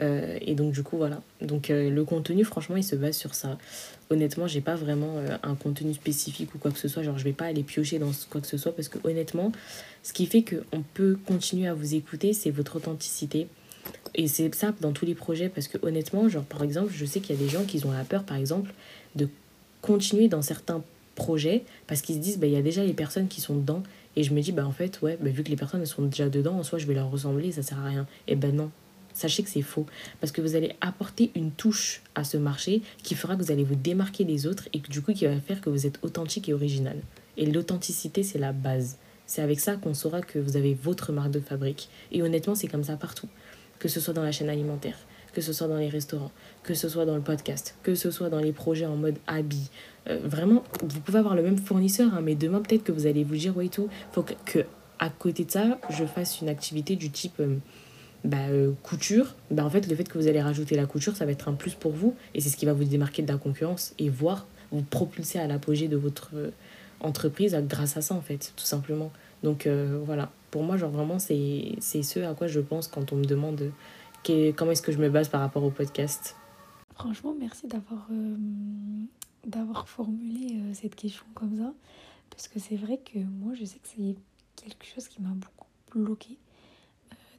Euh, 0.00 0.38
et 0.40 0.54
donc, 0.54 0.72
du 0.72 0.82
coup, 0.82 0.96
voilà. 0.96 1.22
Donc, 1.40 1.70
euh, 1.70 1.90
le 1.90 2.04
contenu, 2.04 2.44
franchement, 2.44 2.76
il 2.76 2.84
se 2.84 2.96
base 2.96 3.16
sur 3.16 3.34
ça. 3.34 3.58
Honnêtement, 4.10 4.46
j'ai 4.46 4.60
pas 4.60 4.74
vraiment 4.74 5.18
euh, 5.18 5.36
un 5.42 5.54
contenu 5.54 5.94
spécifique 5.94 6.54
ou 6.54 6.58
quoi 6.58 6.70
que 6.70 6.78
ce 6.78 6.88
soit. 6.88 7.02
Genre, 7.02 7.18
je 7.18 7.24
vais 7.24 7.32
pas 7.32 7.46
aller 7.46 7.62
piocher 7.62 7.98
dans 7.98 8.10
quoi 8.30 8.40
que 8.40 8.46
ce 8.46 8.56
soit 8.56 8.74
parce 8.74 8.88
que, 8.88 8.98
honnêtement, 9.04 9.52
ce 10.02 10.12
qui 10.12 10.26
fait 10.26 10.42
qu'on 10.42 10.82
peut 10.94 11.16
continuer 11.26 11.68
à 11.68 11.74
vous 11.74 11.94
écouter, 11.94 12.32
c'est 12.32 12.50
votre 12.50 12.76
authenticité. 12.76 13.46
Et 14.14 14.28
c'est 14.28 14.52
ça 14.54 14.72
dans 14.80 14.92
tous 14.92 15.06
les 15.06 15.14
projets 15.14 15.48
parce 15.48 15.68
que, 15.68 15.78
honnêtement, 15.82 16.28
genre, 16.28 16.44
par 16.44 16.62
exemple, 16.62 16.92
je 16.94 17.04
sais 17.04 17.20
qu'il 17.20 17.36
y 17.36 17.38
a 17.38 17.42
des 17.42 17.50
gens 17.50 17.64
qui 17.64 17.84
ont 17.84 17.92
la 17.92 18.04
peur, 18.04 18.24
par 18.24 18.36
exemple, 18.36 18.72
de 19.14 19.28
continuer 19.82 20.28
dans 20.28 20.42
certains 20.42 20.82
projets 21.14 21.64
parce 21.86 22.00
qu'ils 22.02 22.16
se 22.16 22.20
disent, 22.20 22.38
bah, 22.38 22.46
il 22.46 22.52
y 22.52 22.56
a 22.56 22.62
déjà 22.62 22.82
les 22.84 22.94
personnes 22.94 23.28
qui 23.28 23.40
sont 23.40 23.54
dedans. 23.54 23.82
Et 24.16 24.22
je 24.22 24.32
me 24.32 24.40
dis, 24.40 24.52
bah, 24.52 24.66
en 24.66 24.72
fait, 24.72 25.00
ouais, 25.02 25.18
bah, 25.20 25.30
vu 25.30 25.42
que 25.42 25.50
les 25.50 25.56
personnes 25.56 25.84
sont 25.86 26.02
déjà 26.02 26.28
dedans, 26.28 26.56
en 26.58 26.62
soi, 26.62 26.78
je 26.78 26.86
vais 26.86 26.94
leur 26.94 27.10
ressembler, 27.10 27.52
ça 27.52 27.62
sert 27.62 27.78
à 27.78 27.84
rien. 27.84 28.06
Et 28.28 28.36
ben 28.36 28.54
non, 28.54 28.70
sachez 29.14 29.42
que 29.42 29.48
c'est 29.48 29.62
faux. 29.62 29.86
Parce 30.20 30.32
que 30.32 30.42
vous 30.42 30.56
allez 30.56 30.76
apporter 30.82 31.30
une 31.34 31.50
touche 31.50 32.02
à 32.14 32.24
ce 32.24 32.36
marché 32.36 32.82
qui 33.02 33.14
fera 33.14 33.36
que 33.36 33.42
vous 33.42 33.52
allez 33.52 33.64
vous 33.64 33.76
démarquer 33.76 34.24
des 34.24 34.46
autres 34.46 34.68
et 34.74 34.80
que 34.80 34.90
du 34.90 35.00
coup 35.00 35.14
qui 35.14 35.24
va 35.24 35.40
faire 35.40 35.62
que 35.62 35.70
vous 35.70 35.86
êtes 35.86 35.98
authentique 36.02 36.48
et 36.48 36.52
original. 36.52 36.98
Et 37.36 37.46
l'authenticité, 37.46 38.22
c'est 38.22 38.38
la 38.38 38.52
base. 38.52 38.98
C'est 39.26 39.42
avec 39.42 39.60
ça 39.60 39.76
qu'on 39.76 39.94
saura 39.94 40.20
que 40.20 40.38
vous 40.38 40.56
avez 40.56 40.74
votre 40.74 41.12
marque 41.12 41.30
de 41.30 41.40
fabrique. 41.40 41.88
Et 42.12 42.22
honnêtement, 42.22 42.54
c'est 42.54 42.68
comme 42.68 42.84
ça 42.84 42.96
partout. 42.96 43.28
Que 43.78 43.88
ce 43.88 44.00
soit 44.00 44.14
dans 44.14 44.22
la 44.22 44.32
chaîne 44.32 44.50
alimentaire, 44.50 44.96
que 45.32 45.40
ce 45.40 45.52
soit 45.52 45.66
dans 45.66 45.76
les 45.76 45.88
restaurants, 45.88 46.30
que 46.62 46.74
ce 46.74 46.88
soit 46.88 47.06
dans 47.06 47.16
le 47.16 47.22
podcast, 47.22 47.76
que 47.82 47.94
ce 47.94 48.10
soit 48.10 48.28
dans 48.28 48.38
les 48.38 48.52
projets 48.52 48.86
en 48.86 48.96
mode 48.96 49.16
habit. 49.26 49.70
Euh, 50.08 50.18
vraiment, 50.22 50.62
vous 50.82 51.00
pouvez 51.00 51.18
avoir 51.18 51.34
le 51.34 51.42
même 51.42 51.58
fournisseur, 51.58 52.14
hein, 52.14 52.20
mais 52.22 52.34
demain, 52.34 52.60
peut-être 52.60 52.84
que 52.84 52.92
vous 52.92 53.06
allez 53.06 53.24
vous 53.24 53.36
dire, 53.36 53.56
ouais, 53.56 53.68
tout, 53.68 53.88
faut 54.12 54.24
que, 54.44 54.60
à 54.98 55.10
côté 55.10 55.44
de 55.44 55.50
ça, 55.50 55.78
je 55.90 56.04
fasse 56.04 56.40
une 56.40 56.48
activité 56.48 56.96
du 56.96 57.10
type 57.10 57.40
euh, 57.40 57.56
bah, 58.24 58.48
euh, 58.50 58.72
couture. 58.82 59.34
Bah, 59.50 59.64
en 59.64 59.70
fait, 59.70 59.86
le 59.88 59.94
fait 59.94 60.04
que 60.04 60.18
vous 60.18 60.28
allez 60.28 60.42
rajouter 60.42 60.76
la 60.76 60.86
couture, 60.86 61.16
ça 61.16 61.26
va 61.26 61.32
être 61.32 61.48
un 61.48 61.54
plus 61.54 61.74
pour 61.74 61.92
vous, 61.92 62.14
et 62.34 62.40
c'est 62.40 62.48
ce 62.48 62.56
qui 62.56 62.66
va 62.66 62.72
vous 62.72 62.84
démarquer 62.84 63.22
de 63.22 63.32
la 63.32 63.38
concurrence 63.38 63.94
et 63.98 64.08
voir 64.08 64.46
vous 64.72 64.82
propulser 64.82 65.38
à 65.38 65.46
l'apogée 65.46 65.88
de 65.88 65.96
votre 65.96 66.30
entreprise 67.00 67.56
grâce 67.68 67.96
à 67.96 68.02
ça, 68.02 68.14
en 68.14 68.20
fait, 68.20 68.52
tout 68.56 68.64
simplement. 68.64 69.12
Donc 69.42 69.68
voilà, 70.04 70.30
pour 70.50 70.62
moi, 70.62 70.76
genre 70.76 70.90
vraiment, 70.90 71.18
c'est 71.18 71.76
ce 71.80 72.20
à 72.20 72.34
quoi 72.34 72.46
je 72.48 72.60
pense 72.60 72.88
quand 72.88 73.12
on 73.12 73.16
me 73.16 73.24
demande 73.24 73.70
comment 74.56 74.72
est-ce 74.72 74.82
que 74.82 74.92
je 74.92 74.98
me 74.98 75.10
base 75.10 75.28
par 75.28 75.40
rapport 75.40 75.62
au 75.64 75.70
podcast 75.70 76.36
Franchement, 76.94 77.34
merci 77.38 77.66
d'avoir 77.66 78.08
euh, 78.10 79.84
formulé 79.86 80.54
euh, 80.54 80.74
cette 80.74 80.94
question 80.94 81.24
comme 81.34 81.56
ça. 81.56 81.74
Parce 82.30 82.48
que 82.48 82.58
c'est 82.58 82.76
vrai 82.76 82.98
que 82.98 83.18
moi, 83.18 83.52
je 83.54 83.64
sais 83.64 83.78
que 83.78 83.88
c'est 83.88 84.16
quelque 84.56 84.86
chose 84.86 85.08
qui 85.08 85.20
m'a 85.20 85.30
beaucoup 85.30 85.68
bloqué 85.92 86.38
euh, 86.38 86.43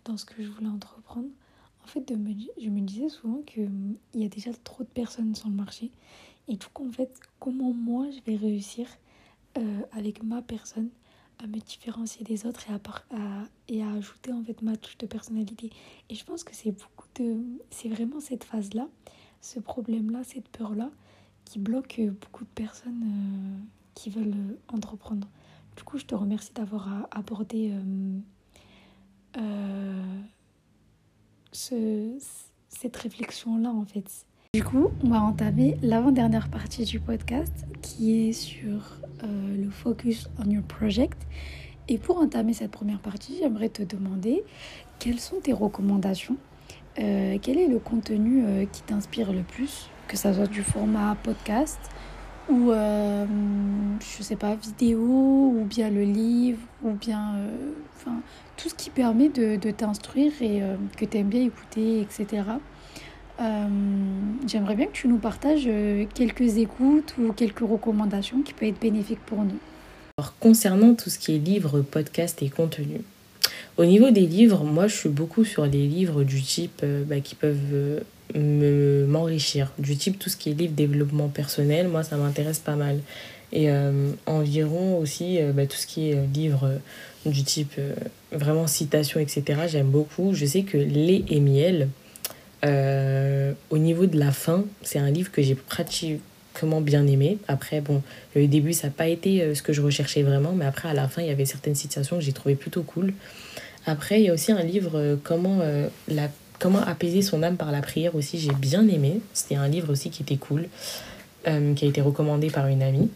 dans 0.06 0.18
ce 0.18 0.26
que 0.26 0.44
je 0.44 0.50
voulais 0.50 0.70
entreprendre. 0.70 1.28
En 1.84 1.88
fait, 1.88 2.12
je 2.12 2.70
me 2.70 2.82
disais 2.82 3.10
souvent 3.10 3.42
qu'il 3.42 3.98
y 4.14 4.26
a 4.26 4.30
déjà 4.30 4.52
trop 4.64 4.84
de 4.84 4.90
personnes 4.90 5.36
sur 5.36 5.50
le 5.50 5.56
marché. 5.56 5.92
Et 6.48 6.56
du 6.56 6.66
coup, 6.68 6.88
en 6.88 6.92
fait, 6.92 7.20
comment 7.40 7.74
moi, 7.74 8.08
je 8.10 8.20
vais 8.26 8.38
réussir 8.38 8.88
avec 9.94 10.22
ma 10.22 10.42
personne 10.42 10.90
à 11.40 11.48
me 11.48 11.60
différencier 11.60 12.26
des 12.26 12.46
autres 12.46 12.66
et 12.70 12.74
à, 12.74 13.48
et 13.68 13.84
à 13.84 13.92
ajouter 13.92 14.34
en 14.34 14.44
fait 14.44 14.62
ma 14.62 14.76
touche 14.76 14.98
de 14.98 15.06
personnalité. 15.06 15.70
Et 16.10 16.16
je 16.16 16.26
pense 16.26 16.44
que 16.44 16.54
c'est 16.54 16.72
beaucoup 16.72 17.08
de 17.16 17.38
c'est 17.70 17.90
vraiment 17.90 18.20
cette 18.20 18.44
phase 18.44 18.74
là, 18.74 18.88
ce 19.42 19.60
problème 19.60 20.12
là, 20.12 20.24
cette 20.24 20.50
peur 20.50 20.76
là 20.76 20.92
qui 21.46 21.60
bloque 21.60 22.02
beaucoup 22.22 22.44
de 22.44 22.50
personnes 22.50 23.04
euh, 23.04 23.58
qui 23.94 24.10
veulent 24.10 24.34
euh, 24.36 24.58
entreprendre. 24.68 25.28
Du 25.78 25.84
coup, 25.84 25.98
je 25.98 26.06
te 26.06 26.16
remercie 26.16 26.54
d'avoir 26.54 27.08
abordé 27.12 27.72
euh, 27.72 28.20
ce, 31.52 32.18
cette 32.70 32.96
réflexion 32.98 33.58
là 33.58 33.70
en 33.70 33.86
fait. 33.86 34.26
Du 34.54 34.64
coup, 34.64 34.90
on 35.04 35.10
va 35.10 35.22
entamer 35.22 35.78
l'avant-dernière 35.82 36.48
partie 36.50 36.86
du 36.86 37.00
podcast 37.00 37.66
qui 37.82 38.30
est 38.30 38.32
sur 38.32 38.98
euh, 39.24 39.58
le 39.58 39.70
focus 39.70 40.30
on 40.40 40.50
your 40.50 40.64
project. 40.64 41.28
Et 41.90 41.98
pour 41.98 42.20
entamer 42.20 42.54
cette 42.54 42.72
première 42.72 43.00
partie, 43.00 43.36
j'aimerais 43.38 43.70
te 43.70 43.84
demander 43.84 44.44
quelles 44.98 45.20
sont 45.20 45.42
tes 45.42 45.52
recommandations? 45.52 46.38
Euh, 47.00 47.38
Quel 47.42 47.58
est 47.58 47.68
le 47.68 47.80
contenu 47.80 48.46
euh, 48.46 48.66
qui 48.66 48.82
t'inspire 48.84 49.34
le 49.34 49.44
plus? 49.44 49.90
Que 50.08 50.16
ça 50.16 50.34
soit 50.34 50.48
du 50.48 50.64
format 50.64 51.16
podcast 51.22 51.80
ou, 52.50 52.72
je 52.72 54.24
sais 54.24 54.36
pas, 54.36 54.56
vidéo, 54.56 55.00
ou 55.00 55.66
bien 55.68 55.90
le 55.90 56.04
livre, 56.04 56.60
ou 56.84 56.92
bien 56.92 57.34
enfin 57.96 58.18
tout 58.58 58.70
ce 58.70 58.76
qui 58.76 58.90
permet 58.90 59.30
de, 59.30 59.56
de 59.56 59.72
t'instruire 59.72 60.32
et 60.42 60.62
que 60.98 61.06
tu 61.06 61.18
aimes 61.18 61.30
bien 61.30 61.44
écouter, 61.44 62.02
etc. 62.02 62.44
Euh, 63.42 63.68
j'aimerais 64.48 64.76
bien 64.76 64.86
que 64.86 64.94
tu 64.94 65.08
nous 65.08 65.18
partages 65.18 65.66
euh, 65.68 66.06
quelques 66.14 66.58
écoutes 66.58 67.16
ou 67.20 67.34
quelques 67.34 67.60
recommandations 67.60 68.42
qui 68.42 68.54
peuvent 68.54 68.70
être 68.70 68.80
bénéfiques 68.80 69.20
pour 69.26 69.40
nous. 69.40 69.60
Alors, 70.18 70.34
concernant 70.40 70.94
tout 70.94 71.10
ce 71.10 71.20
qui 71.20 71.36
est 71.36 71.40
livres, 71.40 71.82
podcasts 71.82 72.42
et 72.42 72.50
contenu, 72.50 73.02
au 73.78 73.84
niveau 73.84 74.10
des 74.12 74.26
livres, 74.26 74.64
moi 74.64 74.88
je 74.88 74.96
suis 74.96 75.10
beaucoup 75.10 75.44
sur 75.44 75.66
les 75.66 75.86
livres 75.86 76.24
du 76.24 76.42
type 76.42 76.80
euh, 76.84 77.04
bah, 77.04 77.20
qui 77.20 77.36
peuvent 77.36 78.02
me 78.34 79.06
m'enrichir, 79.08 79.72
du 79.78 79.96
type 79.96 80.18
tout 80.18 80.30
ce 80.30 80.38
qui 80.38 80.50
est 80.50 80.54
livre 80.54 80.74
développement 80.74 81.28
personnel, 81.28 81.88
moi 81.88 82.04
ça 82.04 82.18
m'intéresse 82.18 82.60
pas 82.60 82.76
mal. 82.76 83.00
Et 83.54 83.70
environ 84.26 84.98
aussi 84.98 85.40
bah, 85.54 85.66
tout 85.66 85.78
ce 85.78 85.88
qui 85.88 86.10
est 86.10 86.28
livre 86.34 86.70
du 87.26 87.44
type 87.44 87.80
vraiment 88.34 88.68
citation, 88.68 89.22
etc. 89.22 89.62
J'aime 89.70 89.88
beaucoup. 89.88 90.34
Je 90.34 90.46
sais 90.46 90.64
que 90.64 90.78
lait 90.78 91.24
et 91.30 91.40
miel, 91.40 91.88
euh, 92.66 93.54
au 93.70 93.78
niveau 93.78 94.06
de 94.06 94.18
la 94.18 94.32
fin, 94.32 94.66
c'est 94.82 95.00
un 95.00 95.12
livre 95.12 95.32
que 95.32 95.42
j'ai 95.42 95.56
pratiquement 95.56 96.82
bien 96.82 97.06
aimé. 97.06 97.38
Après, 97.48 97.82
bon, 97.82 98.02
le 98.36 98.48
début, 98.48 98.74
ça 98.74 98.88
n'a 98.88 98.94
pas 98.94 99.08
été 99.08 99.42
euh, 99.42 99.56
ce 99.56 99.62
que 99.62 99.74
je 99.74 99.82
recherchais 99.82 100.24
vraiment, 100.24 100.54
mais 100.54 100.66
après, 100.66 100.90
à 100.90 100.94
la 100.94 101.08
fin, 101.08 101.22
il 101.22 101.28
y 101.28 101.32
avait 101.32 101.46
certaines 101.46 101.76
situations 101.76 102.18
que 102.18 102.24
j'ai 102.24 102.34
trouvé 102.34 102.56
plutôt 102.56 102.84
cool. 102.84 103.14
Après, 103.86 104.20
il 104.20 104.26
y 104.26 104.30
a 104.30 104.34
aussi 104.34 104.52
un 104.52 104.64
livre, 104.64 104.94
euh, 104.96 105.16
comment, 105.22 105.60
la, 106.08 106.30
comment 106.66 106.82
apaiser 106.82 107.22
son 107.22 107.44
âme 107.44 107.58
par 107.58 107.72
la 107.72 107.82
prière 107.82 108.16
aussi, 108.16 108.40
j'ai 108.40 108.52
bien 108.52 108.88
aimé. 108.88 109.22
C'était 109.36 109.54
un 109.54 109.68
livre 109.68 109.92
aussi 109.92 110.10
qui 110.10 110.24
était 110.24 110.38
cool, 110.38 110.68
qui 111.44 111.86
a 111.86 111.88
été 111.88 112.02
recommandé 112.02 112.50
par 112.50 112.66
une 112.66 112.82
amie. 112.82 113.12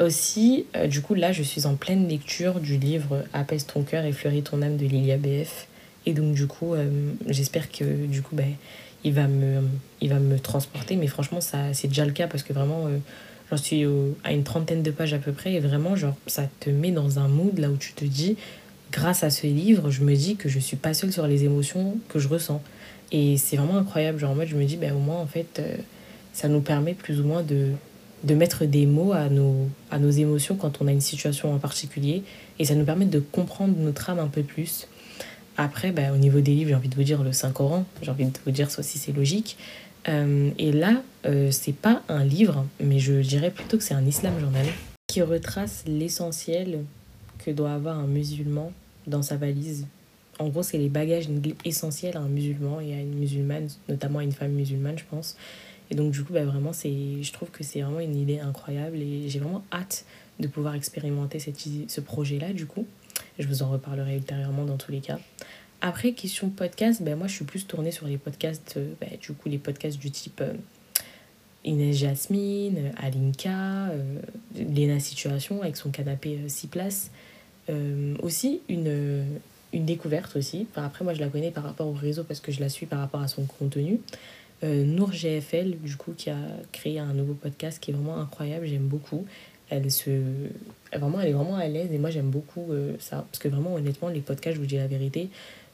Aussi, 0.00 0.64
euh, 0.74 0.86
du 0.86 1.02
coup, 1.02 1.12
là, 1.12 1.32
je 1.32 1.42
suis 1.42 1.66
en 1.66 1.74
pleine 1.74 2.08
lecture 2.08 2.60
du 2.60 2.78
livre 2.78 3.24
Apaise 3.34 3.66
ton 3.66 3.82
cœur 3.82 4.06
et 4.06 4.12
fleurit 4.12 4.42
ton 4.42 4.62
âme 4.62 4.78
de 4.78 4.86
Lilia 4.86 5.18
BF. 5.18 5.66
Et 6.06 6.14
donc, 6.14 6.32
du 6.32 6.46
coup, 6.46 6.72
euh, 6.72 7.12
j'espère 7.28 7.70
que, 7.70 7.84
du 8.06 8.22
coup, 8.22 8.34
ben, 8.34 8.54
il, 9.04 9.12
va 9.12 9.26
me, 9.28 9.60
il 10.00 10.08
va 10.08 10.18
me 10.18 10.38
transporter. 10.38 10.96
Mais 10.96 11.08
franchement, 11.08 11.42
ça 11.42 11.74
c'est 11.74 11.88
déjà 11.88 12.06
le 12.06 12.12
cas 12.12 12.26
parce 12.26 12.42
que 12.42 12.54
vraiment, 12.54 12.86
euh, 12.86 12.96
j'en 13.50 13.58
suis 13.58 13.84
à 14.24 14.32
une 14.32 14.44
trentaine 14.44 14.82
de 14.82 14.90
pages 14.90 15.12
à 15.12 15.18
peu 15.18 15.32
près. 15.32 15.52
Et 15.52 15.60
vraiment, 15.60 15.94
genre, 15.94 16.14
ça 16.26 16.48
te 16.60 16.70
met 16.70 16.90
dans 16.90 17.18
un 17.18 17.28
mood 17.28 17.58
là 17.58 17.68
où 17.68 17.76
tu 17.76 17.92
te 17.92 18.06
dis, 18.06 18.38
grâce 18.92 19.24
à 19.24 19.30
ce 19.30 19.46
livre, 19.46 19.90
je 19.90 20.02
me 20.04 20.14
dis 20.14 20.36
que 20.36 20.48
je 20.48 20.58
suis 20.58 20.76
pas 20.76 20.94
seule 20.94 21.12
sur 21.12 21.26
les 21.26 21.44
émotions 21.44 21.96
que 22.08 22.18
je 22.18 22.28
ressens. 22.28 22.62
Et 23.10 23.36
c'est 23.36 23.56
vraiment 23.56 23.76
incroyable. 23.76 24.18
Genre, 24.18 24.30
en 24.30 24.34
mode, 24.34 24.48
je 24.48 24.56
me 24.56 24.64
dis, 24.64 24.76
ben, 24.76 24.94
au 24.94 24.98
moins, 24.98 25.18
en 25.18 25.26
fait, 25.26 25.60
ça 26.32 26.48
nous 26.48 26.60
permet 26.60 26.94
plus 26.94 27.20
ou 27.20 27.24
moins 27.24 27.42
de 27.42 27.72
de 28.24 28.34
mettre 28.34 28.64
des 28.64 28.86
mots 28.86 29.12
à 29.12 29.28
nos, 29.28 29.68
à 29.90 29.98
nos 29.98 30.10
émotions 30.10 30.56
quand 30.56 30.80
on 30.80 30.86
a 30.86 30.92
une 30.92 31.00
situation 31.00 31.52
en 31.52 31.58
particulier. 31.58 32.22
Et 32.58 32.64
ça 32.64 32.74
nous 32.74 32.84
permet 32.84 33.06
de 33.06 33.18
comprendre 33.18 33.74
notre 33.76 34.10
âme 34.10 34.18
un 34.18 34.28
peu 34.28 34.42
plus. 34.42 34.86
Après, 35.56 35.92
bah, 35.92 36.12
au 36.12 36.16
niveau 36.16 36.40
des 36.40 36.52
livres, 36.52 36.70
j'ai 36.70 36.74
envie 36.74 36.88
de 36.88 36.94
vous 36.94 37.02
dire 37.02 37.22
le 37.22 37.32
Saint-Coran. 37.32 37.84
J'ai 38.02 38.10
envie 38.10 38.24
de 38.24 38.38
vous 38.44 38.52
dire 38.52 38.70
ça 38.70 38.80
aussi, 38.80 38.98
c'est 38.98 39.12
logique. 39.12 39.56
Euh, 40.08 40.50
et 40.58 40.72
là, 40.72 41.02
euh, 41.26 41.50
c'est 41.50 41.74
pas 41.74 42.02
un 42.08 42.24
livre, 42.24 42.64
mais 42.80 42.98
je 42.98 43.14
dirais 43.14 43.50
plutôt 43.50 43.76
que 43.76 43.84
c'est 43.84 43.94
un 43.94 44.06
islam 44.06 44.38
journal 44.40 44.66
qui 45.06 45.22
retrace 45.22 45.84
l'essentiel 45.86 46.80
que 47.44 47.50
doit 47.50 47.72
avoir 47.72 47.98
un 47.98 48.06
musulman 48.06 48.72
dans 49.06 49.22
sa 49.22 49.36
valise. 49.36 49.86
En 50.38 50.48
gros, 50.48 50.62
c'est 50.62 50.78
les 50.78 50.88
bagages 50.88 51.28
essentiels 51.64 52.16
à 52.16 52.20
un 52.20 52.28
musulman 52.28 52.80
et 52.80 52.94
à 52.94 53.00
une 53.00 53.14
musulmane, 53.14 53.68
notamment 53.88 54.20
à 54.20 54.24
une 54.24 54.32
femme 54.32 54.52
musulmane, 54.52 54.98
je 54.98 55.04
pense. 55.08 55.36
Et 55.90 55.94
donc, 55.94 56.12
du 56.12 56.24
coup, 56.24 56.32
bah, 56.32 56.44
vraiment, 56.44 56.72
je 56.72 57.32
trouve 57.32 57.50
que 57.50 57.62
c'est 57.62 57.82
vraiment 57.82 58.00
une 58.00 58.16
idée 58.16 58.40
incroyable 58.40 58.96
et 58.96 59.28
j'ai 59.28 59.38
vraiment 59.38 59.62
hâte 59.72 60.04
de 60.40 60.48
pouvoir 60.48 60.74
expérimenter 60.74 61.38
cette, 61.38 61.60
ce 61.60 62.00
projet-là, 62.00 62.52
du 62.52 62.66
coup. 62.66 62.86
Je 63.38 63.46
vous 63.46 63.62
en 63.62 63.70
reparlerai 63.70 64.16
ultérieurement 64.16 64.64
dans 64.64 64.78
tous 64.78 64.90
les 64.90 65.00
cas. 65.00 65.18
Après, 65.80 66.12
question 66.12 66.48
podcast, 66.48 67.02
ben 67.02 67.16
moi, 67.16 67.26
je 67.26 67.34
suis 67.34 67.44
plus 67.44 67.66
tournée 67.66 67.90
sur 67.90 68.06
les 68.06 68.16
podcasts, 68.16 68.74
euh, 68.76 68.94
ben, 69.00 69.10
du 69.20 69.32
coup, 69.32 69.48
les 69.48 69.58
podcasts 69.58 69.98
du 69.98 70.10
type 70.10 70.40
euh, 70.40 70.54
Inès 71.64 71.96
Jasmine, 71.96 72.92
Alinka, 72.96 73.88
euh, 73.88 74.20
Léna 74.54 75.00
Situation 75.00 75.60
avec 75.60 75.76
son 75.76 75.90
canapé 75.90 76.38
6 76.46 76.68
places. 76.68 77.10
Aussi, 78.22 78.60
une, 78.68 79.24
une 79.72 79.84
découverte 79.84 80.36
aussi. 80.36 80.66
après, 80.76 81.04
moi, 81.04 81.14
je 81.14 81.20
la 81.20 81.28
connais 81.28 81.50
par 81.50 81.64
rapport 81.64 81.86
au 81.86 81.92
réseau 81.92 82.24
parce 82.24 82.40
que 82.40 82.52
je 82.52 82.60
la 82.60 82.68
suis 82.68 82.86
par 82.86 82.98
rapport 82.98 83.20
à 83.20 83.28
son 83.28 83.44
contenu. 83.44 84.00
Euh, 84.64 84.84
Nour 84.84 85.12
GFL, 85.12 85.76
du 85.82 85.96
coup, 85.96 86.12
qui 86.16 86.30
a 86.30 86.38
créé 86.70 86.98
un 86.98 87.12
nouveau 87.14 87.34
podcast 87.34 87.82
qui 87.82 87.90
est 87.90 87.94
vraiment 87.94 88.18
incroyable, 88.18 88.66
j'aime 88.66 88.86
beaucoup. 88.86 89.26
Elle, 89.70 89.90
se... 89.90 90.10
vraiment, 90.92 91.20
elle 91.20 91.30
est 91.30 91.32
vraiment 91.32 91.56
à 91.56 91.66
l'aise 91.66 91.90
et 91.90 91.98
moi 91.98 92.10
j'aime 92.10 92.28
beaucoup 92.28 92.70
euh, 92.70 92.94
ça. 93.00 93.24
Parce 93.30 93.38
que 93.38 93.48
vraiment, 93.48 93.74
honnêtement, 93.74 94.08
les 94.08 94.20
podcasts, 94.20 94.56
je 94.56 94.60
vous 94.60 94.66
dis 94.66 94.76
la 94.76 94.86
vérité, 94.86 95.30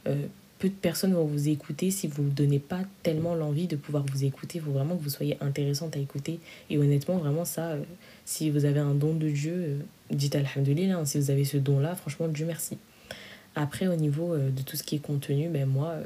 euh, 0.06 0.14
peu 0.58 0.68
de 0.68 0.74
personnes 0.74 1.12
vont 1.12 1.24
vous 1.24 1.48
écouter 1.48 1.90
si 1.90 2.06
vous 2.06 2.22
ne 2.22 2.30
donnez 2.30 2.60
pas 2.60 2.80
tellement 3.02 3.34
l'envie 3.34 3.66
de 3.66 3.76
pouvoir 3.76 4.04
vous 4.10 4.24
écouter. 4.24 4.58
Il 4.58 4.64
faut 4.64 4.70
vraiment 4.70 4.96
que 4.96 5.02
vous 5.02 5.10
soyez 5.10 5.36
intéressante 5.40 5.96
à 5.96 5.98
écouter. 5.98 6.38
Et 6.70 6.78
honnêtement, 6.78 7.18
vraiment, 7.18 7.44
ça, 7.44 7.74
si 8.24 8.50
vous 8.50 8.64
avez 8.64 8.80
un 8.80 8.94
don 8.94 9.14
de 9.14 9.28
Dieu, 9.28 9.80
dites 10.10 10.36
Alhamdulillah. 10.36 10.98
Hein. 10.98 11.04
si 11.04 11.18
vous 11.18 11.30
avez 11.30 11.44
ce 11.44 11.56
don-là, 11.56 11.94
franchement, 11.94 12.28
Dieu 12.28 12.46
merci. 12.46 12.78
Après, 13.54 13.86
au 13.86 13.96
niveau 13.96 14.36
de 14.36 14.62
tout 14.62 14.76
ce 14.76 14.82
qui 14.82 14.96
est 14.96 15.00
contenu, 15.00 15.48
ben 15.48 15.66
moi 15.66 15.96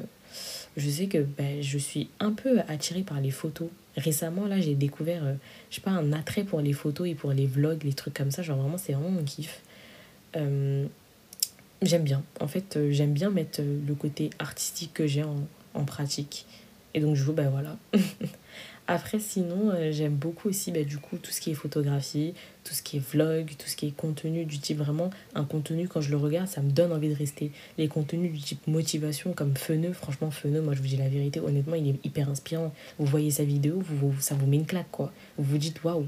je 0.75 0.89
sais 0.89 1.07
que 1.07 1.19
ben, 1.19 1.61
je 1.61 1.77
suis 1.77 2.09
un 2.19 2.31
peu 2.31 2.59
attirée 2.67 3.03
par 3.03 3.21
les 3.21 3.31
photos. 3.31 3.69
Récemment, 3.95 4.47
là, 4.47 4.59
j'ai 4.59 4.73
découvert, 4.73 5.23
euh, 5.23 5.33
je 5.69 5.75
sais 5.75 5.81
pas, 5.81 5.91
un 5.91 6.13
attrait 6.13 6.43
pour 6.43 6.61
les 6.61 6.73
photos 6.73 7.07
et 7.07 7.15
pour 7.15 7.31
les 7.31 7.45
vlogs, 7.45 7.83
les 7.83 7.93
trucs 7.93 8.15
comme 8.15 8.31
ça. 8.31 8.41
Genre, 8.41 8.57
vraiment, 8.57 8.77
c'est 8.77 8.93
vraiment 8.93 9.11
mon 9.11 9.23
kiff. 9.23 9.61
Euh, 10.35 10.85
j'aime 11.83 12.03
bien. 12.03 12.23
En 12.39 12.47
fait, 12.47 12.75
euh, 12.75 12.91
j'aime 12.91 13.13
bien 13.13 13.29
mettre 13.29 13.61
le 13.61 13.93
côté 13.93 14.31
artistique 14.39 14.93
que 14.93 15.05
j'ai 15.05 15.23
en, 15.23 15.47
en 15.75 15.85
pratique. 15.85 16.47
Et 16.95 17.01
donc, 17.01 17.15
je 17.15 17.23
vous, 17.23 17.33
ben 17.33 17.49
voilà. 17.49 17.77
Après, 18.87 19.19
sinon, 19.19 19.71
euh, 19.71 19.93
j'aime 19.93 20.15
beaucoup 20.15 20.49
aussi 20.49 20.71
bah, 20.71 20.83
du 20.83 20.97
coup 20.97 21.17
tout 21.17 21.31
ce 21.31 21.39
qui 21.39 21.51
est 21.51 21.53
photographie, 21.53 22.33
tout 22.65 22.73
ce 22.73 22.83
qui 22.83 22.97
est 22.97 22.99
vlog, 22.99 23.53
tout 23.57 23.67
ce 23.67 23.77
qui 23.77 23.87
est 23.87 23.95
contenu 23.95 24.43
du 24.43 24.59
type 24.59 24.77
vraiment 24.77 25.09
un 25.35 25.45
contenu 25.45 25.87
quand 25.87 26.01
je 26.01 26.11
le 26.11 26.17
regarde, 26.17 26.49
ça 26.49 26.61
me 26.61 26.69
donne 26.69 26.91
envie 26.91 27.07
de 27.07 27.15
rester. 27.15 27.51
Les 27.77 27.87
contenus 27.87 28.33
du 28.33 28.39
type 28.41 28.67
motivation 28.67 29.31
comme 29.31 29.55
Feneux, 29.55 29.93
franchement 29.93 30.31
Feneux, 30.31 30.61
moi 30.61 30.73
je 30.73 30.81
vous 30.81 30.87
dis 30.87 30.97
la 30.97 31.07
vérité, 31.07 31.39
honnêtement, 31.39 31.75
il 31.75 31.87
est 31.87 32.05
hyper 32.05 32.29
inspirant. 32.29 32.73
Vous 32.99 33.05
voyez 33.05 33.31
sa 33.31 33.45
vidéo, 33.45 33.81
vous, 33.81 34.13
ça 34.19 34.35
vous 34.35 34.47
met 34.47 34.57
une 34.57 34.65
claque 34.65 34.91
quoi. 34.91 35.13
Vous 35.37 35.45
vous 35.45 35.57
dites 35.57 35.81
waouh, 35.85 36.05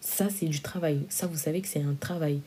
ça 0.00 0.28
c'est 0.28 0.46
du 0.46 0.60
travail. 0.60 1.02
Ça 1.08 1.28
vous 1.28 1.38
savez 1.38 1.60
que 1.60 1.68
c'est 1.68 1.82
un 1.82 1.94
travail. 1.94 2.40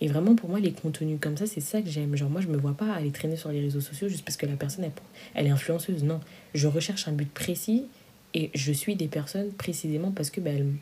Et 0.00 0.06
vraiment, 0.06 0.36
pour 0.36 0.48
moi, 0.48 0.60
les 0.60 0.70
contenus 0.70 1.18
comme 1.20 1.36
ça, 1.36 1.48
c'est 1.48 1.60
ça 1.60 1.82
que 1.82 1.88
j'aime. 1.88 2.14
Genre, 2.14 2.30
moi, 2.30 2.40
je 2.40 2.46
me 2.46 2.56
vois 2.56 2.74
pas 2.74 2.92
aller 2.92 3.10
traîner 3.10 3.34
sur 3.34 3.50
les 3.50 3.60
réseaux 3.60 3.80
sociaux 3.80 4.08
juste 4.08 4.24
parce 4.24 4.36
que 4.36 4.46
la 4.46 4.54
personne, 4.54 4.84
elle, 4.84 4.92
elle 5.34 5.46
est 5.48 5.50
influenceuse. 5.50 6.04
Non, 6.04 6.20
je 6.54 6.68
recherche 6.68 7.08
un 7.08 7.12
but 7.12 7.28
précis 7.28 7.86
et 8.34 8.50
je 8.54 8.72
suis 8.72 8.96
des 8.96 9.08
personnes 9.08 9.50
précisément 9.52 10.10
parce 10.10 10.30
que 10.30 10.40
ben, 10.40 10.76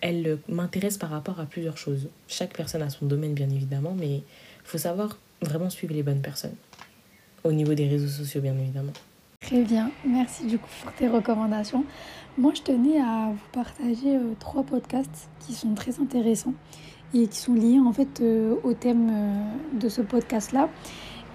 elles, 0.00 0.38
m'intéressent 0.48 0.98
par 0.98 1.10
rapport 1.10 1.40
à 1.40 1.46
plusieurs 1.46 1.76
choses. 1.76 2.08
Chaque 2.28 2.54
personne 2.54 2.82
a 2.82 2.90
son 2.90 3.06
domaine, 3.06 3.34
bien 3.34 3.50
évidemment, 3.50 3.94
mais 3.98 4.16
il 4.16 4.22
faut 4.64 4.78
savoir 4.78 5.18
vraiment 5.42 5.70
suivre 5.70 5.94
les 5.94 6.02
bonnes 6.02 6.22
personnes. 6.22 6.56
Au 7.44 7.52
niveau 7.52 7.74
des 7.74 7.88
réseaux 7.88 8.08
sociaux, 8.08 8.40
bien 8.40 8.56
évidemment. 8.58 8.92
Très 9.40 9.62
bien, 9.62 9.90
merci 10.04 10.46
du 10.46 10.58
coup 10.58 10.68
pour 10.82 10.92
tes 10.92 11.08
recommandations. 11.08 11.84
Moi, 12.36 12.52
je 12.54 12.62
tenais 12.62 12.98
à 13.00 13.30
vous 13.30 13.48
partager 13.52 14.16
euh, 14.16 14.34
trois 14.38 14.64
podcasts 14.64 15.28
qui 15.40 15.54
sont 15.54 15.74
très 15.74 16.00
intéressants 16.00 16.54
et 17.14 17.26
qui 17.28 17.38
sont 17.38 17.54
liés 17.54 17.78
en 17.78 17.92
fait 17.92 18.20
euh, 18.20 18.54
au 18.64 18.74
thème 18.74 19.08
euh, 19.10 19.78
de 19.78 19.88
ce 19.88 20.02
podcast-là. 20.02 20.68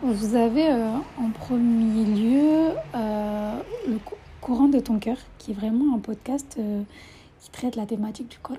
Vous 0.02 0.36
avez 0.36 0.68
en 1.18 1.30
premier 1.30 2.04
lieu 2.04 2.72
le, 2.94 3.98
Courant 4.44 4.68
de 4.68 4.80
ton 4.80 5.00
cœur, 5.00 5.16
qui 5.38 5.52
est 5.52 5.54
vraiment 5.54 5.96
un 5.96 6.00
podcast 6.00 6.58
euh, 6.60 6.84
qui 7.40 7.50
traite 7.50 7.78
la 7.78 7.86
thématique 7.86 8.28
du 8.28 8.40
Coran 8.40 8.58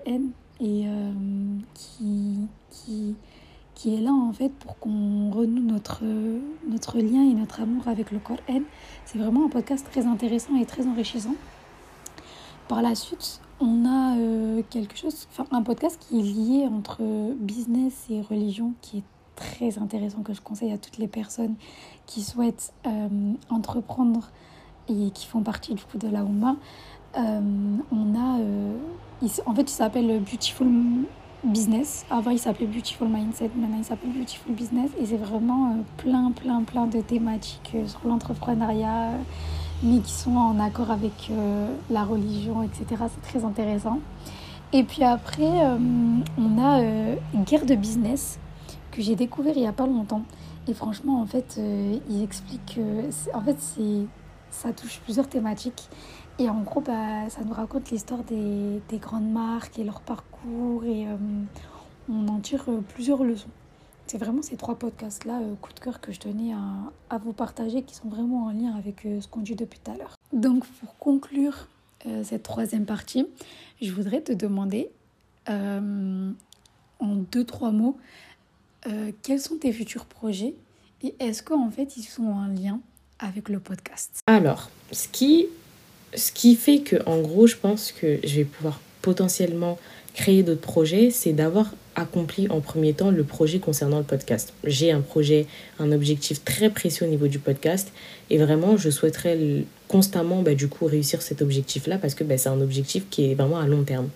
et 0.59 0.85
euh, 0.87 1.13
qui, 1.75 2.39
qui, 2.71 3.15
qui 3.75 3.95
est 3.95 4.01
là 4.01 4.11
en 4.11 4.33
fait 4.33 4.49
pour 4.49 4.79
qu'on 4.79 5.31
renoue 5.31 5.61
notre, 5.61 6.03
notre 6.67 7.01
lien 7.01 7.23
et 7.23 7.35
notre 7.35 7.61
amour 7.61 7.87
avec 7.87 8.13
le 8.13 8.19
Coran. 8.19 8.63
C'est 9.05 9.19
vraiment 9.19 9.45
un 9.45 9.51
podcast 9.51 9.87
très 9.91 10.07
intéressant 10.07 10.57
et 10.57 10.65
très 10.65 10.87
enrichissant. 10.87 11.35
Par 12.67 12.81
la 12.81 12.95
suite, 12.95 13.43
on 13.61 13.85
a 13.85 14.17
euh, 14.17 14.63
quelque 14.71 14.97
chose, 14.97 15.29
enfin 15.31 15.45
un 15.55 15.63
podcast 15.63 16.01
qui 16.01 16.19
est 16.19 16.23
lié 16.23 16.67
entre 16.67 17.03
business 17.35 18.07
et 18.09 18.23
religion 18.23 18.73
qui 18.81 18.99
est 18.99 19.05
très 19.37 19.77
intéressant 19.77 20.23
que 20.23 20.33
je 20.33 20.41
conseille 20.41 20.73
à 20.73 20.79
toutes 20.79 20.97
les 20.97 21.09
personnes 21.09 21.57
qui 22.07 22.23
souhaitent 22.23 22.73
entreprendre 23.51 24.31
et 24.89 25.11
qui 25.11 25.27
font 25.27 25.41
partie 25.41 25.75
du 25.75 25.83
coup 25.83 25.99
de 25.99 26.09
la 26.09 26.25
Ouma, 26.25 26.57
euh, 27.17 27.41
on 27.93 28.15
a. 28.15 28.41
Euh, 28.41 28.73
en 29.47 29.55
fait, 29.55 29.63
il 29.63 29.69
s'appelle 29.69 30.21
Beautiful 30.21 30.67
Business. 31.45 32.05
Avant, 32.11 32.31
il 32.31 32.39
s'appelait 32.39 32.67
Beautiful 32.67 33.09
Mindset. 33.09 33.51
Maintenant, 33.57 33.79
il 33.79 33.85
s'appelle 33.85 34.11
Beautiful 34.11 34.53
Business. 34.53 34.91
Et 35.01 35.07
c'est 35.07 35.17
vraiment 35.17 35.67
euh, 35.67 35.75
plein, 35.97 36.33
plein, 36.33 36.63
plein 36.63 36.87
de 36.87 37.01
thématiques 37.01 37.77
sur 37.87 38.01
l'entrepreneuriat, 38.07 39.13
mais 39.83 40.01
qui 40.01 40.13
sont 40.13 40.37
en 40.37 40.59
accord 40.59 40.91
avec 40.91 41.31
la 41.91 42.05
religion, 42.05 42.63
etc. 42.63 42.85
C'est 43.09 43.23
très 43.23 43.45
intéressant. 43.45 44.01
Et 44.73 44.83
puis 44.83 45.05
après, 45.05 45.53
on 46.37 46.59
a 46.61 46.81
Guerre 47.45 47.65
de 47.65 47.77
Business 47.77 48.41
que 48.91 49.03
j'ai 49.03 49.15
découvert 49.15 49.53
il 49.55 49.61
n'y 49.61 49.69
a 49.69 49.73
pas 49.73 49.87
longtemps. 49.87 50.23
Et 50.67 50.75
franchement, 50.75 51.21
en 51.21 51.27
fait, 51.27 51.61
il 52.11 52.23
explique 52.23 52.75
que. 52.75 53.37
En 53.37 53.41
fait, 53.41 53.57
c'est 53.61 54.07
ça 54.55 54.73
touche 54.73 55.01
plusieurs 55.01 55.29
thématiques. 55.29 55.89
Et 56.39 56.49
en 56.49 56.63
gros, 56.63 56.81
bah, 56.81 57.29
ça 57.29 57.45
nous 57.45 57.53
raconte 57.53 57.91
l'histoire 57.91 58.25
des, 58.25 58.81
des, 58.89 58.99
grandes 58.99 59.31
marques 59.31 59.79
et 59.79 59.85
leur 59.85 60.01
parcours. 60.01 60.85
Et 60.85 61.07
euh, 61.07 61.17
on 62.09 62.29
en 62.29 62.41
tire 62.41 62.65
euh, 62.69 62.81
plusieurs 62.81 63.23
leçons. 63.23 63.51
C'est 64.07 64.19
vraiment 64.19 64.43
ces 64.43 64.57
trois 64.57 64.75
podcasts-là, 64.77 65.41
euh, 65.41 65.55
coup 65.61 65.73
de 65.73 65.81
cœur, 65.81 66.01
que 66.01 66.13
je 66.13 66.21
tenais 66.21 66.53
à, 67.11 67.19
vous 67.19 67.33
partager, 67.33 67.83
qui 67.83 67.95
sont 67.95 68.09
vraiment 68.09 68.47
en 68.47 68.51
lien 68.51 68.75
avec 68.77 69.03
ce 69.03 69.27
qu'on 69.29 69.41
dit 69.41 69.55
depuis 69.55 69.79
tout 69.83 69.91
à 69.91 69.97
l'heure. 69.97 70.15
Donc, 70.33 70.67
pour 70.67 70.97
conclure 70.99 71.69
cette 72.23 72.43
troisième 72.43 72.85
partie, 72.85 73.27
je 73.81 73.91
voudrais 73.91 74.21
te 74.21 74.33
demander, 74.33 74.91
en 75.49 76.35
deux, 77.01 77.45
trois 77.45 77.71
mots, 77.71 77.97
quels 79.23 79.41
sont 79.41 79.57
tes 79.57 79.73
futurs 79.73 80.05
projets 80.05 80.55
et 81.05 81.15
est-ce 81.19 81.43
qu'en 81.43 81.71
fait, 81.71 81.97
ils 81.99 82.03
sont 82.03 82.25
en 82.25 82.47
lien 82.47 82.81
avec 83.25 83.49
le 83.49 83.59
podcast 83.59 84.21
Alors, 84.27 84.71
ce 84.93 85.09
qui, 85.09 85.47
ce 86.15 86.33
qui 86.33 86.55
fait 86.57 86.81
que, 86.81 86.97
en 87.07 87.21
gros, 87.21 87.47
je 87.47 87.57
pense 87.57 87.93
que 87.93 88.19
je 88.23 88.37
vais 88.37 88.45
pouvoir 88.45 88.81
potentiellement 89.03 89.79
créer 90.15 90.43
d'autres 90.43 90.61
projets, 90.61 91.11
c'est 91.11 91.33
d'avoir 91.33 91.75
accompli 91.97 92.49
en 92.49 92.61
premier 92.61 92.93
temps 92.93 93.11
le 93.11 93.25
projet 93.25 93.59
concernant 93.59 93.99
le 93.99 94.05
podcast. 94.05 94.53
J'ai 94.65 94.91
un 94.91 95.01
projet, 95.01 95.47
un 95.79 95.93
objectif 95.93 96.45
très 96.45 96.71
précis 96.71 97.05
au 97.05 97.07
niveau 97.07 97.29
du 97.29 97.39
podcast 97.39 97.93
et 98.31 98.39
vraiment 98.39 98.77
je 98.77 98.91
souhaiterais 98.91 99.65
constamment 99.89 100.43
bah, 100.43 100.55
du 100.55 100.69
coup 100.69 100.87
réussir 100.87 101.23
cet 101.23 101.43
objectif-là 101.43 101.99
parce 101.99 102.15
que 102.15 102.25
bah, 102.25 102.39
c'est 102.39 102.49
un 102.49 102.61
objectif 102.61 103.05
qui 103.11 103.31
est 103.31 103.35
vraiment 103.35 103.59
à 103.59 103.67
long 103.67 103.85
terme. 103.85 104.09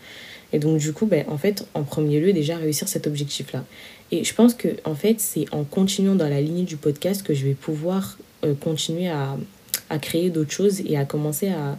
Et 0.53 0.59
donc, 0.59 0.79
du 0.79 0.93
coup, 0.93 1.07
ben, 1.07 1.25
en 1.29 1.37
fait, 1.37 1.67
en 1.75 1.83
premier 1.83 2.21
lieu, 2.21 2.33
déjà 2.33 2.57
réussir 2.57 2.89
cet 2.89 3.07
objectif-là. 3.07 3.65
Et 4.11 4.25
je 4.25 4.35
pense 4.35 4.55
que, 4.55 4.69
en 4.85 4.95
fait, 4.95 5.21
c'est 5.21 5.45
en 5.53 5.63
continuant 5.65 6.15
dans 6.15 6.29
la 6.29 6.41
ligne 6.41 6.65
du 6.65 6.79
podcast 6.79 7.23
que 7.23 7.35
je 7.35 7.45
vais 7.45 7.53
pouvoir 7.53 8.17
euh, 8.45 8.55
continuer 8.55 9.09
à, 9.09 9.37
à 9.91 9.99
créer 9.99 10.31
d'autres 10.31 10.53
choses 10.53 10.81
et 10.87 10.97
à 10.97 11.05
commencer 11.05 11.49
à 11.49 11.77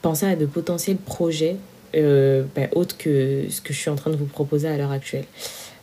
penser 0.00 0.26
à 0.26 0.36
de 0.36 0.46
potentiels 0.46 0.96
projets 0.96 1.56
euh, 1.96 2.44
ben, 2.54 2.68
autres 2.72 2.96
que 2.96 3.46
ce 3.50 3.60
que 3.60 3.72
je 3.72 3.78
suis 3.78 3.90
en 3.90 3.96
train 3.96 4.12
de 4.12 4.16
vous 4.16 4.26
proposer 4.26 4.68
à 4.68 4.76
l'heure 4.76 4.92
actuelle. 4.92 5.24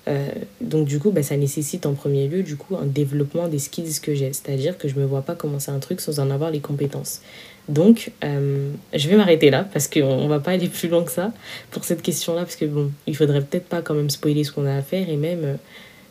Euh, 0.08 0.30
donc 0.62 0.88
du 0.88 1.00
coup, 1.00 1.12
ben, 1.12 1.22
ça 1.22 1.36
nécessite 1.36 1.86
en 1.86 1.96
premier 1.96 2.30
lieu 2.30 2.44
du 2.44 2.56
coup 2.56 2.78
un 2.78 2.86
développement 2.86 3.50
des 3.50 3.60
skills 3.60 4.00
que 4.02 4.16
j'ai. 4.16 4.32
C'est-à-dire 4.32 4.78
que 4.78 4.88
je 4.88 4.96
ne 4.96 5.02
me 5.02 5.06
vois 5.06 5.24
pas 5.24 5.36
commencer 5.36 5.70
un 5.70 5.80
truc 5.80 6.00
sans 6.00 6.22
en 6.22 6.32
avoir 6.32 6.50
les 6.50 6.62
compétences. 6.62 7.22
Donc, 7.68 8.12
je 8.22 9.10
vais 9.10 9.16
m'arrêter 9.18 9.50
là 9.50 9.68
parce 9.74 9.88
qu'on 9.88 10.28
va 10.28 10.40
pas 10.40 10.52
aller 10.52 10.70
plus 10.70 10.88
loin 10.88 11.04
que 11.04 11.12
ça 11.12 11.34
pour 11.72 11.84
cette 11.84 12.04
question-là 12.04 12.44
parce 12.44 12.56
que 12.56 12.66
bon, 12.66 12.92
il 13.08 13.18
faudrait 13.18 13.42
peut-être 13.42 13.66
pas 13.66 13.82
quand 13.82 13.96
même 13.96 14.12
spoiler 14.12 14.44
ce 14.46 14.52
qu'on 14.52 14.68
a 14.68 14.76
à 14.76 14.82
faire 14.84 15.10
et 15.10 15.18
même 15.18 15.58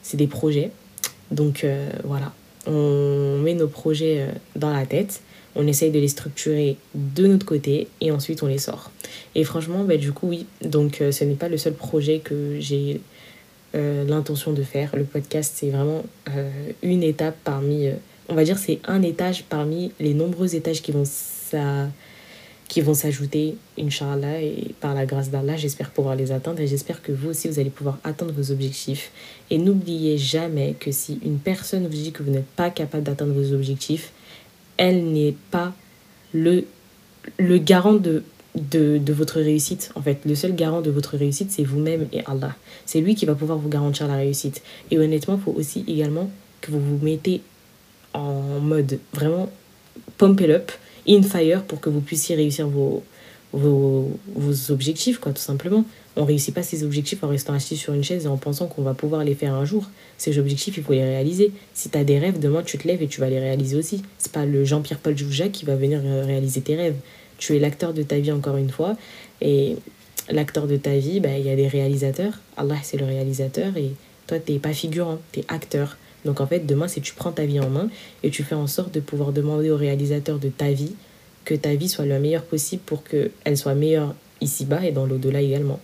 c'est 0.02 0.16
des 0.16 0.26
projets. 0.26 0.72
Donc 1.30 1.64
voilà, 2.02 2.32
on 2.66 3.38
met 3.38 3.54
nos 3.54 3.68
projets 3.68 4.26
dans 4.56 4.72
la 4.72 4.86
tête, 4.86 5.20
on 5.56 5.66
essaye 5.66 5.90
de 5.90 5.98
les 5.98 6.08
structurer 6.08 6.76
de 6.94 7.26
notre 7.26 7.46
côté 7.46 7.88
et 8.00 8.10
ensuite 8.10 8.42
on 8.42 8.46
les 8.46 8.58
sort. 8.58 8.90
Et 9.34 9.44
franchement, 9.44 9.84
ben, 9.84 9.98
du 9.98 10.12
coup, 10.12 10.28
oui, 10.28 10.46
donc 10.62 11.02
ce 11.10 11.24
n'est 11.24 11.34
pas 11.34 11.48
le 11.48 11.58
seul 11.58 11.74
projet 11.74 12.18
que 12.18 12.58
j'ai 12.58 13.00
euh, 13.74 14.04
l'intention 14.04 14.52
de 14.52 14.62
faire. 14.62 14.94
Le 14.94 15.02
podcast, 15.02 15.54
c'est 15.56 15.70
vraiment 15.70 16.04
euh, 16.28 16.48
une 16.84 17.02
étape 17.02 17.36
parmi, 17.42 17.88
euh, 17.88 17.94
on 18.28 18.34
va 18.36 18.44
dire, 18.44 18.56
c'est 18.56 18.78
un 18.84 19.02
étage 19.02 19.42
parmi 19.48 19.90
les 19.98 20.14
nombreux 20.14 20.54
étages 20.54 20.80
qui 20.80 20.92
vont 20.92 21.04
qui 22.68 22.80
vont 22.80 22.94
s'ajouter, 22.94 23.56
Inch'Allah, 23.78 24.40
et 24.40 24.74
par 24.80 24.94
la 24.94 25.06
grâce 25.06 25.30
d'Allah, 25.30 25.56
j'espère 25.56 25.90
pouvoir 25.90 26.16
les 26.16 26.32
atteindre 26.32 26.60
et 26.60 26.66
j'espère 26.66 27.02
que 27.02 27.12
vous 27.12 27.30
aussi, 27.30 27.48
vous 27.48 27.58
allez 27.58 27.70
pouvoir 27.70 27.98
atteindre 28.04 28.32
vos 28.32 28.50
objectifs. 28.50 29.10
Et 29.50 29.58
n'oubliez 29.58 30.18
jamais 30.18 30.74
que 30.78 30.90
si 30.90 31.20
une 31.24 31.38
personne 31.38 31.84
vous 31.84 31.92
dit 31.92 32.12
que 32.12 32.22
vous 32.22 32.30
n'êtes 32.30 32.46
pas 32.46 32.70
capable 32.70 33.04
d'atteindre 33.04 33.34
vos 33.34 33.52
objectifs, 33.52 34.12
elle 34.76 35.04
n'est 35.12 35.34
pas 35.50 35.72
le, 36.32 36.64
le 37.38 37.58
garant 37.58 37.94
de 37.94 38.22
de, 38.54 38.98
de, 38.98 39.12
votre 39.12 39.40
réussite. 39.40 39.90
En 39.96 40.02
fait, 40.02 40.20
le 40.24 40.34
seul 40.36 40.54
garant 40.54 40.80
de 40.80 40.90
votre 40.90 41.16
réussite, 41.16 41.50
c'est 41.50 41.64
vous-même 41.64 42.06
et 42.12 42.20
Allah. 42.26 42.54
C'est 42.86 43.00
lui 43.00 43.16
qui 43.16 43.26
va 43.26 43.34
pouvoir 43.34 43.58
vous 43.58 43.68
garantir 43.68 44.06
la 44.06 44.14
réussite. 44.14 44.62
Et 44.92 44.98
honnêtement, 44.98 45.34
il 45.34 45.40
faut 45.40 45.58
aussi 45.58 45.84
également 45.88 46.30
que 46.60 46.70
vous 46.70 46.80
vous 46.80 47.04
mettez 47.04 47.42
en 48.12 48.60
mode 48.60 49.00
vraiment 49.12 49.50
pump 50.18 50.40
it 50.40 50.50
up, 50.50 50.72
in 51.08 51.22
fire, 51.22 51.62
pour 51.62 51.80
que 51.80 51.90
vous 51.90 52.00
puissiez 52.00 52.36
réussir 52.36 52.68
vos, 52.68 53.02
vos, 53.52 54.10
vos 54.34 54.72
objectifs, 54.72 55.18
quoi, 55.18 55.32
tout 55.32 55.42
simplement. 55.42 55.84
On 56.16 56.24
réussit 56.24 56.54
pas 56.54 56.62
ces 56.62 56.84
objectifs 56.84 57.24
en 57.24 57.28
restant 57.28 57.54
assis 57.54 57.76
sur 57.76 57.92
une 57.92 58.04
chaise 58.04 58.26
et 58.26 58.28
en 58.28 58.36
pensant 58.36 58.66
qu'on 58.66 58.82
va 58.82 58.94
pouvoir 58.94 59.24
les 59.24 59.34
faire 59.34 59.54
un 59.54 59.64
jour. 59.64 59.90
Ces 60.16 60.38
objectifs, 60.38 60.76
il 60.76 60.82
faut 60.82 60.92
les 60.92 61.02
réaliser. 61.02 61.52
Si 61.74 61.90
tu 61.90 61.98
as 61.98 62.04
des 62.04 62.18
rêves, 62.18 62.38
demain 62.38 62.62
tu 62.62 62.78
te 62.78 62.86
lèves 62.86 63.02
et 63.02 63.08
tu 63.08 63.20
vas 63.20 63.28
les 63.28 63.40
réaliser 63.40 63.76
aussi. 63.76 64.02
C'est 64.18 64.30
pas 64.30 64.46
le 64.46 64.64
Jean-Pierre 64.64 64.98
Paul 64.98 65.18
Joujac 65.18 65.50
qui 65.50 65.64
va 65.64 65.74
venir 65.74 66.00
réaliser 66.00 66.60
tes 66.60 66.76
rêves 66.76 66.96
tu 67.38 67.56
es 67.56 67.58
l'acteur 67.58 67.92
de 67.92 68.02
ta 68.02 68.18
vie 68.18 68.32
encore 68.32 68.56
une 68.56 68.70
fois. 68.70 68.96
Et 69.40 69.76
l'acteur 70.30 70.66
de 70.66 70.76
ta 70.76 70.96
vie, 70.96 71.20
bah, 71.20 71.36
il 71.38 71.44
y 71.44 71.50
a 71.50 71.56
des 71.56 71.68
réalisateurs. 71.68 72.38
Allah, 72.56 72.76
c'est 72.82 72.96
le 72.96 73.04
réalisateur. 73.04 73.76
Et 73.76 73.92
toi, 74.26 74.38
tu 74.38 74.52
n'es 74.52 74.58
pas 74.58 74.72
figurant, 74.72 75.18
tu 75.32 75.40
es 75.40 75.44
acteur. 75.48 75.96
Donc 76.24 76.40
en 76.40 76.46
fait, 76.46 76.60
demain, 76.60 76.88
c'est 76.88 77.00
tu 77.00 77.14
prends 77.14 77.32
ta 77.32 77.44
vie 77.44 77.60
en 77.60 77.68
main 77.68 77.88
et 78.22 78.30
tu 78.30 78.42
fais 78.42 78.54
en 78.54 78.66
sorte 78.66 78.92
de 78.94 79.00
pouvoir 79.00 79.32
demander 79.32 79.70
au 79.70 79.76
réalisateur 79.76 80.38
de 80.38 80.48
ta 80.48 80.70
vie 80.72 80.94
que 81.44 81.54
ta 81.54 81.74
vie 81.74 81.88
soit 81.88 82.06
le 82.06 82.18
meilleure 82.18 82.44
possible 82.44 82.82
pour 82.84 83.04
qu'elle 83.04 83.56
soit 83.56 83.74
meilleure 83.74 84.14
ici-bas 84.40 84.84
et 84.84 84.92
dans 84.92 85.06
l'au-delà 85.06 85.40
également. 85.40 85.80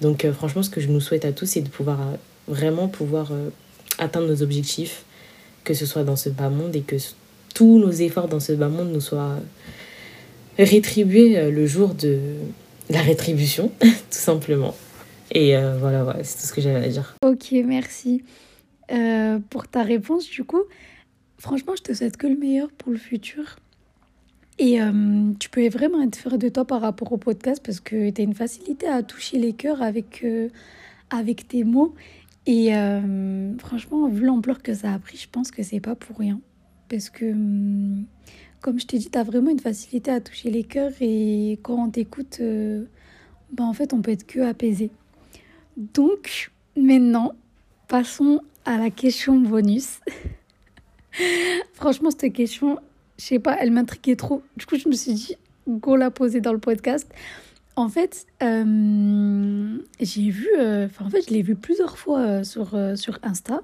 Donc 0.00 0.24
euh, 0.24 0.32
franchement, 0.32 0.62
ce 0.62 0.70
que 0.70 0.80
je 0.80 0.88
nous 0.88 1.00
souhaite 1.00 1.24
à 1.24 1.32
tous, 1.32 1.46
c'est 1.46 1.60
de 1.60 1.68
pouvoir 1.68 2.00
euh, 2.00 2.16
vraiment 2.48 2.88
pouvoir 2.88 3.28
euh, 3.32 3.50
atteindre 3.98 4.26
nos 4.26 4.42
objectifs, 4.42 5.04
que 5.64 5.74
ce 5.74 5.86
soit 5.86 6.04
dans 6.04 6.16
ce 6.16 6.28
bas 6.28 6.50
monde 6.50 6.74
et 6.76 6.82
que 6.82 6.96
tous 7.54 7.78
nos 7.78 7.90
efforts 7.90 8.28
dans 8.28 8.40
ce 8.40 8.52
bas 8.52 8.68
monde 8.68 8.92
nous 8.92 9.00
soient 9.00 9.36
rétribuer 10.58 11.38
euh, 11.38 11.50
le 11.50 11.66
jour 11.66 11.94
de 11.94 12.18
la 12.90 13.00
rétribution, 13.00 13.70
tout 13.80 13.88
simplement. 14.10 14.74
Et 15.32 15.56
voilà, 15.80 16.04
voilà 16.04 16.22
c'est 16.22 16.38
tout 16.38 16.46
ce 16.46 16.52
que 16.52 16.60
j'avais 16.60 16.84
à 16.84 16.88
dire. 16.88 17.16
Ok, 17.24 17.52
merci 17.64 18.22
euh, 18.92 19.38
pour 19.50 19.68
ta 19.68 19.82
réponse. 19.82 20.28
Du 20.28 20.44
coup, 20.44 20.62
franchement, 21.38 21.74
je 21.76 21.82
te 21.82 21.92
souhaite 21.92 22.16
que 22.16 22.26
le 22.26 22.36
meilleur 22.36 22.70
pour 22.70 22.92
le 22.92 22.98
futur. 22.98 23.56
Et 24.58 24.78
tu 25.38 25.50
peux 25.50 25.68
vraiment 25.68 26.00
être 26.00 26.16
fier 26.16 26.38
de 26.38 26.48
toi 26.48 26.64
par 26.64 26.80
rapport 26.80 27.12
au 27.12 27.18
podcast 27.18 27.60
parce 27.62 27.78
que 27.78 28.08
tu 28.08 28.22
as 28.22 28.24
une 28.24 28.32
facilité 28.32 28.88
à 28.88 29.02
toucher 29.02 29.38
les 29.38 29.52
cœurs 29.52 29.82
avec, 29.82 30.24
avec 31.10 31.46
tes 31.46 31.62
mots. 31.62 31.94
Et 32.46 32.72
franchement, 33.58 34.08
vu 34.08 34.24
l'ampleur 34.24 34.62
que 34.62 34.72
ça 34.72 34.94
a 34.94 34.98
pris, 34.98 35.18
je 35.18 35.28
pense 35.30 35.50
que 35.50 35.62
c'est 35.62 35.80
pas 35.80 35.94
pour 35.94 36.16
rien. 36.16 36.40
Parce 36.88 37.10
que 37.10 37.30
hum, 37.32 38.06
comme 38.66 38.80
je 38.80 38.86
t'ai 38.86 38.98
dit, 38.98 39.10
tu 39.10 39.16
as 39.18 39.22
vraiment 39.22 39.50
une 39.50 39.60
facilité 39.60 40.10
à 40.10 40.20
toucher 40.20 40.50
les 40.50 40.64
cœurs 40.64 40.90
et 41.00 41.58
quand 41.62 41.86
on 41.86 41.88
t'écoute, 41.88 42.38
euh, 42.40 42.84
ben 43.52 43.64
en 43.64 43.72
fait, 43.72 43.92
on 43.92 44.02
peut 44.02 44.10
être 44.10 44.26
que 44.26 44.40
apaisé. 44.40 44.90
Donc, 45.76 46.50
maintenant, 46.76 47.32
passons 47.86 48.40
à 48.66 48.76
la 48.76 48.90
question 48.90 49.40
bonus. 49.40 50.00
Franchement, 51.72 52.10
cette 52.10 52.32
question, 52.32 52.78
je 53.18 53.24
sais 53.24 53.38
pas, 53.38 53.56
elle 53.58 53.70
m'intriguait 53.70 54.16
trop. 54.16 54.42
Du 54.56 54.66
coup, 54.66 54.76
je 54.76 54.88
me 54.88 54.94
suis 54.94 55.14
dit, 55.14 55.36
go 55.66 55.96
la 55.96 56.10
poser 56.10 56.40
dans 56.40 56.52
le 56.52 56.58
podcast. 56.58 57.10
En 57.76 57.88
fait, 57.88 58.26
euh, 58.42 59.78
j'ai 60.00 60.30
vu, 60.30 60.48
euh, 60.58 60.88
en 61.00 61.10
fait, 61.10 61.22
je 61.28 61.30
l'ai 61.30 61.42
vu 61.42 61.54
plusieurs 61.54 61.96
fois 61.98 62.44
sur, 62.44 62.78
sur 62.96 63.18
Insta. 63.22 63.60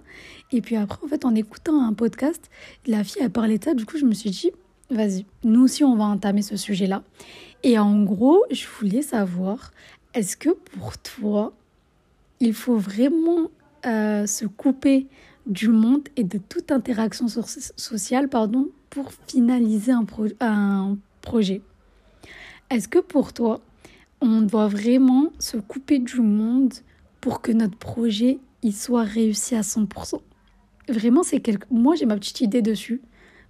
Et 0.51 0.61
puis 0.61 0.77
après, 0.77 0.99
en 1.05 1.09
fait, 1.09 1.25
en 1.25 1.35
écoutant 1.35 1.83
un 1.83 1.93
podcast, 1.93 2.51
la 2.87 3.05
fille, 3.05 3.23
a 3.23 3.29
parlé 3.29 3.59
de 3.59 3.65
ça. 3.65 3.75
Du 3.75 3.85
coup, 3.85 3.99
je 3.99 4.05
me 4.05 4.15
suis 4.15 4.31
dit, 4.31 4.51
Vas-y, 4.93 5.25
nous 5.43 5.63
aussi 5.63 5.85
on 5.85 5.97
va 5.97 6.05
entamer 6.05 6.43
ce 6.43 6.59
sujet-là. 6.59 7.03
Et 7.63 7.79
en 7.79 8.03
gros, 8.03 8.45
je 8.51 8.67
voulais 8.79 9.01
savoir, 9.01 9.73
est-ce 10.13 10.37
que 10.37 10.51
pour 10.51 10.99
toi, 10.99 11.55
il 12.41 12.53
faut 12.53 12.77
vraiment 12.77 13.49
euh, 13.87 14.27
se 14.27 14.45
couper 14.47 15.07
du 15.47 15.69
monde 15.69 16.09
et 16.17 16.25
de 16.25 16.39
toute 16.39 16.71
interaction 16.71 17.27
sociale 17.29 18.29
pardon, 18.29 18.69
pour 18.91 19.11
finaliser 19.27 19.93
un, 19.93 20.97
projet 21.23 21.63
Est-ce 22.71 22.89
que 22.89 22.99
pour 22.99 23.33
toi, 23.33 23.61
on 24.21 24.43
doit 24.43 24.69
vraiment 24.69 25.33
se 25.39 25.57
couper 25.57 25.99
du 25.99 26.21
monde 26.21 26.75
pour 27.21 27.43
que 27.43 27.53
notre 27.53 27.77
projet 27.77 28.39
il 28.63 28.75
soit 28.75 29.03
réussi 29.03 29.55
à 29.55 29.63
100% 29.63 30.21
Vraiment, 30.89 31.23
c'est 31.23 31.41
quelque... 31.41 31.67
moi 31.71 31.95
j'ai 31.95 32.07
ma 32.07 32.17
petite 32.17 32.41
idée 32.41 32.63
dessus. 32.63 33.01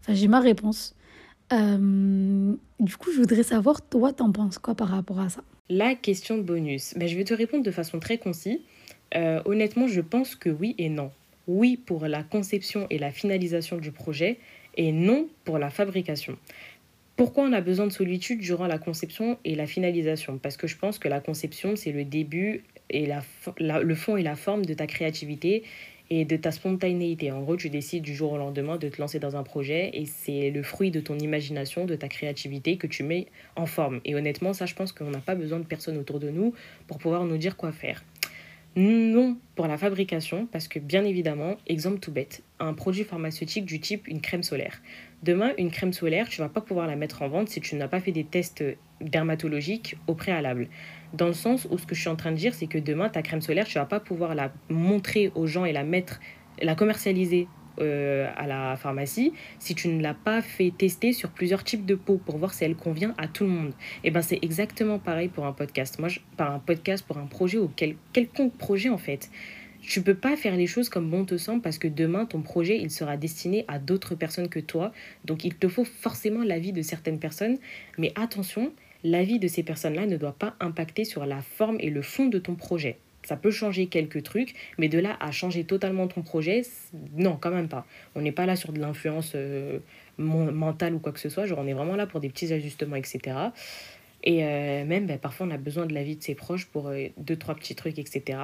Enfin, 0.00 0.14
j'ai 0.14 0.28
ma 0.28 0.40
réponse. 0.40 0.94
Euh, 1.52 2.54
du 2.80 2.96
coup, 2.96 3.10
je 3.12 3.20
voudrais 3.20 3.42
savoir, 3.42 3.82
toi, 3.82 4.12
t'en 4.12 4.32
penses 4.32 4.58
quoi 4.58 4.74
par 4.74 4.88
rapport 4.88 5.20
à 5.20 5.28
ça? 5.28 5.42
La 5.68 5.94
question 5.94 6.38
bonus. 6.38 6.94
Ben, 6.96 7.08
je 7.08 7.16
vais 7.16 7.24
te 7.24 7.34
répondre 7.34 7.64
de 7.64 7.70
façon 7.70 8.00
très 8.00 8.18
concise. 8.18 8.58
Euh, 9.14 9.42
honnêtement, 9.44 9.86
je 9.86 10.00
pense 10.00 10.34
que 10.34 10.48
oui 10.48 10.74
et 10.78 10.88
non. 10.88 11.10
Oui 11.48 11.76
pour 11.76 12.06
la 12.06 12.22
conception 12.22 12.86
et 12.90 12.98
la 12.98 13.10
finalisation 13.10 13.76
du 13.76 13.90
projet 13.90 14.38
et 14.76 14.92
non 14.92 15.28
pour 15.44 15.58
la 15.58 15.70
fabrication. 15.70 16.36
Pourquoi 17.16 17.44
on 17.44 17.52
a 17.52 17.60
besoin 17.60 17.86
de 17.86 17.92
solitude 17.92 18.40
durant 18.40 18.66
la 18.66 18.78
conception 18.78 19.38
et 19.44 19.54
la 19.54 19.66
finalisation? 19.66 20.38
Parce 20.38 20.56
que 20.56 20.66
je 20.66 20.76
pense 20.76 20.98
que 20.98 21.08
la 21.08 21.20
conception, 21.20 21.76
c'est 21.76 21.92
le 21.92 22.04
début 22.04 22.64
et 22.88 23.06
le 23.58 23.94
fond 23.94 24.16
et 24.16 24.22
la 24.22 24.34
forme 24.34 24.64
de 24.64 24.74
ta 24.74 24.86
créativité 24.86 25.62
et 26.10 26.24
de 26.24 26.36
ta 26.36 26.50
spontanéité. 26.50 27.30
En 27.30 27.42
gros, 27.42 27.56
tu 27.56 27.70
décides 27.70 28.02
du 28.02 28.14
jour 28.14 28.32
au 28.32 28.38
lendemain 28.38 28.76
de 28.76 28.88
te 28.88 29.00
lancer 29.00 29.18
dans 29.18 29.36
un 29.36 29.42
projet 29.42 29.90
et 29.94 30.06
c'est 30.06 30.50
le 30.50 30.62
fruit 30.62 30.90
de 30.90 31.00
ton 31.00 31.18
imagination, 31.18 31.84
de 31.84 31.96
ta 31.96 32.08
créativité 32.08 32.76
que 32.76 32.86
tu 32.86 33.02
mets 33.02 33.26
en 33.56 33.66
forme. 33.66 34.00
Et 34.04 34.14
honnêtement, 34.14 34.52
ça, 34.52 34.66
je 34.66 34.74
pense 34.74 34.92
qu'on 34.92 35.10
n'a 35.10 35.20
pas 35.20 35.34
besoin 35.34 35.58
de 35.58 35.64
personne 35.64 35.96
autour 35.98 36.18
de 36.18 36.30
nous 36.30 36.54
pour 36.86 36.98
pouvoir 36.98 37.24
nous 37.24 37.36
dire 37.36 37.56
quoi 37.56 37.72
faire. 37.72 38.02
Non 38.74 39.36
pour 39.54 39.66
la 39.66 39.76
fabrication, 39.76 40.46
parce 40.46 40.66
que 40.66 40.78
bien 40.78 41.04
évidemment, 41.04 41.56
exemple 41.66 41.98
tout 41.98 42.10
bête, 42.10 42.42
un 42.58 42.72
produit 42.72 43.04
pharmaceutique 43.04 43.66
du 43.66 43.80
type 43.80 44.08
une 44.08 44.22
crème 44.22 44.42
solaire. 44.42 44.80
Demain, 45.22 45.52
une 45.58 45.70
crème 45.70 45.92
solaire, 45.92 46.28
tu 46.28 46.40
vas 46.40 46.48
pas 46.48 46.62
pouvoir 46.62 46.86
la 46.86 46.96
mettre 46.96 47.20
en 47.20 47.28
vente 47.28 47.50
si 47.50 47.60
tu 47.60 47.76
n'as 47.76 47.88
pas 47.88 48.00
fait 48.00 48.12
des 48.12 48.24
tests 48.24 48.64
dermatologiques 49.02 49.96
au 50.06 50.14
préalable. 50.14 50.68
Dans 51.12 51.26
le 51.26 51.34
sens 51.34 51.68
où 51.70 51.76
ce 51.76 51.84
que 51.84 51.94
je 51.94 52.00
suis 52.00 52.08
en 52.08 52.16
train 52.16 52.32
de 52.32 52.36
dire, 52.36 52.54
c'est 52.54 52.66
que 52.66 52.78
demain, 52.78 53.10
ta 53.10 53.20
crème 53.20 53.42
solaire, 53.42 53.66
tu 53.66 53.78
vas 53.78 53.84
pas 53.84 54.00
pouvoir 54.00 54.34
la 54.34 54.52
montrer 54.70 55.30
aux 55.34 55.46
gens 55.46 55.66
et 55.66 55.72
la 55.72 55.84
mettre, 55.84 56.18
la 56.62 56.74
commercialiser 56.74 57.48
euh, 57.80 58.30
à 58.36 58.46
la 58.46 58.76
pharmacie 58.76 59.32
si 59.58 59.74
tu 59.74 59.88
ne 59.88 60.02
l'as 60.02 60.14
pas 60.14 60.42
fait 60.42 60.72
tester 60.76 61.12
sur 61.12 61.30
plusieurs 61.30 61.64
types 61.64 61.86
de 61.86 61.94
peau 61.94 62.18
pour 62.18 62.38
voir 62.38 62.54
si 62.54 62.64
elle 62.64 62.76
convient 62.76 63.14
à 63.18 63.28
tout 63.28 63.44
le 63.44 63.50
monde. 63.50 63.72
Et 64.04 64.08
eh 64.08 64.10
ben 64.10 64.22
c'est 64.22 64.38
exactement 64.42 64.98
pareil 64.98 65.28
pour 65.28 65.46
un 65.46 65.52
podcast. 65.52 65.98
Moi, 65.98 66.08
par 66.36 66.52
un 66.52 66.58
podcast, 66.58 67.04
pour 67.06 67.18
un 67.18 67.26
projet 67.26 67.58
ou 67.58 67.70
quel, 67.74 67.96
quelconque 68.12 68.56
projet 68.56 68.88
en 68.88 68.98
fait. 68.98 69.30
Tu 69.80 70.00
peux 70.00 70.14
pas 70.14 70.36
faire 70.36 70.54
les 70.54 70.68
choses 70.68 70.88
comme 70.88 71.10
bon 71.10 71.24
te 71.24 71.36
semble 71.36 71.60
parce 71.60 71.78
que 71.78 71.88
demain 71.88 72.24
ton 72.24 72.40
projet 72.40 72.78
il 72.78 72.90
sera 72.90 73.16
destiné 73.16 73.64
à 73.68 73.78
d'autres 73.78 74.14
personnes 74.14 74.48
que 74.48 74.60
toi. 74.60 74.92
Donc 75.24 75.44
il 75.44 75.54
te 75.54 75.68
faut 75.68 75.84
forcément 75.84 76.44
l'avis 76.44 76.72
de 76.72 76.82
certaines 76.82 77.18
personnes. 77.18 77.58
Mais 77.98 78.12
attention, 78.14 78.72
l'avis 79.02 79.38
de 79.38 79.48
ces 79.48 79.62
personnes-là 79.62 80.06
ne 80.06 80.16
doit 80.16 80.38
pas 80.38 80.54
impacter 80.60 81.04
sur 81.04 81.26
la 81.26 81.42
forme 81.42 81.78
et 81.80 81.90
le 81.90 82.02
fond 82.02 82.26
de 82.26 82.38
ton 82.38 82.54
projet. 82.54 82.98
Ça 83.24 83.36
peut 83.36 83.50
changer 83.50 83.86
quelques 83.86 84.22
trucs, 84.22 84.54
mais 84.78 84.88
de 84.88 84.98
là 84.98 85.16
à 85.20 85.30
changer 85.30 85.64
totalement 85.64 86.08
ton 86.08 86.22
projet, 86.22 86.62
non, 87.14 87.36
quand 87.40 87.50
même 87.50 87.68
pas. 87.68 87.86
On 88.14 88.20
n'est 88.20 88.32
pas 88.32 88.46
là 88.46 88.56
sur 88.56 88.72
de 88.72 88.80
l'influence 88.80 89.32
euh, 89.34 89.78
mentale 90.18 90.94
ou 90.94 90.98
quoi 90.98 91.12
que 91.12 91.20
ce 91.20 91.28
soit. 91.28 91.46
Genre, 91.46 91.58
on 91.58 91.66
est 91.66 91.72
vraiment 91.72 91.96
là 91.96 92.06
pour 92.06 92.20
des 92.20 92.28
petits 92.28 92.52
ajustements, 92.52 92.96
etc. 92.96 93.36
Et 94.24 94.44
euh, 94.44 94.84
même, 94.84 95.06
ben, 95.06 95.18
parfois, 95.18 95.46
on 95.46 95.50
a 95.50 95.56
besoin 95.56 95.86
de 95.86 95.94
l'avis 95.94 96.16
de 96.16 96.22
ses 96.22 96.34
proches 96.34 96.66
pour 96.66 96.88
euh, 96.88 97.08
deux, 97.16 97.36
trois 97.36 97.54
petits 97.54 97.74
trucs, 97.74 97.98
etc. 97.98 98.38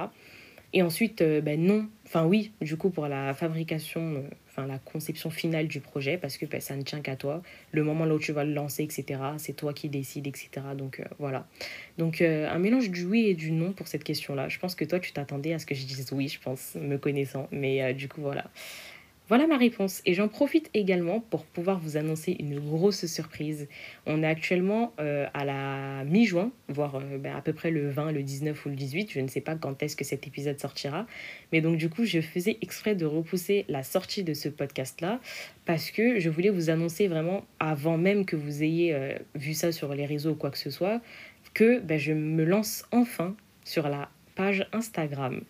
Et 0.71 0.83
ensuite, 0.83 1.23
ben 1.23 1.59
non, 1.59 1.87
enfin 2.05 2.25
oui, 2.25 2.51
du 2.61 2.77
coup, 2.77 2.91
pour 2.91 3.07
la 3.07 3.33
fabrication, 3.33 4.23
enfin 4.47 4.67
la 4.67 4.77
conception 4.77 5.31
finale 5.31 5.67
du 5.67 5.79
projet, 5.79 6.17
parce 6.17 6.37
que 6.37 6.45
ben, 6.45 6.61
ça 6.61 6.75
ne 6.75 6.83
tient 6.83 7.01
qu'à 7.01 7.15
toi. 7.15 7.41
Le 7.71 7.83
moment 7.83 8.05
là 8.05 8.13
où 8.13 8.19
tu 8.19 8.31
vas 8.31 8.43
le 8.43 8.53
lancer, 8.53 8.83
etc., 8.83 9.19
c'est 9.37 9.53
toi 9.53 9.73
qui 9.73 9.89
décides, 9.89 10.27
etc. 10.27 10.49
Donc 10.77 11.01
voilà. 11.17 11.47
Donc 11.97 12.21
un 12.21 12.59
mélange 12.59 12.91
du 12.91 13.05
oui 13.05 13.25
et 13.27 13.33
du 13.33 13.51
non 13.51 13.73
pour 13.73 13.87
cette 13.87 14.03
question-là. 14.03 14.47
Je 14.47 14.59
pense 14.59 14.75
que 14.75 14.85
toi, 14.85 14.99
tu 14.99 15.11
t'attendais 15.11 15.53
à 15.53 15.59
ce 15.59 15.65
que 15.65 15.73
je 15.73 15.85
dise 15.85 16.11
oui, 16.11 16.27
je 16.27 16.39
pense, 16.39 16.75
me 16.75 16.97
connaissant. 16.97 17.47
Mais 17.51 17.93
du 17.95 18.07
coup, 18.07 18.21
voilà. 18.21 18.45
Voilà 19.29 19.45
ma 19.45 19.57
réponse. 19.57 20.01
Et 20.07 20.15
j'en 20.15 20.27
profite 20.27 20.71
également 20.73 21.19
pour 21.19 21.45
pouvoir 21.45 21.79
vous 21.79 21.97
annoncer 21.97 22.35
une 22.39 22.59
grosse 22.59 23.05
surprise. 23.05 23.67
On 24.07 24.23
est 24.23 24.27
actuellement 24.27 24.91
euh, 24.99 25.27
à 25.35 25.45
la 25.45 26.03
mi-juin, 26.03 26.51
voire 26.67 26.95
euh, 26.95 27.19
ben, 27.19 27.35
à 27.35 27.41
peu 27.41 27.53
près 27.53 27.69
le 27.69 27.91
20, 27.91 28.11
le 28.11 28.23
19 28.23 28.65
ou 28.65 28.69
le 28.69 28.75
18. 28.75 29.11
Je 29.11 29.19
ne 29.19 29.27
sais 29.27 29.41
pas 29.41 29.53
quand 29.53 29.83
est-ce 29.83 29.95
que 29.95 30.03
cet 30.03 30.25
épisode 30.25 30.59
sortira. 30.59 31.05
Mais 31.53 31.61
donc 31.61 31.77
du 31.77 31.89
coup, 31.89 32.05
je 32.05 32.21
faisais 32.21 32.57
exprès 32.63 32.95
de 32.95 33.05
repousser 33.05 33.65
la 33.69 33.83
sortie 33.83 34.23
de 34.23 34.33
ce 34.33 34.49
podcast-là 34.49 35.19
parce 35.65 35.91
que 35.91 36.19
je 36.19 36.29
voulais 36.31 36.49
vous 36.49 36.71
annoncer 36.71 37.07
vraiment 37.07 37.45
avant 37.59 37.99
même 37.99 38.25
que 38.25 38.35
vous 38.35 38.63
ayez 38.63 38.95
euh, 38.95 39.13
vu 39.35 39.53
ça 39.53 39.71
sur 39.71 39.93
les 39.93 40.07
réseaux 40.07 40.31
ou 40.31 40.35
quoi 40.35 40.49
que 40.49 40.57
ce 40.57 40.71
soit, 40.71 41.01
que 41.53 41.79
ben, 41.81 41.99
je 41.99 42.13
me 42.13 42.43
lance 42.43 42.83
enfin 42.91 43.35
sur 43.63 43.89
la 43.89 44.09
page 44.33 44.67
Instagram. 44.73 45.43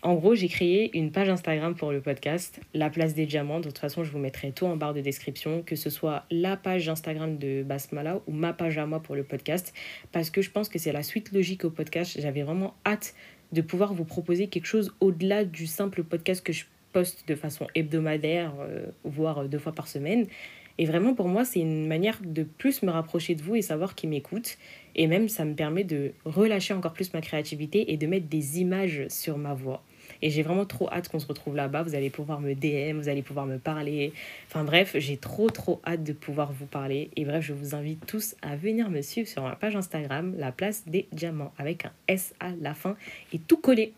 En 0.00 0.14
gros, 0.14 0.36
j'ai 0.36 0.46
créé 0.46 0.96
une 0.96 1.10
page 1.10 1.28
Instagram 1.28 1.74
pour 1.74 1.90
le 1.90 2.00
podcast, 2.00 2.60
La 2.72 2.88
Place 2.88 3.14
des 3.14 3.26
Diamants. 3.26 3.58
De 3.58 3.64
toute 3.64 3.78
façon, 3.78 4.04
je 4.04 4.12
vous 4.12 4.20
mettrai 4.20 4.52
tout 4.52 4.64
en 4.64 4.76
barre 4.76 4.94
de 4.94 5.00
description, 5.00 5.62
que 5.62 5.74
ce 5.74 5.90
soit 5.90 6.24
la 6.30 6.56
page 6.56 6.88
Instagram 6.88 7.36
de 7.36 7.64
Basmala 7.64 8.20
ou 8.28 8.32
ma 8.32 8.52
page 8.52 8.78
à 8.78 8.86
moi 8.86 9.00
pour 9.00 9.16
le 9.16 9.24
podcast, 9.24 9.74
parce 10.12 10.30
que 10.30 10.40
je 10.40 10.52
pense 10.52 10.68
que 10.68 10.78
c'est 10.78 10.92
la 10.92 11.02
suite 11.02 11.32
logique 11.32 11.64
au 11.64 11.70
podcast. 11.70 12.16
J'avais 12.20 12.42
vraiment 12.42 12.74
hâte 12.86 13.12
de 13.50 13.60
pouvoir 13.60 13.92
vous 13.92 14.04
proposer 14.04 14.46
quelque 14.46 14.66
chose 14.66 14.94
au-delà 15.00 15.44
du 15.44 15.66
simple 15.66 16.04
podcast 16.04 16.44
que 16.44 16.52
je 16.52 16.66
poste 16.92 17.26
de 17.26 17.34
façon 17.34 17.66
hebdomadaire, 17.74 18.52
euh, 18.60 18.86
voire 19.02 19.48
deux 19.48 19.58
fois 19.58 19.72
par 19.72 19.88
semaine. 19.88 20.26
Et 20.78 20.86
vraiment, 20.86 21.12
pour 21.12 21.26
moi, 21.26 21.44
c'est 21.44 21.58
une 21.58 21.88
manière 21.88 22.20
de 22.24 22.44
plus 22.44 22.82
me 22.82 22.90
rapprocher 22.92 23.34
de 23.34 23.42
vous 23.42 23.56
et 23.56 23.62
savoir 23.62 23.96
qui 23.96 24.06
m'écoute. 24.06 24.58
Et 24.94 25.08
même, 25.08 25.28
ça 25.28 25.44
me 25.44 25.54
permet 25.54 25.82
de 25.82 26.12
relâcher 26.24 26.72
encore 26.72 26.92
plus 26.92 27.12
ma 27.14 27.20
créativité 27.20 27.92
et 27.92 27.96
de 27.96 28.06
mettre 28.06 28.28
des 28.28 28.60
images 28.60 29.06
sur 29.08 29.38
ma 29.38 29.54
voix. 29.54 29.82
Et 30.22 30.30
j'ai 30.30 30.42
vraiment 30.42 30.64
trop 30.64 30.88
hâte 30.90 31.08
qu'on 31.08 31.18
se 31.18 31.26
retrouve 31.26 31.56
là-bas. 31.56 31.82
Vous 31.82 31.94
allez 31.94 32.10
pouvoir 32.10 32.40
me 32.40 32.54
DM, 32.54 32.98
vous 32.98 33.08
allez 33.08 33.22
pouvoir 33.22 33.46
me 33.46 33.58
parler. 33.58 34.12
Enfin 34.48 34.64
bref, 34.64 34.96
j'ai 34.98 35.16
trop 35.16 35.50
trop 35.50 35.80
hâte 35.86 36.04
de 36.04 36.12
pouvoir 36.12 36.52
vous 36.52 36.66
parler. 36.66 37.10
Et 37.16 37.24
bref, 37.24 37.44
je 37.44 37.52
vous 37.52 37.74
invite 37.74 38.04
tous 38.06 38.34
à 38.42 38.56
venir 38.56 38.90
me 38.90 39.02
suivre 39.02 39.28
sur 39.28 39.42
ma 39.42 39.56
page 39.56 39.76
Instagram, 39.76 40.34
la 40.38 40.52
place 40.52 40.84
des 40.86 41.06
diamants, 41.12 41.52
avec 41.58 41.84
un 41.84 41.92
S 42.08 42.34
à 42.40 42.50
la 42.60 42.74
fin 42.74 42.96
et 43.32 43.38
tout 43.38 43.58
collé. 43.58 43.92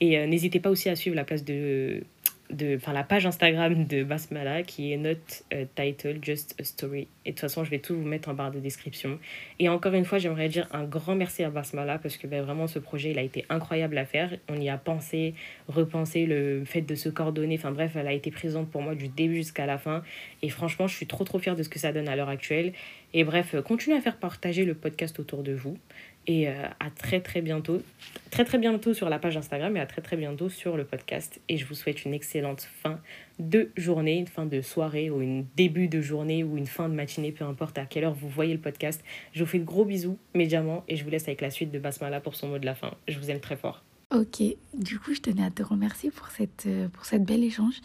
Et 0.00 0.18
euh, 0.18 0.26
n'hésitez 0.26 0.60
pas 0.60 0.70
aussi 0.70 0.88
à 0.88 0.96
suivre 0.96 1.16
la 1.16 1.24
place 1.24 1.44
de 1.44 2.02
de 2.50 2.76
enfin 2.76 2.92
la 2.92 3.04
page 3.04 3.26
Instagram 3.26 3.86
de 3.86 4.04
Basmala 4.04 4.62
qui 4.62 4.92
est 4.92 5.06
euh, 5.52 5.64
title 5.74 6.18
just 6.22 6.54
a 6.60 6.64
story. 6.64 7.08
Et 7.24 7.30
de 7.30 7.34
toute 7.34 7.40
façon 7.40 7.64
je 7.64 7.70
vais 7.70 7.78
tout 7.78 7.94
vous 7.94 8.06
mettre 8.06 8.28
en 8.28 8.34
barre 8.34 8.50
de 8.50 8.58
description. 8.58 9.18
Et 9.58 9.68
encore 9.68 9.94
une 9.94 10.04
fois 10.04 10.18
j'aimerais 10.18 10.48
dire 10.48 10.68
un 10.72 10.84
grand 10.84 11.14
merci 11.14 11.42
à 11.44 11.50
Basmala 11.50 11.98
parce 11.98 12.16
que 12.16 12.26
ben, 12.26 12.42
vraiment 12.42 12.66
ce 12.66 12.78
projet 12.78 13.10
il 13.10 13.18
a 13.18 13.22
été 13.22 13.44
incroyable 13.48 13.98
à 13.98 14.04
faire. 14.04 14.36
On 14.48 14.56
y 14.60 14.68
a 14.68 14.76
pensé 14.76 15.34
repensé 15.68 16.26
le 16.26 16.64
fait 16.64 16.82
de 16.82 16.94
se 16.94 17.08
coordonner. 17.08 17.56
Enfin 17.56 17.72
bref 17.72 17.92
elle 17.96 18.08
a 18.08 18.12
été 18.12 18.30
présente 18.30 18.70
pour 18.70 18.82
moi 18.82 18.94
du 18.94 19.08
début 19.08 19.36
jusqu'à 19.36 19.66
la 19.66 19.78
fin. 19.78 20.02
Et 20.42 20.48
franchement 20.48 20.86
je 20.86 20.96
suis 20.96 21.06
trop 21.06 21.24
trop 21.24 21.38
fière 21.38 21.56
de 21.56 21.62
ce 21.62 21.68
que 21.68 21.78
ça 21.78 21.92
donne 21.92 22.08
à 22.08 22.16
l'heure 22.16 22.28
actuelle. 22.28 22.72
Et 23.12 23.24
bref 23.24 23.54
continuez 23.64 23.96
à 23.96 24.00
faire 24.00 24.16
partager 24.16 24.64
le 24.64 24.74
podcast 24.74 25.18
autour 25.18 25.42
de 25.42 25.52
vous 25.52 25.76
et 26.26 26.48
euh, 26.48 26.52
à 26.78 26.90
très 26.90 27.20
très 27.20 27.40
bientôt. 27.40 27.82
Très 28.30 28.44
très 28.44 28.58
bientôt 28.58 28.94
sur 28.94 29.08
la 29.08 29.18
page 29.18 29.36
Instagram 29.36 29.76
et 29.76 29.80
à 29.80 29.86
très 29.86 30.02
très 30.02 30.16
bientôt 30.16 30.48
sur 30.48 30.76
le 30.76 30.84
podcast. 30.84 31.40
Et 31.48 31.56
je 31.56 31.66
vous 31.66 31.74
souhaite 31.74 32.04
une 32.04 32.14
excellente 32.14 32.68
fin 32.82 33.00
de 33.38 33.70
journée, 33.76 34.18
une 34.18 34.26
fin 34.26 34.46
de 34.46 34.60
soirée 34.60 35.10
ou 35.10 35.20
une 35.22 35.46
début 35.56 35.88
de 35.88 36.00
journée 36.00 36.44
ou 36.44 36.56
une 36.56 36.66
fin 36.66 36.88
de 36.88 36.94
matinée, 36.94 37.32
peu 37.32 37.44
importe 37.44 37.78
à 37.78 37.86
quelle 37.86 38.04
heure 38.04 38.14
vous 38.14 38.28
voyez 38.28 38.52
le 38.52 38.60
podcast. 38.60 39.02
Je 39.32 39.42
vous 39.42 39.50
fais 39.50 39.58
de 39.58 39.64
gros 39.64 39.84
bisous, 39.84 40.18
mes 40.34 40.46
diamants, 40.46 40.84
et 40.88 40.96
je 40.96 41.04
vous 41.04 41.10
laisse 41.10 41.26
avec 41.26 41.40
la 41.40 41.50
suite 41.50 41.70
de 41.70 41.78
Basmala 41.78 42.20
pour 42.20 42.34
son 42.34 42.48
mot 42.48 42.58
de 42.58 42.66
la 42.66 42.74
fin. 42.74 42.94
Je 43.08 43.18
vous 43.18 43.30
aime 43.30 43.40
très 43.40 43.56
fort. 43.56 43.82
Ok, 44.12 44.42
du 44.74 44.98
coup 44.98 45.14
je 45.14 45.20
tenais 45.20 45.44
à 45.44 45.50
te 45.50 45.62
remercier 45.62 46.10
pour 46.10 46.28
cette, 46.28 46.64
euh, 46.66 46.88
pour 46.88 47.04
cette 47.04 47.24
belle 47.24 47.44
échange 47.44 47.80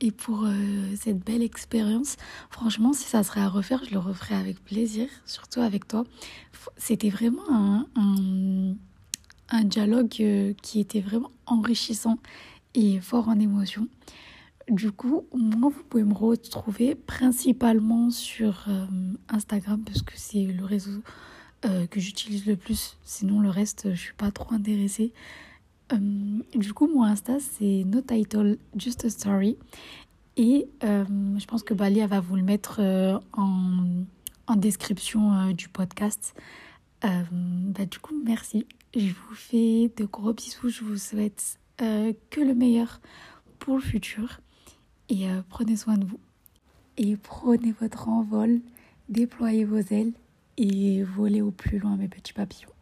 et 0.00 0.10
pour 0.10 0.44
euh, 0.44 0.52
cette 0.96 1.18
belle 1.18 1.42
expérience. 1.42 2.16
Franchement, 2.50 2.92
si 2.92 3.04
ça 3.04 3.22
serait 3.22 3.40
à 3.40 3.48
refaire, 3.48 3.82
je 3.84 3.90
le 3.90 3.98
referais 3.98 4.34
avec 4.34 4.62
plaisir, 4.64 5.08
surtout 5.26 5.60
avec 5.60 5.88
toi. 5.88 6.04
C'était 6.76 7.10
vraiment 7.10 7.42
un, 7.50 8.74
un, 9.50 9.64
dialogue 9.64 10.14
euh, 10.20 10.52
qui 10.62 10.80
était 10.80 11.00
vraiment 11.00 11.30
enrichissant 11.46 12.18
et 12.74 13.00
fort 13.00 13.28
en 13.28 13.38
émotion. 13.38 13.88
Du 14.68 14.92
coup, 14.92 15.26
moi, 15.34 15.70
vous 15.74 15.82
pouvez 15.88 16.04
me 16.04 16.14
retrouver 16.14 16.94
principalement 16.94 18.10
sur 18.10 18.66
euh, 18.68 18.86
Instagram 19.28 19.82
parce 19.84 20.02
que 20.02 20.12
c'est 20.16 20.44
le 20.44 20.64
réseau 20.64 21.02
que 21.90 21.98
j'utilise 21.98 22.46
le 22.46 22.54
plus. 22.54 22.96
Sinon, 23.02 23.40
le 23.40 23.50
reste, 23.50 23.90
je 23.90 24.00
suis 24.00 24.14
pas 24.14 24.30
trop 24.30 24.54
intéressée. 24.54 25.12
Euh, 25.92 25.96
du 26.54 26.72
coup, 26.74 26.86
mon 26.86 27.04
Insta, 27.04 27.38
c'est 27.40 27.84
no 27.84 28.00
title, 28.00 28.58
just 28.76 29.04
a 29.04 29.10
story. 29.10 29.56
Et 30.36 30.68
euh, 30.84 31.04
je 31.38 31.46
pense 31.46 31.62
que 31.62 31.74
Bali 31.74 32.04
va 32.06 32.20
vous 32.20 32.36
le 32.36 32.42
mettre 32.42 32.80
euh, 32.80 33.18
en, 33.32 34.04
en, 34.46 34.56
description 34.56 35.50
du 35.52 35.68
podcast. 35.68 36.34
bah, 37.02 37.86
du 37.90 37.98
coup, 37.98 38.14
merci. 38.24 38.66
Je 38.94 39.08
vous 39.08 39.34
fais 39.34 39.90
de 39.96 40.04
gros 40.04 40.32
bisous. 40.32 40.68
Je 40.68 40.84
vous 40.84 40.96
souhaite 40.96 41.58
que 41.78 42.40
le 42.40 42.54
meilleur 42.54 43.00
pour 43.58 43.76
le 43.76 43.82
futur. 43.82 44.40
Et 45.08 45.26
prenez 45.48 45.76
soin 45.76 45.96
de 45.96 46.04
vous. 46.04 46.20
Et 46.96 47.16
prenez 47.16 47.72
votre 47.80 48.08
envol, 48.08 48.60
déployez 49.08 49.64
vos 49.64 49.78
ailes 49.78 50.12
et 50.56 51.04
volez 51.04 51.40
au 51.40 51.52
plus 51.52 51.78
loin, 51.78 51.96
mes 51.96 52.08
petits 52.08 52.32
papillons. 52.32 52.72